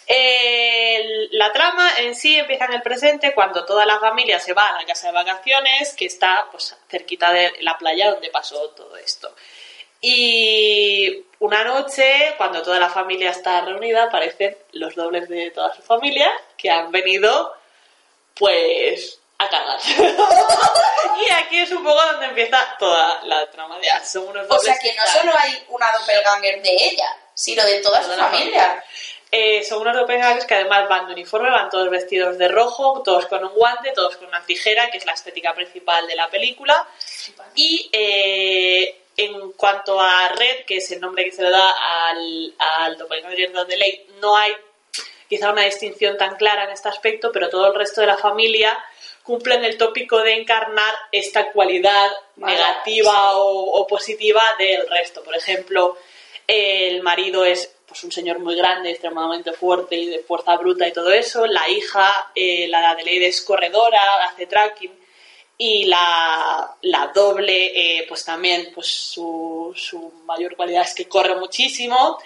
El- 0.08 1.30
la 1.32 1.52
trama 1.52 1.92
en 1.98 2.16
sí 2.16 2.38
empieza 2.38 2.66
en 2.66 2.74
el 2.74 2.82
presente 2.82 3.34
cuando 3.34 3.66
toda 3.66 3.86
la 3.86 4.00
familia 4.00 4.40
se 4.40 4.54
va 4.54 4.70
a 4.70 4.74
la 4.82 4.86
casa 4.86 5.08
de 5.08 5.14
vacaciones 5.14 5.94
que 5.94 6.06
está 6.06 6.48
pues 6.52 6.76
cerquita 6.90 7.32
de 7.34 7.54
la 7.62 7.78
playa 7.78 8.12
donde 8.12 8.30
pasó 8.30 8.70
todo 8.72 8.96
esto. 8.98 9.36
Y 10.02 11.26
una 11.40 11.64
noche, 11.64 12.34
cuando 12.38 12.62
toda 12.62 12.80
la 12.80 12.90
familia 12.90 13.32
está 13.32 13.62
reunida, 13.62 14.04
aparecen 14.04 14.58
los 14.74 14.96
dobles 14.96 15.28
de 15.30 15.52
toda 15.52 15.74
su 15.76 15.82
familia 15.82 16.32
que 16.58 16.70
han 16.70 16.92
venido, 16.92 17.54
pues, 18.36 19.20
a 19.38 19.50
cagar. 19.50 19.80
y 21.28 21.32
aquí 21.34 21.60
es 21.60 21.72
un 21.72 21.84
poco 21.84 22.02
donde 22.02 22.28
empieza 22.28 22.76
toda 22.80 23.22
la 23.24 23.50
trama 23.52 23.78
de 23.80 23.90
ah, 23.90 24.04
son 24.04 24.28
unos 24.30 24.46
O 24.50 24.60
sea 24.60 24.78
que 24.80 24.94
no 24.94 25.06
solo 25.06 25.34
hay 25.38 25.64
una 25.70 25.92
doppelganger 26.00 26.62
de 26.62 26.74
ella, 26.74 27.18
sino 27.34 27.64
de 27.66 27.82
toda 27.82 28.02
su 28.02 28.12
familia. 28.12 28.84
Eh, 29.32 29.64
son 29.66 29.82
unos 29.82 29.96
doppelgangers 29.98 30.46
que 30.46 30.56
además 30.56 30.88
van 30.88 31.08
de 31.08 31.14
uniforme, 31.14 31.50
van 31.50 31.70
todos 31.70 31.90
vestidos 31.90 32.38
de 32.38 32.48
rojo, 32.48 33.02
todos 33.04 33.26
con 33.26 33.44
un 33.44 33.54
guante, 33.54 33.92
todos 33.92 34.16
con 34.16 34.28
una 34.28 34.46
tijera, 34.46 34.90
que 34.90 34.98
es 34.98 35.06
la 35.06 35.14
estética 35.14 35.54
principal 35.54 36.08
de 36.08 36.16
la 36.16 36.30
película. 36.30 36.88
Y 37.56 37.90
eh, 37.92 39.05
en 39.18 39.52
cuanto 39.54 40.00
a 40.00 40.30
Red, 40.30 40.66
que 40.66 40.78
es 40.78 40.92
el 40.92 41.02
nombre 41.02 41.24
que 41.24 41.32
se 41.32 41.44
le 41.44 41.50
da 41.50 41.74
al, 42.10 42.54
al 42.58 42.98
doppelganger 42.98 43.52
de 43.52 43.78
ley, 43.78 44.08
no 44.22 44.36
hay 44.36 44.54
quizá 45.30 45.52
una 45.52 45.64
distinción 45.64 46.18
tan 46.18 46.36
clara 46.36 46.66
en 46.66 46.72
este 46.72 46.90
aspecto, 46.90 47.32
pero 47.32 47.50
todo 47.50 47.68
el 47.68 47.76
resto 47.76 48.02
de 48.02 48.08
la 48.08 48.18
familia 48.18 48.78
cumplen 49.24 49.64
el 49.64 49.78
tópico 49.78 50.22
de 50.22 50.34
encarnar 50.34 50.94
esta 51.12 51.52
cualidad 51.52 52.12
Vale, 52.36 52.54
negativa 52.54 53.38
o, 53.38 53.82
o 53.82 53.88
positiva 53.88 54.42
del 54.60 54.88
resto. 54.88 55.24
Por 55.24 55.36
ejemplo, 55.36 55.98
el 56.48 57.02
marido 57.02 57.44
es 57.44 57.76
pues, 57.88 58.04
un 58.04 58.12
señor 58.12 58.40
muy 58.40 58.56
grande, 58.56 58.92
extremadamente 58.92 59.54
fuerte 59.54 59.96
y 59.96 60.08
de 60.08 60.20
fuerza 60.20 60.58
bruta 60.58 60.88
y 60.88 60.94
todo 60.94 61.12
eso. 61.12 61.48
La 61.48 61.70
hija, 61.70 62.32
eh, 62.36 62.68
la 62.68 62.82
de 62.82 62.86
Adelaide, 62.88 63.28
es 63.28 63.42
corredora, 63.42 64.02
hace 64.26 64.46
tracking. 64.46 64.92
Y 65.58 65.86
la, 65.86 66.76
la 66.82 67.08
doble, 67.08 68.00
eh, 68.00 68.06
pues 68.10 68.26
también, 68.26 68.72
pues 68.74 68.88
su, 68.88 69.74
su 69.76 70.12
mayor 70.26 70.56
cualidad 70.56 70.84
es 70.84 70.94
que 70.94 71.08
corre 71.08 71.36
muchísimo. 71.36 72.20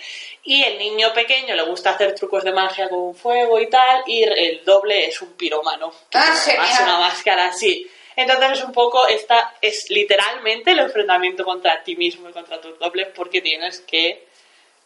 Y 0.43 0.63
el 0.63 0.80
niño 0.80 1.13
pequeño 1.13 1.53
le 1.55 1.63
gusta 1.63 1.91
hacer 1.91 2.15
trucos 2.15 2.43
de 2.43 2.51
magia 2.51 2.89
con 2.89 3.13
fuego 3.13 3.59
y 3.59 3.69
tal. 3.69 4.03
Y 4.07 4.23
el 4.23 4.63
doble 4.65 5.07
es 5.07 5.21
un 5.21 5.34
pirómano. 5.34 5.91
que 6.09 6.17
Ah, 6.17 6.36
genial. 6.43 6.84
una 6.84 6.99
máscara 6.99 7.47
así. 7.47 7.88
Entonces 8.15 8.51
es 8.53 8.63
un 8.65 8.73
poco, 8.73 9.07
esta 9.07 9.55
es 9.61 9.89
literalmente 9.89 10.71
el 10.71 10.80
enfrentamiento 10.80 11.45
contra 11.45 11.82
ti 11.84 11.95
mismo 11.95 12.27
y 12.30 12.34
contra 12.34 12.59
tus 12.59 12.77
dobles 12.77 13.07
porque 13.15 13.41
tienes 13.41 13.80
que 13.80 14.27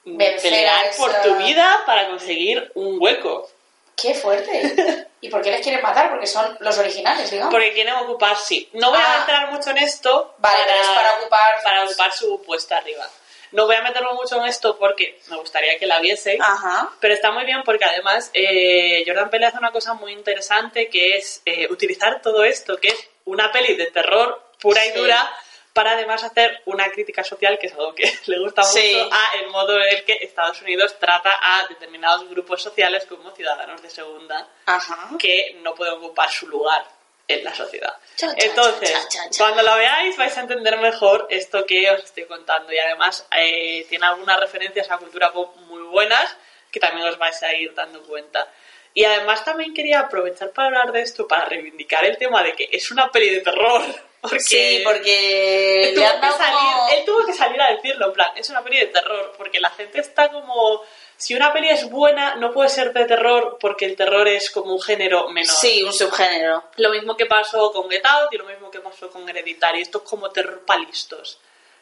Vencer 0.05 0.51
pelear 0.51 0.91
por 0.97 1.11
tu 1.21 1.35
vida 1.37 1.81
para 1.85 2.09
conseguir 2.09 2.71
un 2.75 3.01
hueco. 3.01 3.49
¡Qué 3.95 4.13
fuerte! 4.13 5.07
¿Y 5.21 5.29
por 5.29 5.41
qué 5.41 5.51
les 5.51 5.61
quieren 5.61 5.81
matar? 5.81 6.09
Porque 6.09 6.27
son 6.27 6.57
los 6.59 6.77
originales, 6.77 7.29
digamos. 7.31 7.53
Porque 7.53 7.71
quieren 7.73 7.93
ocupar, 7.95 8.35
sí. 8.37 8.69
No 8.73 8.89
voy 8.89 8.99
Ah. 9.01 9.13
a 9.15 9.19
entrar 9.21 9.51
mucho 9.51 9.69
en 9.69 9.77
esto 9.77 10.35
Vale, 10.39 10.57
pero 10.65 10.81
es 10.81 10.87
para 10.89 11.19
ocupar- 11.19 11.63
para 11.63 11.83
ocupar 11.85 12.11
su 12.11 12.41
puesta 12.43 12.77
arriba. 12.77 13.07
No 13.51 13.67
voy 13.67 13.75
a 13.75 13.81
meterme 13.83 14.11
mucho 14.13 14.35
en 14.41 14.45
esto 14.47 14.77
porque 14.79 15.21
me 15.27 15.37
gustaría 15.37 15.77
que 15.77 15.85
la 15.85 15.99
viese. 15.99 16.37
Ajá. 16.41 16.89
Pero 16.99 17.13
está 17.13 17.31
muy 17.31 17.45
bien 17.45 17.61
porque 17.63 17.85
además 17.85 18.31
eh, 18.33 19.03
Jordan 19.05 19.29
Peele 19.29 19.45
hace 19.45 19.59
una 19.59 19.71
cosa 19.71 19.93
muy 19.93 20.11
interesante 20.11 20.89
que 20.89 21.17
es 21.17 21.41
eh, 21.45 21.67
utilizar 21.71 22.19
todo 22.21 22.43
esto, 22.43 22.77
que 22.77 22.87
es 22.89 23.07
una 23.25 23.51
peli 23.51 23.75
de 23.75 23.85
terror 23.91 24.41
pura 24.59 24.83
y 24.85 24.89
Sí. 24.91 24.97
dura, 24.97 25.31
para 25.73 25.91
además 25.93 26.23
hacer 26.23 26.61
una 26.65 26.89
crítica 26.91 27.23
social, 27.23 27.57
que 27.59 27.67
es 27.67 27.73
algo 27.73 27.93
que 27.95 28.03
le 28.27 28.39
gusta 28.39 28.63
Sí. 28.63 28.93
mucho, 28.95 29.09
a 29.13 29.37
el 29.39 29.49
modo 29.49 29.75
en 29.81 29.89
el 29.89 30.05
que 30.05 30.13
Estados 30.21 30.61
Unidos 30.61 30.95
trata 30.99 31.31
a 31.41 31.67
determinados 31.67 32.29
grupos 32.29 32.61
sociales 32.61 33.05
como 33.07 33.31
ciudadanos 33.31 33.81
de 33.81 33.89
segunda 33.89 34.47
Ajá. 34.67 35.09
que 35.19 35.57
no 35.61 35.73
pueden 35.75 35.95
ocupar 35.95 36.29
su 36.31 36.47
lugar 36.47 36.85
en 37.27 37.43
la 37.43 37.55
sociedad. 37.55 37.95
Cha, 38.17 38.35
cha, 38.35 38.45
Entonces, 38.45 39.07
cha, 39.09 39.19
cuando 39.37 39.63
lo 39.63 39.75
veáis 39.75 40.15
vais 40.17 40.37
a 40.37 40.41
entender 40.41 40.77
mejor 40.77 41.25
esto 41.29 41.65
que 41.65 41.89
os 41.89 42.03
estoy 42.03 42.25
contando 42.25 42.71
y 42.71 42.77
además 42.77 43.25
eh, 43.35 43.85
tiene 43.89 44.05
algunas 44.05 44.39
referencias 44.39 44.91
a 44.91 44.97
cultura 44.97 45.31
pop 45.31 45.55
muy 45.67 45.81
buenas 45.83 46.35
que 46.71 46.79
también 46.79 47.07
os 47.07 47.17
vais 47.17 47.41
a 47.43 47.53
ir 47.53 47.73
dando 47.73 48.03
cuenta. 48.03 48.47
Y 48.93 49.05
además 49.05 49.43
también 49.43 49.73
quería 49.73 50.01
aprovechar 50.01 50.51
para 50.51 50.67
hablar 50.67 50.91
de 50.91 51.01
esto, 51.01 51.27
para 51.27 51.45
reivindicar 51.45 52.05
el 52.05 52.17
tema 52.17 52.43
de 52.43 52.53
que 52.53 52.69
es 52.71 52.91
una 52.91 53.11
peli 53.11 53.29
de 53.29 53.41
terror. 53.41 53.81
Porque 54.21 54.39
Sí, 54.39 54.81
porque 54.85 55.83
él 55.89 55.95
le 55.95 55.95
tuvo, 55.95 56.05
han 56.07 56.21
que 56.21 56.37
salir, 56.37 56.97
él 56.97 57.05
tuvo 57.05 57.25
que 57.25 57.33
salir 57.33 57.61
a 57.61 57.75
decirlo, 57.75 58.05
en 58.05 58.13
plan, 58.13 58.31
es 58.37 58.49
una 58.49 58.63
peli 58.63 58.79
de 58.79 58.85
terror, 58.85 59.33
porque 59.37 59.59
la 59.59 59.69
gente 59.71 59.99
está 59.99 60.31
como... 60.31 60.81
Si 61.17 61.35
una 61.35 61.51
peli 61.51 61.67
es 61.67 61.89
buena, 61.89 62.35
no 62.35 62.53
puede 62.53 62.69
ser 62.69 62.93
de 62.93 63.03
terror 63.03 63.57
porque 63.59 63.83
el 63.83 63.97
terror 63.97 64.25
es 64.29 64.49
como 64.49 64.73
un 64.73 64.81
género 64.81 65.27
menor. 65.27 65.53
Sí, 65.53 65.83
un 65.83 65.91
subgénero. 65.91 66.63
Lo 66.77 66.91
mismo 66.91 67.17
que 67.17 67.25
pasó 67.25 67.73
con 67.73 67.89
Get 67.89 68.05
Out 68.05 68.31
y 68.31 68.37
lo 68.37 68.45
mismo 68.45 68.71
que 68.71 68.79
pasó 68.79 69.09
con 69.09 69.27
Hereditary. 69.27 69.81
Esto 69.81 69.97
es 69.97 70.09
como 70.09 70.31
terror 70.31 70.63
palistos. 70.65 71.37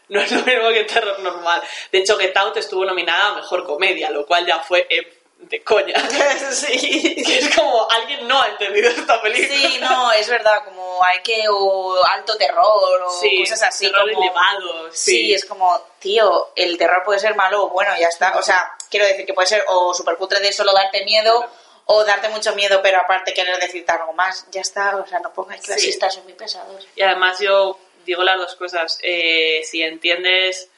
No 0.10 0.20
es 0.20 0.32
lo 0.32 0.42
mismo 0.42 0.70
que 0.70 0.84
terror 0.84 1.20
normal. 1.20 1.62
De 1.92 2.00
hecho, 2.00 2.18
Get 2.18 2.36
Out 2.38 2.58
estuvo 2.58 2.86
nominada 2.86 3.28
a 3.28 3.36
Mejor 3.36 3.64
Comedia, 3.66 4.10
lo 4.10 4.26
cual 4.26 4.46
ya 4.46 4.60
fue 4.60 4.88
eh, 4.90 5.21
de 5.42 5.64
coña. 5.64 5.94
sí. 6.52 7.16
Que 7.26 7.40
es 7.40 7.56
como, 7.56 7.90
alguien 7.90 8.28
no 8.28 8.42
ha 8.42 8.48
entendido 8.48 8.90
esta 8.90 9.22
película. 9.22 9.58
Sí, 9.60 9.78
no, 9.80 10.12
es 10.12 10.30
verdad, 10.30 10.64
como 10.66 11.04
hay 11.04 11.22
que 11.22 11.44
o 11.50 12.04
alto 12.06 12.38
terror 12.38 13.02
o 13.06 13.20
Sí, 13.20 13.40
cosas 13.40 13.64
así. 13.64 13.86
terror 13.90 14.10
como- 14.12 14.24
elevado. 14.24 14.92
Sí. 14.92 15.12
Sí, 15.12 15.34
es 15.34 15.46
como, 15.46 15.78
tío, 16.00 16.52
el 16.56 16.78
terror 16.78 17.04
puede 17.04 17.20
ser 17.20 17.36
malo 17.36 17.64
o 17.66 17.70
bueno, 17.70 17.92
ya 18.00 18.08
está. 18.08 18.38
O 18.38 18.42
sea, 18.42 18.72
quiero 18.90 19.06
decir 19.06 19.26
que 19.26 19.34
puede 19.34 19.48
ser 19.48 19.64
o 19.68 19.94
super 19.94 20.16
cutre 20.18 20.40
de 20.40 20.54
solo 20.54 20.74
darte 20.74 21.04
miedo 21.04 21.46
o 21.86 22.04
darte 22.06 22.30
mucho 22.30 22.54
miedo, 22.56 22.82
pero 22.82 23.02
aparte 23.02 23.34
querer 23.34 23.58
decirte 23.60 23.92
algo 23.92 24.14
más. 24.14 24.46
Ya 24.52 24.62
está, 24.62 24.96
o 24.96 25.06
sea, 25.08 25.20
no 25.20 25.34
pongáis 25.34 25.62
clasistas, 25.64 26.14
son 26.14 26.24
muy 26.24 26.34
pesados. 26.34 26.88
Y 26.96 27.02
además 27.02 27.40
yo 27.40 27.78
digo 28.06 28.24
las 28.24 28.38
dos 28.38 28.56
cosas. 28.56 29.00
Eh, 29.02 29.62
si 29.66 29.82
entiendes 29.82 30.70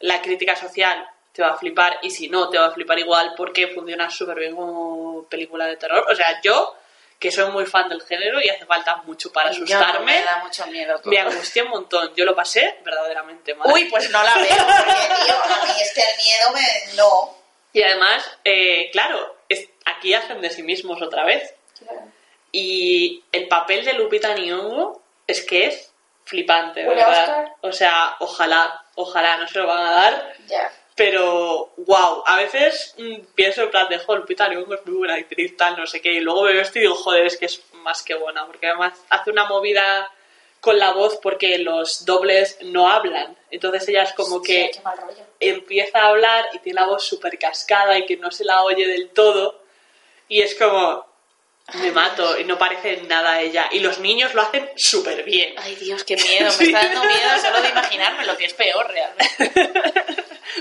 la 0.00 0.20
crítica 0.22 0.56
social, 0.56 1.08
te 1.36 1.42
va 1.42 1.50
a 1.50 1.56
flipar. 1.56 1.98
Y 2.02 2.10
si 2.10 2.28
no, 2.28 2.48
te 2.48 2.58
va 2.58 2.66
a 2.66 2.70
flipar 2.72 2.98
igual 2.98 3.34
porque 3.36 3.68
funciona 3.68 4.08
súper 4.10 4.38
bien 4.38 4.56
como 4.56 5.24
película 5.28 5.66
de 5.66 5.76
terror. 5.76 6.04
O 6.10 6.14
sea, 6.14 6.40
yo, 6.42 6.74
que 7.18 7.30
soy 7.30 7.50
muy 7.50 7.66
fan 7.66 7.88
del 7.88 8.02
género 8.02 8.40
y 8.42 8.48
hace 8.48 8.64
falta 8.66 8.96
mucho 9.04 9.30
para 9.32 9.50
no, 9.50 9.54
asustarme, 9.56 10.18
me 10.20 10.24
da 10.24 10.38
mucho 10.42 10.66
miedo. 10.68 10.98
todo. 10.98 11.10
me 11.10 11.18
angustia 11.20 11.62
un 11.64 11.70
montón. 11.70 12.12
Yo 12.16 12.24
lo 12.24 12.34
pasé 12.34 12.78
verdaderamente 12.84 13.54
mal. 13.54 13.70
Uy, 13.72 13.84
pues 13.84 14.10
no 14.10 14.22
la 14.22 14.34
veo, 14.34 14.46
porque, 14.48 15.24
tío, 15.24 15.34
a 15.34 15.64
mí 15.64 15.80
es 15.80 15.92
que 15.94 16.00
el 16.00 16.16
miedo 16.16 16.52
me... 16.54 16.96
No. 16.96 17.36
Y 17.72 17.82
además, 17.82 18.38
eh, 18.44 18.88
claro, 18.90 19.36
es- 19.50 19.68
aquí 19.84 20.14
hacen 20.14 20.40
de 20.40 20.48
sí 20.50 20.62
mismos 20.62 21.00
otra 21.02 21.24
vez. 21.24 21.54
Y 22.52 23.22
el 23.32 23.48
papel 23.48 23.84
de 23.84 23.92
Lupita 23.92 24.34
Nyong'o 24.34 25.02
es 25.26 25.42
que 25.44 25.66
es 25.66 25.92
flipante, 26.24 26.86
¿Huele 26.86 27.02
a 27.02 27.08
¿verdad? 27.08 27.46
O 27.60 27.72
sea, 27.72 28.16
ojalá, 28.20 28.82
ojalá 28.94 29.36
no 29.36 29.46
se 29.46 29.58
lo 29.58 29.66
van 29.66 29.86
a 29.86 29.90
dar, 29.92 30.32
Ya. 30.46 30.72
Pero 30.96 31.74
wow, 31.76 32.24
a 32.26 32.36
veces 32.38 32.94
mm, 32.98 33.34
pienso 33.34 33.62
en 33.62 33.70
plan 33.70 33.88
de, 33.88 33.98
joder, 33.98 34.22
Lupita 34.22 34.48
Nyong'o 34.48 34.74
es 34.74 34.86
muy 34.86 34.96
buena 34.96 35.14
actriz, 35.14 35.56
tal, 35.56 35.76
no 35.76 35.86
sé 35.86 36.00
qué, 36.00 36.12
y 36.12 36.20
luego 36.20 36.44
veo 36.44 36.60
esto 36.60 36.78
y 36.78 36.82
digo, 36.82 36.94
joder, 36.94 37.26
es 37.26 37.36
que 37.36 37.44
es 37.44 37.62
más 37.74 38.02
que 38.02 38.14
buena, 38.14 38.46
porque 38.46 38.66
además 38.66 38.94
hace 39.10 39.30
una 39.30 39.44
movida 39.44 40.10
con 40.60 40.78
la 40.78 40.92
voz 40.94 41.18
porque 41.22 41.58
los 41.58 42.06
dobles 42.06 42.58
no 42.62 42.88
hablan, 42.88 43.36
entonces 43.50 43.86
ella 43.88 44.04
es 44.04 44.14
como 44.14 44.42
que 44.42 44.72
empieza 45.38 46.00
a 46.00 46.08
hablar 46.08 46.46
y 46.54 46.58
tiene 46.60 46.80
la 46.80 46.86
voz 46.86 47.04
súper 47.04 47.38
cascada 47.38 47.98
y 47.98 48.06
que 48.06 48.16
no 48.16 48.30
se 48.30 48.44
la 48.44 48.62
oye 48.62 48.88
del 48.88 49.10
todo. 49.10 49.62
Y 50.28 50.40
es 50.40 50.54
como, 50.56 51.06
me 51.74 51.90
mato 51.90 52.38
y 52.38 52.44
no 52.44 52.58
parece 52.58 53.02
nada 53.02 53.40
ella. 53.40 53.68
Y 53.72 53.80
los 53.80 53.98
niños 53.98 54.34
lo 54.34 54.42
hacen 54.42 54.70
súper 54.76 55.24
bien. 55.24 55.54
Ay, 55.58 55.74
Dios, 55.76 56.04
qué 56.04 56.16
miedo. 56.16 56.50
Me 56.58 56.64
está 56.66 56.82
dando 56.84 57.04
miedo 57.04 57.38
solo 57.40 57.60
de 57.60 57.68
imaginarme 57.68 58.24
lo 58.24 58.36
que 58.36 58.44
es 58.44 58.54
peor 58.54 58.88
realmente. 58.88 59.72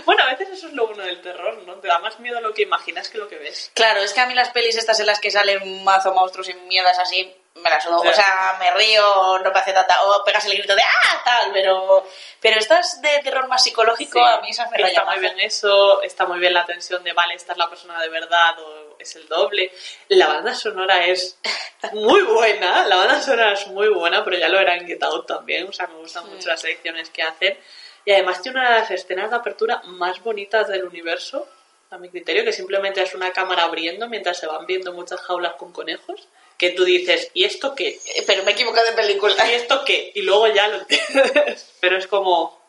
Bueno, 0.04 0.24
a 0.24 0.32
veces 0.32 0.50
eso 0.50 0.68
es 0.68 0.74
lo 0.74 0.88
bueno 0.88 1.04
del 1.04 1.22
terror, 1.22 1.58
¿no? 1.64 1.76
Te 1.76 1.88
da 1.88 2.00
más 2.00 2.20
miedo 2.20 2.42
lo 2.42 2.54
que 2.54 2.64
imaginas 2.64 3.08
que 3.08 3.18
lo 3.18 3.30
que 3.30 3.38
ves. 3.38 3.72
Claro, 3.74 4.02
es 4.02 4.14
que 4.14 4.20
a 4.20 4.26
mí 4.26 4.34
las 4.34 4.50
pelis 4.50 4.76
estas 4.76 5.00
en 5.00 5.06
las 5.06 5.20
que 5.20 5.32
salen 5.32 5.84
mazo 5.84 6.14
monstruos 6.14 6.50
y 6.50 6.54
mierdas 6.54 7.00
así, 7.00 7.34
me 7.56 7.70
las 7.70 7.84
sudo. 7.84 8.02
O 8.02 8.14
sea, 8.14 8.58
me 8.60 8.72
río, 8.72 9.40
no 9.40 9.52
me 9.52 9.60
hace 9.60 9.72
tanta... 9.72 10.04
O 10.04 10.24
pegas 10.24 10.46
el 10.46 10.58
grito 10.58 10.76
de 10.76 10.82
¡ah! 10.82 11.22
tal, 11.24 11.52
pero... 11.54 12.06
Pero 12.42 12.60
estas 12.60 13.02
de 13.02 13.20
terror 13.24 13.48
más 13.48 13.64
psicológico, 13.64 14.20
Sí, 14.20 14.26
a 14.26 14.42
mí 14.42 14.50
esas 14.50 14.70
me 14.70 14.82
Está 14.82 15.06
muy 15.06 15.20
bien 15.20 15.40
eso, 15.40 16.02
está 16.02 16.26
muy 16.26 16.40
bien 16.40 16.54
la 16.54 16.66
tensión 16.66 17.04
de, 17.04 17.14
vale, 17.14 17.36
esta 17.36 17.54
es 17.54 17.58
la 17.58 17.70
persona 17.70 18.00
de 18.02 18.10
verdad 18.10 18.60
o 18.60 18.85
es 19.00 19.16
el 19.16 19.28
doble. 19.28 19.72
La 20.10 20.28
banda 20.28 20.54
sonora 20.54 21.06
es 21.06 21.38
muy 21.94 22.22
buena, 22.24 22.86
la 22.88 22.96
banda 22.98 23.22
sonora 23.22 23.54
es 23.54 23.68
muy 23.68 23.88
buena, 23.90 24.24
pero 24.24 24.38
ya 24.38 24.50
lo 24.50 24.60
era 24.60 24.76
en 24.76 24.88
Get 24.88 25.04
Out 25.04 25.28
también, 25.28 25.68
o 25.68 25.74
sea, 25.74 25.88
me 25.88 25.96
gustan 25.96 26.26
Mm. 26.28 26.30
mucho 26.34 26.50
las 26.50 26.62
selecciones 26.62 27.10
que 27.10 27.24
hacen. 27.24 27.58
Y 28.06 28.12
además 28.12 28.42
tiene 28.42 28.60
una 28.60 28.70
de 28.74 28.80
las 28.82 28.92
escenas 28.92 29.30
de 29.32 29.36
apertura 29.38 29.82
más 29.86 30.22
bonitas 30.24 30.68
del 30.68 30.84
universo, 30.84 31.48
a 31.92 31.98
mi 31.98 32.10
criterio, 32.10 32.44
que 32.44 32.52
simplemente 32.54 33.02
es 33.02 33.14
una 33.16 33.32
cámara 33.32 33.64
abriendo 33.64 34.08
mientras 34.10 34.38
se 34.40 34.48
van 34.48 34.66
viendo 34.66 34.92
muchas 34.94 35.22
jaulas 35.22 35.54
con 35.54 35.72
conejos, 35.72 36.28
que 36.58 36.72
tú 36.72 36.84
dices, 36.84 37.30
¿y 37.34 37.44
esto 37.46 37.74
qué? 37.76 38.00
Eh, 38.16 38.24
Pero 38.26 38.44
me 38.44 38.52
he 38.52 38.54
equivocado 38.54 38.86
de 38.88 38.94
película. 38.94 39.36
¿Y 39.50 39.54
esto 39.56 39.84
qué? 39.86 40.12
Y 40.16 40.22
luego 40.22 40.48
ya 40.48 40.68
lo 40.68 40.78
entiendes. 40.78 41.74
Pero 41.82 41.98
es 41.98 42.08
como, 42.08 42.60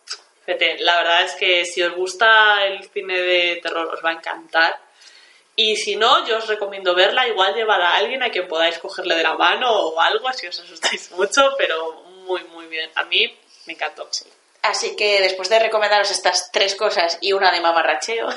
fíjate, 0.45 0.79
la 0.81 0.97
verdad 0.99 1.25
es 1.25 1.35
que 1.35 1.65
si 1.67 1.83
os 1.83 1.95
gusta 1.95 2.65
el 2.67 2.83
cine 2.91 3.19
de 3.21 3.61
terror 3.63 3.87
os 3.93 4.05
va 4.05 4.11
a 4.11 4.15
encantar. 4.15 4.79
Y 5.57 5.77
si 5.77 5.97
no, 5.97 6.27
yo 6.27 6.37
os 6.37 6.47
recomiendo 6.47 6.95
verla, 6.95 7.27
igual 7.27 7.55
llevar 7.55 7.81
a 7.81 7.97
alguien 7.97 8.23
a 8.23 8.31
quien 8.31 8.47
podáis 8.47 8.79
cogerle 8.79 9.15
de 9.15 9.23
la 9.23 9.35
mano 9.35 9.71
o 9.71 10.01
algo, 10.01 10.31
si 10.33 10.47
os 10.47 10.61
asustáis 10.61 11.11
mucho, 11.17 11.51
pero 11.57 12.03
muy, 12.27 12.45
muy 12.45 12.67
bien. 12.67 12.91
A 12.95 13.05
mí 13.05 13.35
me 13.67 13.73
encantó. 13.73 14.09
Así 14.63 14.97
que 14.97 15.21
después 15.21 15.49
de 15.49 15.59
recomendaros 15.59 16.11
estas 16.11 16.51
tres 16.53 16.75
cosas 16.75 17.19
y 17.21 17.33
una 17.33 17.53
de 17.53 17.61
mamarracheo, 17.61 18.29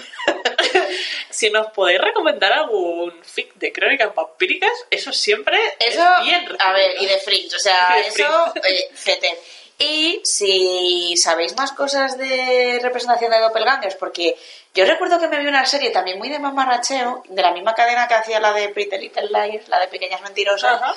Si 1.30 1.50
nos 1.50 1.68
podéis 1.72 2.02
recomendar 2.02 2.52
algún 2.52 3.24
fic 3.24 3.54
de 3.56 3.72
crónicas 3.72 4.14
vampíricas, 4.14 4.72
eso 4.90 5.14
siempre 5.14 5.58
eso, 5.80 6.04
es 6.18 6.24
bien 6.26 6.48
a 6.60 6.74
ver, 6.74 7.02
y 7.02 7.06
de 7.06 7.18
Fringe, 7.20 7.56
o 7.56 7.60
sea, 7.60 8.00
eso, 8.06 8.54
eh, 8.68 8.90
fete. 8.94 9.40
Y 9.82 10.20
si 10.26 11.16
sabéis 11.16 11.56
más 11.56 11.72
cosas 11.72 12.18
de 12.18 12.80
representación 12.84 13.32
de 13.32 13.40
doppelgangers, 13.40 13.96
porque 13.96 14.38
yo 14.74 14.86
recuerdo 14.86 15.18
que 15.20 15.30
me 15.30 15.40
vi 15.40 15.48
una 15.48 15.66
serie 15.66 15.90
también 15.90 16.18
muy 16.18 16.28
de 16.28 16.38
mamarracheo, 16.38 17.24
de 17.30 17.42
la 17.42 17.52
misma 17.52 17.74
cadena 17.74 18.06
que 18.06 18.16
hacía 18.16 18.42
la 18.42 18.52
de 18.52 18.68
Pretty 18.70 18.98
Little 18.98 19.30
Liars, 19.30 19.70
la 19.70 19.80
de 19.80 19.88
Pequeñas 19.88 20.20
Mentirosas, 20.20 20.82
Ajá. 20.82 20.96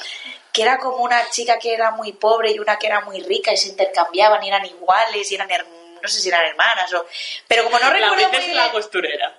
que 0.52 0.62
era 0.62 0.78
como 0.78 0.96
una 0.96 1.30
chica 1.30 1.60
que 1.60 1.72
era 1.72 1.92
muy 1.92 2.12
pobre 2.12 2.50
y 2.50 2.58
una 2.58 2.76
que 2.76 2.88
era 2.88 3.02
muy 3.02 3.22
rica 3.22 3.52
y 3.52 3.56
se 3.56 3.68
intercambiaban 3.68 4.42
y 4.42 4.48
eran 4.48 4.66
iguales 4.66 5.30
y 5.30 5.36
eran, 5.36 5.48
no 5.48 6.08
sé 6.08 6.18
si 6.18 6.28
eran 6.28 6.44
hermanas 6.44 6.92
o... 6.94 7.06
Pero 7.46 7.62
como 7.62 7.78
no 7.78 7.84
La 7.86 7.92
recuerdo 7.92 8.14
muy 8.16 8.24
princesa 8.24 8.42
y 8.42 8.50
bien... 8.50 8.66
la 8.66 8.72
costurera. 8.72 9.38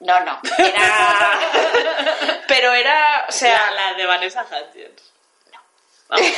No, 0.00 0.20
no, 0.24 0.40
era... 0.58 1.40
Pero 2.48 2.74
era, 2.74 3.26
o 3.28 3.32
sea... 3.32 3.70
la, 3.70 3.92
la 3.92 3.94
de 3.94 4.06
Vanessa 4.06 4.44
Hudgens. 4.44 5.09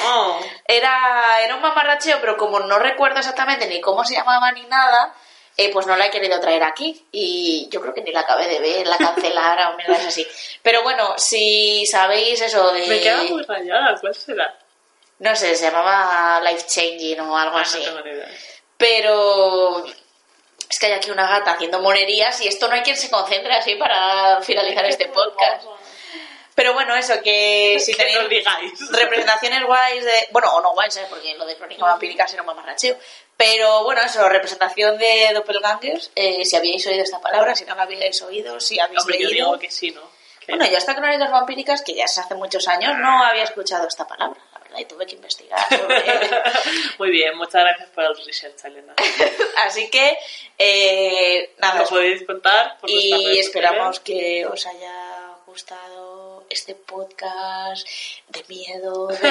Oh. 0.04 0.40
Era, 0.66 1.40
era 1.42 1.54
un 1.56 1.62
mamarracheo, 1.62 2.18
pero 2.20 2.36
como 2.36 2.60
no 2.60 2.78
recuerdo 2.78 3.18
exactamente 3.20 3.66
ni 3.66 3.80
cómo 3.80 4.04
se 4.04 4.14
llamaba 4.14 4.52
ni 4.52 4.62
nada, 4.66 5.14
eh, 5.56 5.70
pues 5.72 5.86
no 5.86 5.96
la 5.96 6.06
he 6.06 6.10
querido 6.10 6.38
traer 6.40 6.62
aquí. 6.62 7.06
Y 7.12 7.68
yo 7.70 7.80
creo 7.80 7.94
que 7.94 8.02
ni 8.02 8.12
la 8.12 8.20
acabé 8.20 8.48
de 8.48 8.60
ver, 8.60 8.86
la 8.86 8.98
cancelaron, 8.98 9.76
mierdas 9.76 10.06
así. 10.06 10.26
Pero 10.62 10.82
bueno, 10.82 11.14
si 11.16 11.86
sabéis 11.86 12.40
eso 12.40 12.72
de... 12.72 12.86
Me 12.86 13.00
queda 13.00 13.22
muy 13.24 13.42
rayada, 13.44 13.96
¿cuál 14.00 14.14
será? 14.14 14.58
No 15.18 15.36
sé, 15.36 15.54
se 15.54 15.64
llamaba 15.70 16.40
Life 16.42 16.66
Changing 16.66 17.20
o 17.20 17.36
algo 17.38 17.56
Ah, 17.58 17.62
así. 17.62 17.82
No. 17.84 18.02
Pero 18.76 19.84
es 20.68 20.78
que 20.78 20.86
hay 20.86 20.92
aquí 20.92 21.10
una 21.10 21.28
gata 21.28 21.52
haciendo 21.52 21.80
monerías 21.80 22.40
y 22.40 22.48
esto 22.48 22.66
no 22.66 22.74
hay 22.74 22.80
quien 22.82 22.96
se 22.96 23.10
concentre 23.10 23.52
así 23.54 23.76
para 23.76 24.40
finalizar 24.42 24.84
este 24.86 25.06
podcast. 25.08 25.64
Pero 26.54 26.74
bueno, 26.74 26.94
eso, 26.94 27.14
que 27.22 27.78
si 27.84 27.92
Que 27.92 27.98
tenéis 27.98 28.18
nos 28.20 28.28
digáis. 28.28 28.90
representaciones 28.90 29.64
guays 29.64 30.04
de... 30.04 30.28
Bueno, 30.32 30.54
o 30.54 30.60
no 30.60 30.72
guays, 30.74 30.96
¿eh? 30.98 31.06
porque 31.08 31.34
lo 31.36 31.46
de 31.46 31.56
Crónica 31.56 31.84
Vampírica 31.84 32.26
era 32.32 32.42
un 32.42 32.46
mamarracheo. 32.46 32.96
Pero 33.36 33.84
bueno, 33.84 34.02
eso, 34.02 34.28
representación 34.28 34.98
de 34.98 35.30
doppelgangers, 35.34 36.10
eh, 36.14 36.44
si 36.44 36.54
habíais 36.56 36.86
oído 36.86 37.02
esta 37.02 37.20
palabra, 37.20 37.54
si 37.56 37.64
no 37.64 37.74
la 37.74 37.82
habíais 37.84 38.20
oído, 38.22 38.60
si 38.60 38.78
habéis 38.78 39.00
Hombre, 39.00 39.18
yo 39.18 39.28
leído... 39.28 39.46
digo 39.46 39.58
que 39.58 39.70
sí, 39.70 39.90
¿no? 39.90 40.02
Que- 40.44 40.52
Bueno, 40.52 40.66
yo 40.70 40.76
hasta 40.76 40.94
Crónicas 40.94 41.30
Vampíricas, 41.30 41.82
que 41.82 41.94
ya 41.94 42.04
es 42.04 42.18
hace 42.18 42.34
muchos 42.34 42.66
años, 42.68 42.96
no 42.98 43.24
había 43.24 43.44
escuchado 43.44 43.86
esta 43.88 44.06
palabra, 44.06 44.40
la 44.52 44.58
verdad, 44.60 44.78
y 44.78 44.84
tuve 44.84 45.06
que 45.06 45.14
investigar 45.14 45.58
sobre... 45.68 46.02
Muy 46.98 47.10
bien, 47.10 47.36
muchas 47.38 47.62
gracias 47.64 47.88
por 47.90 48.04
el 48.04 48.16
research, 48.26 48.64
Elena. 48.64 48.94
Así 49.58 49.88
que, 49.88 50.18
eh, 50.58 51.54
nada, 51.58 51.80
Lo 51.80 51.86
podéis 51.88 52.24
contar 52.26 52.76
por 52.78 52.90
y 52.90 53.38
esperamos 53.38 54.00
que 54.00 54.44
os 54.46 54.66
haya 54.66 55.28
gustado 55.46 56.01
este 56.52 56.74
podcast 56.74 57.86
de 58.28 58.44
miedo, 58.48 59.06
de 59.22 59.28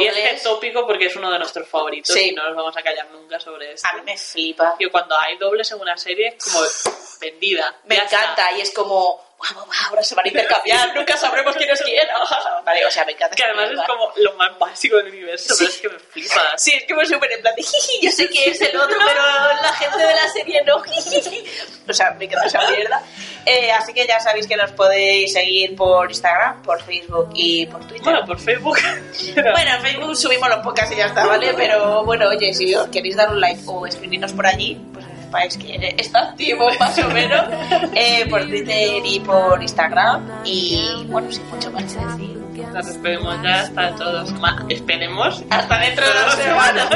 Y 0.00 0.06
este 0.06 0.20
dobles. 0.22 0.42
tópico 0.42 0.86
porque 0.86 1.06
es 1.06 1.16
uno 1.16 1.30
de 1.32 1.38
nuestros 1.38 1.68
favoritos 1.68 2.14
Sí. 2.14 2.28
y 2.30 2.34
no 2.34 2.44
nos 2.46 2.56
vamos 2.56 2.76
a 2.76 2.82
callar 2.82 3.08
nunca 3.10 3.40
sobre 3.40 3.72
esto. 3.72 3.88
A 3.90 3.94
mí 3.94 4.02
me 4.04 4.16
flipa. 4.16 4.76
Y 4.78 4.86
cuando 4.88 5.16
hay 5.18 5.36
dobles 5.38 5.70
en 5.72 5.80
una 5.80 5.96
serie 5.96 6.28
es 6.36 6.44
como 6.44 6.64
vendida. 7.20 7.76
Me 7.84 7.96
está. 7.96 8.16
encanta 8.22 8.52
y 8.56 8.60
es 8.60 8.70
como, 8.72 9.22
"Guau, 9.40 9.64
guau, 9.64 9.78
ahora 9.88 10.02
se 10.02 10.14
van 10.14 10.26
a 10.26 10.28
intercambiar, 10.28 10.94
nunca 10.94 11.16
sabremos 11.16 11.56
quién 11.56 11.70
es 11.70 11.80
quién. 11.82 12.06
Vale, 12.64 12.84
o 12.84 12.90
sea, 12.90 13.04
me 13.06 13.12
encanta. 13.12 13.34
Que 13.34 13.44
además 13.44 13.70
es 13.70 13.80
como 13.86 14.12
lo 14.16 14.34
más 14.34 14.58
básico 14.58 14.96
del 14.98 15.08
universo, 15.08 15.54
pero 15.58 15.70
es 15.70 15.78
que 15.78 15.88
me 15.88 15.98
flipa. 15.98 16.42
Sí, 16.56 16.72
es 16.74 16.84
que 16.84 16.94
me 16.94 17.06
súper 17.06 17.32
en 17.32 17.40
plan 17.40 17.54
de 17.54 17.62
jiji, 17.62 18.06
yo 18.06 18.10
sé 18.10 18.28
que 18.28 18.50
es 18.50 18.60
el 18.60 18.76
otro, 18.76 18.98
pero 19.06 19.22
la 19.62 19.72
gente 19.72 19.98
de 19.98 20.14
la 20.14 20.28
serie 20.28 20.62
no. 20.64 20.82
jiji. 20.82 21.44
O 21.88 21.92
sea, 21.92 22.10
me 22.12 22.26
encanta 22.26 22.46
esa 22.46 22.70
mierda. 22.70 23.02
Eh, 23.46 23.72
así 23.72 23.94
que 23.94 24.06
ya 24.06 24.20
sabéis 24.20 24.46
que 24.46 24.56
nos 24.56 24.72
podéis 24.72 25.32
seguir 25.32 25.74
por 25.74 26.10
Instagram, 26.10 26.62
por 26.62 26.82
Facebook 26.82 27.30
y 27.34 27.64
por 27.66 27.80
Twitter. 27.86 28.02
Bueno, 28.02 28.26
por 28.26 28.38
Facebook. 28.38 28.78
Bueno, 29.34 29.74
en 29.74 29.82
Facebook 29.82 30.16
subimos 30.16 30.48
los 30.48 30.58
podcasts 30.60 30.92
y 30.92 30.96
ya 30.98 31.06
está, 31.06 31.26
¿vale? 31.26 31.54
Pero 31.54 32.04
bueno, 32.04 32.28
oye, 32.28 32.52
si 32.52 32.74
os 32.74 32.88
queréis 32.88 33.16
dar 33.16 33.30
un 33.30 33.40
like 33.40 33.62
o 33.66 33.86
escribirnos 33.86 34.32
por 34.32 34.46
allí, 34.46 34.80
pues 34.92 35.04
sepáis 35.30 35.56
que 35.56 35.94
está 35.96 36.30
activo 36.30 36.68
más 36.80 36.98
o 36.98 37.08
menos 37.08 37.46
eh, 37.94 38.26
por 38.28 38.42
Twitter 38.42 39.02
y 39.04 39.20
por 39.20 39.62
Instagram. 39.62 40.26
Y 40.44 41.06
bueno, 41.08 41.30
sin 41.30 41.48
mucho 41.48 41.70
más 41.70 41.84
decir. 41.84 42.40
Nos 42.74 42.86
despedimos 42.86 43.42
ya 43.42 43.60
hasta 43.60 43.86
dentro 43.86 44.06
de 44.12 44.18
dos 44.18 44.28
semanas. 44.28 44.64
Esperemos. 44.68 45.44
Hasta 45.50 45.78
dentro 45.78 46.04
de 46.04 46.22
dos 46.24 46.34
semanas. 46.34 46.88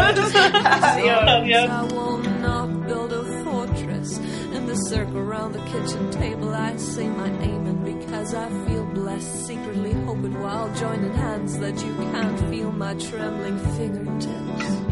Adiós. 0.82 1.18
Adiós. 1.26 1.70
I 1.70 1.95
will 1.95 2.18
not 2.41 2.87
build 2.87 3.12
a 3.12 3.45
fortress 3.45 4.18
in 4.53 4.66
the 4.66 4.76
circle 4.89 5.18
around 5.18 5.53
the 5.53 5.62
kitchen 5.70 6.11
table. 6.11 6.55
I 6.55 6.76
say 6.76 7.09
my 7.09 7.28
amen 7.28 7.82
because 7.85 8.35
I 8.35 8.49
feel 8.66 8.85
blessed, 8.85 9.47
secretly 9.47 9.93
hoping 10.07 10.41
while 10.43 10.70
joining 10.74 11.14
hands 11.14 11.59
that 11.59 11.74
you 11.85 11.95
can't 12.12 12.39
feel 12.51 12.70
my 12.72 12.95
trembling 12.95 13.59
fingertips. 13.76 14.84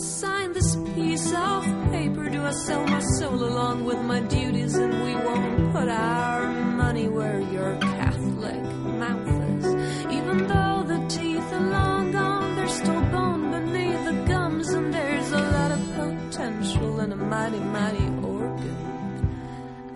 Sign 0.00 0.52
this 0.52 0.76
piece 0.94 1.32
of 1.32 1.64
paper, 1.90 2.28
do 2.28 2.42
I 2.42 2.52
sell 2.52 2.84
my 2.86 3.00
soul 3.00 3.44
along 3.44 3.84
with 3.84 4.00
my 4.02 4.20
duties 4.20 4.74
and 4.76 5.04
we 5.04 5.14
won't 5.14 5.72
put 5.72 5.88
our 5.88 6.50
money 6.52 7.08
where 7.08 7.40
your 7.40 7.76
Catholic 7.78 8.62
mouth 9.02 9.28
is? 9.28 9.66
Even 10.12 10.46
though 10.46 10.84
the 10.86 11.06
teeth 11.08 11.52
are 11.52 11.70
long 11.70 12.12
gone, 12.12 12.56
there's 12.56 12.72
still 12.72 13.02
bone 13.12 13.50
beneath 13.50 14.04
the 14.06 14.24
gums 14.26 14.68
and 14.70 14.92
there's 14.92 15.32
a 15.32 15.42
lot 15.56 15.70
of 15.72 15.80
potential 15.94 17.00
in 17.00 17.12
a 17.12 17.16
mighty, 17.16 17.60
mighty 17.60 18.06
organ. 18.24 18.76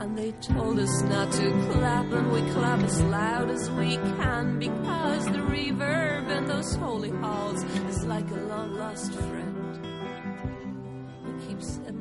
And 0.00 0.18
they 0.18 0.32
told 0.32 0.78
us 0.78 1.02
not 1.02 1.32
to 1.32 1.50
clap, 1.72 2.12
and 2.12 2.30
we 2.30 2.42
clap 2.52 2.80
as 2.80 3.00
loud 3.02 3.50
as 3.50 3.70
we 3.70 3.96
can 3.96 4.58
because 4.58 5.24
the 5.26 5.38
reverb 5.38 6.28
in 6.28 6.44
those 6.46 6.74
holy 6.74 7.10
halls 7.10 7.62
is 7.88 8.04
like 8.04 8.30
a 8.30 8.40
long 8.52 8.74
lost 8.74 9.12
friend 9.14 9.53
keeps 11.54 11.93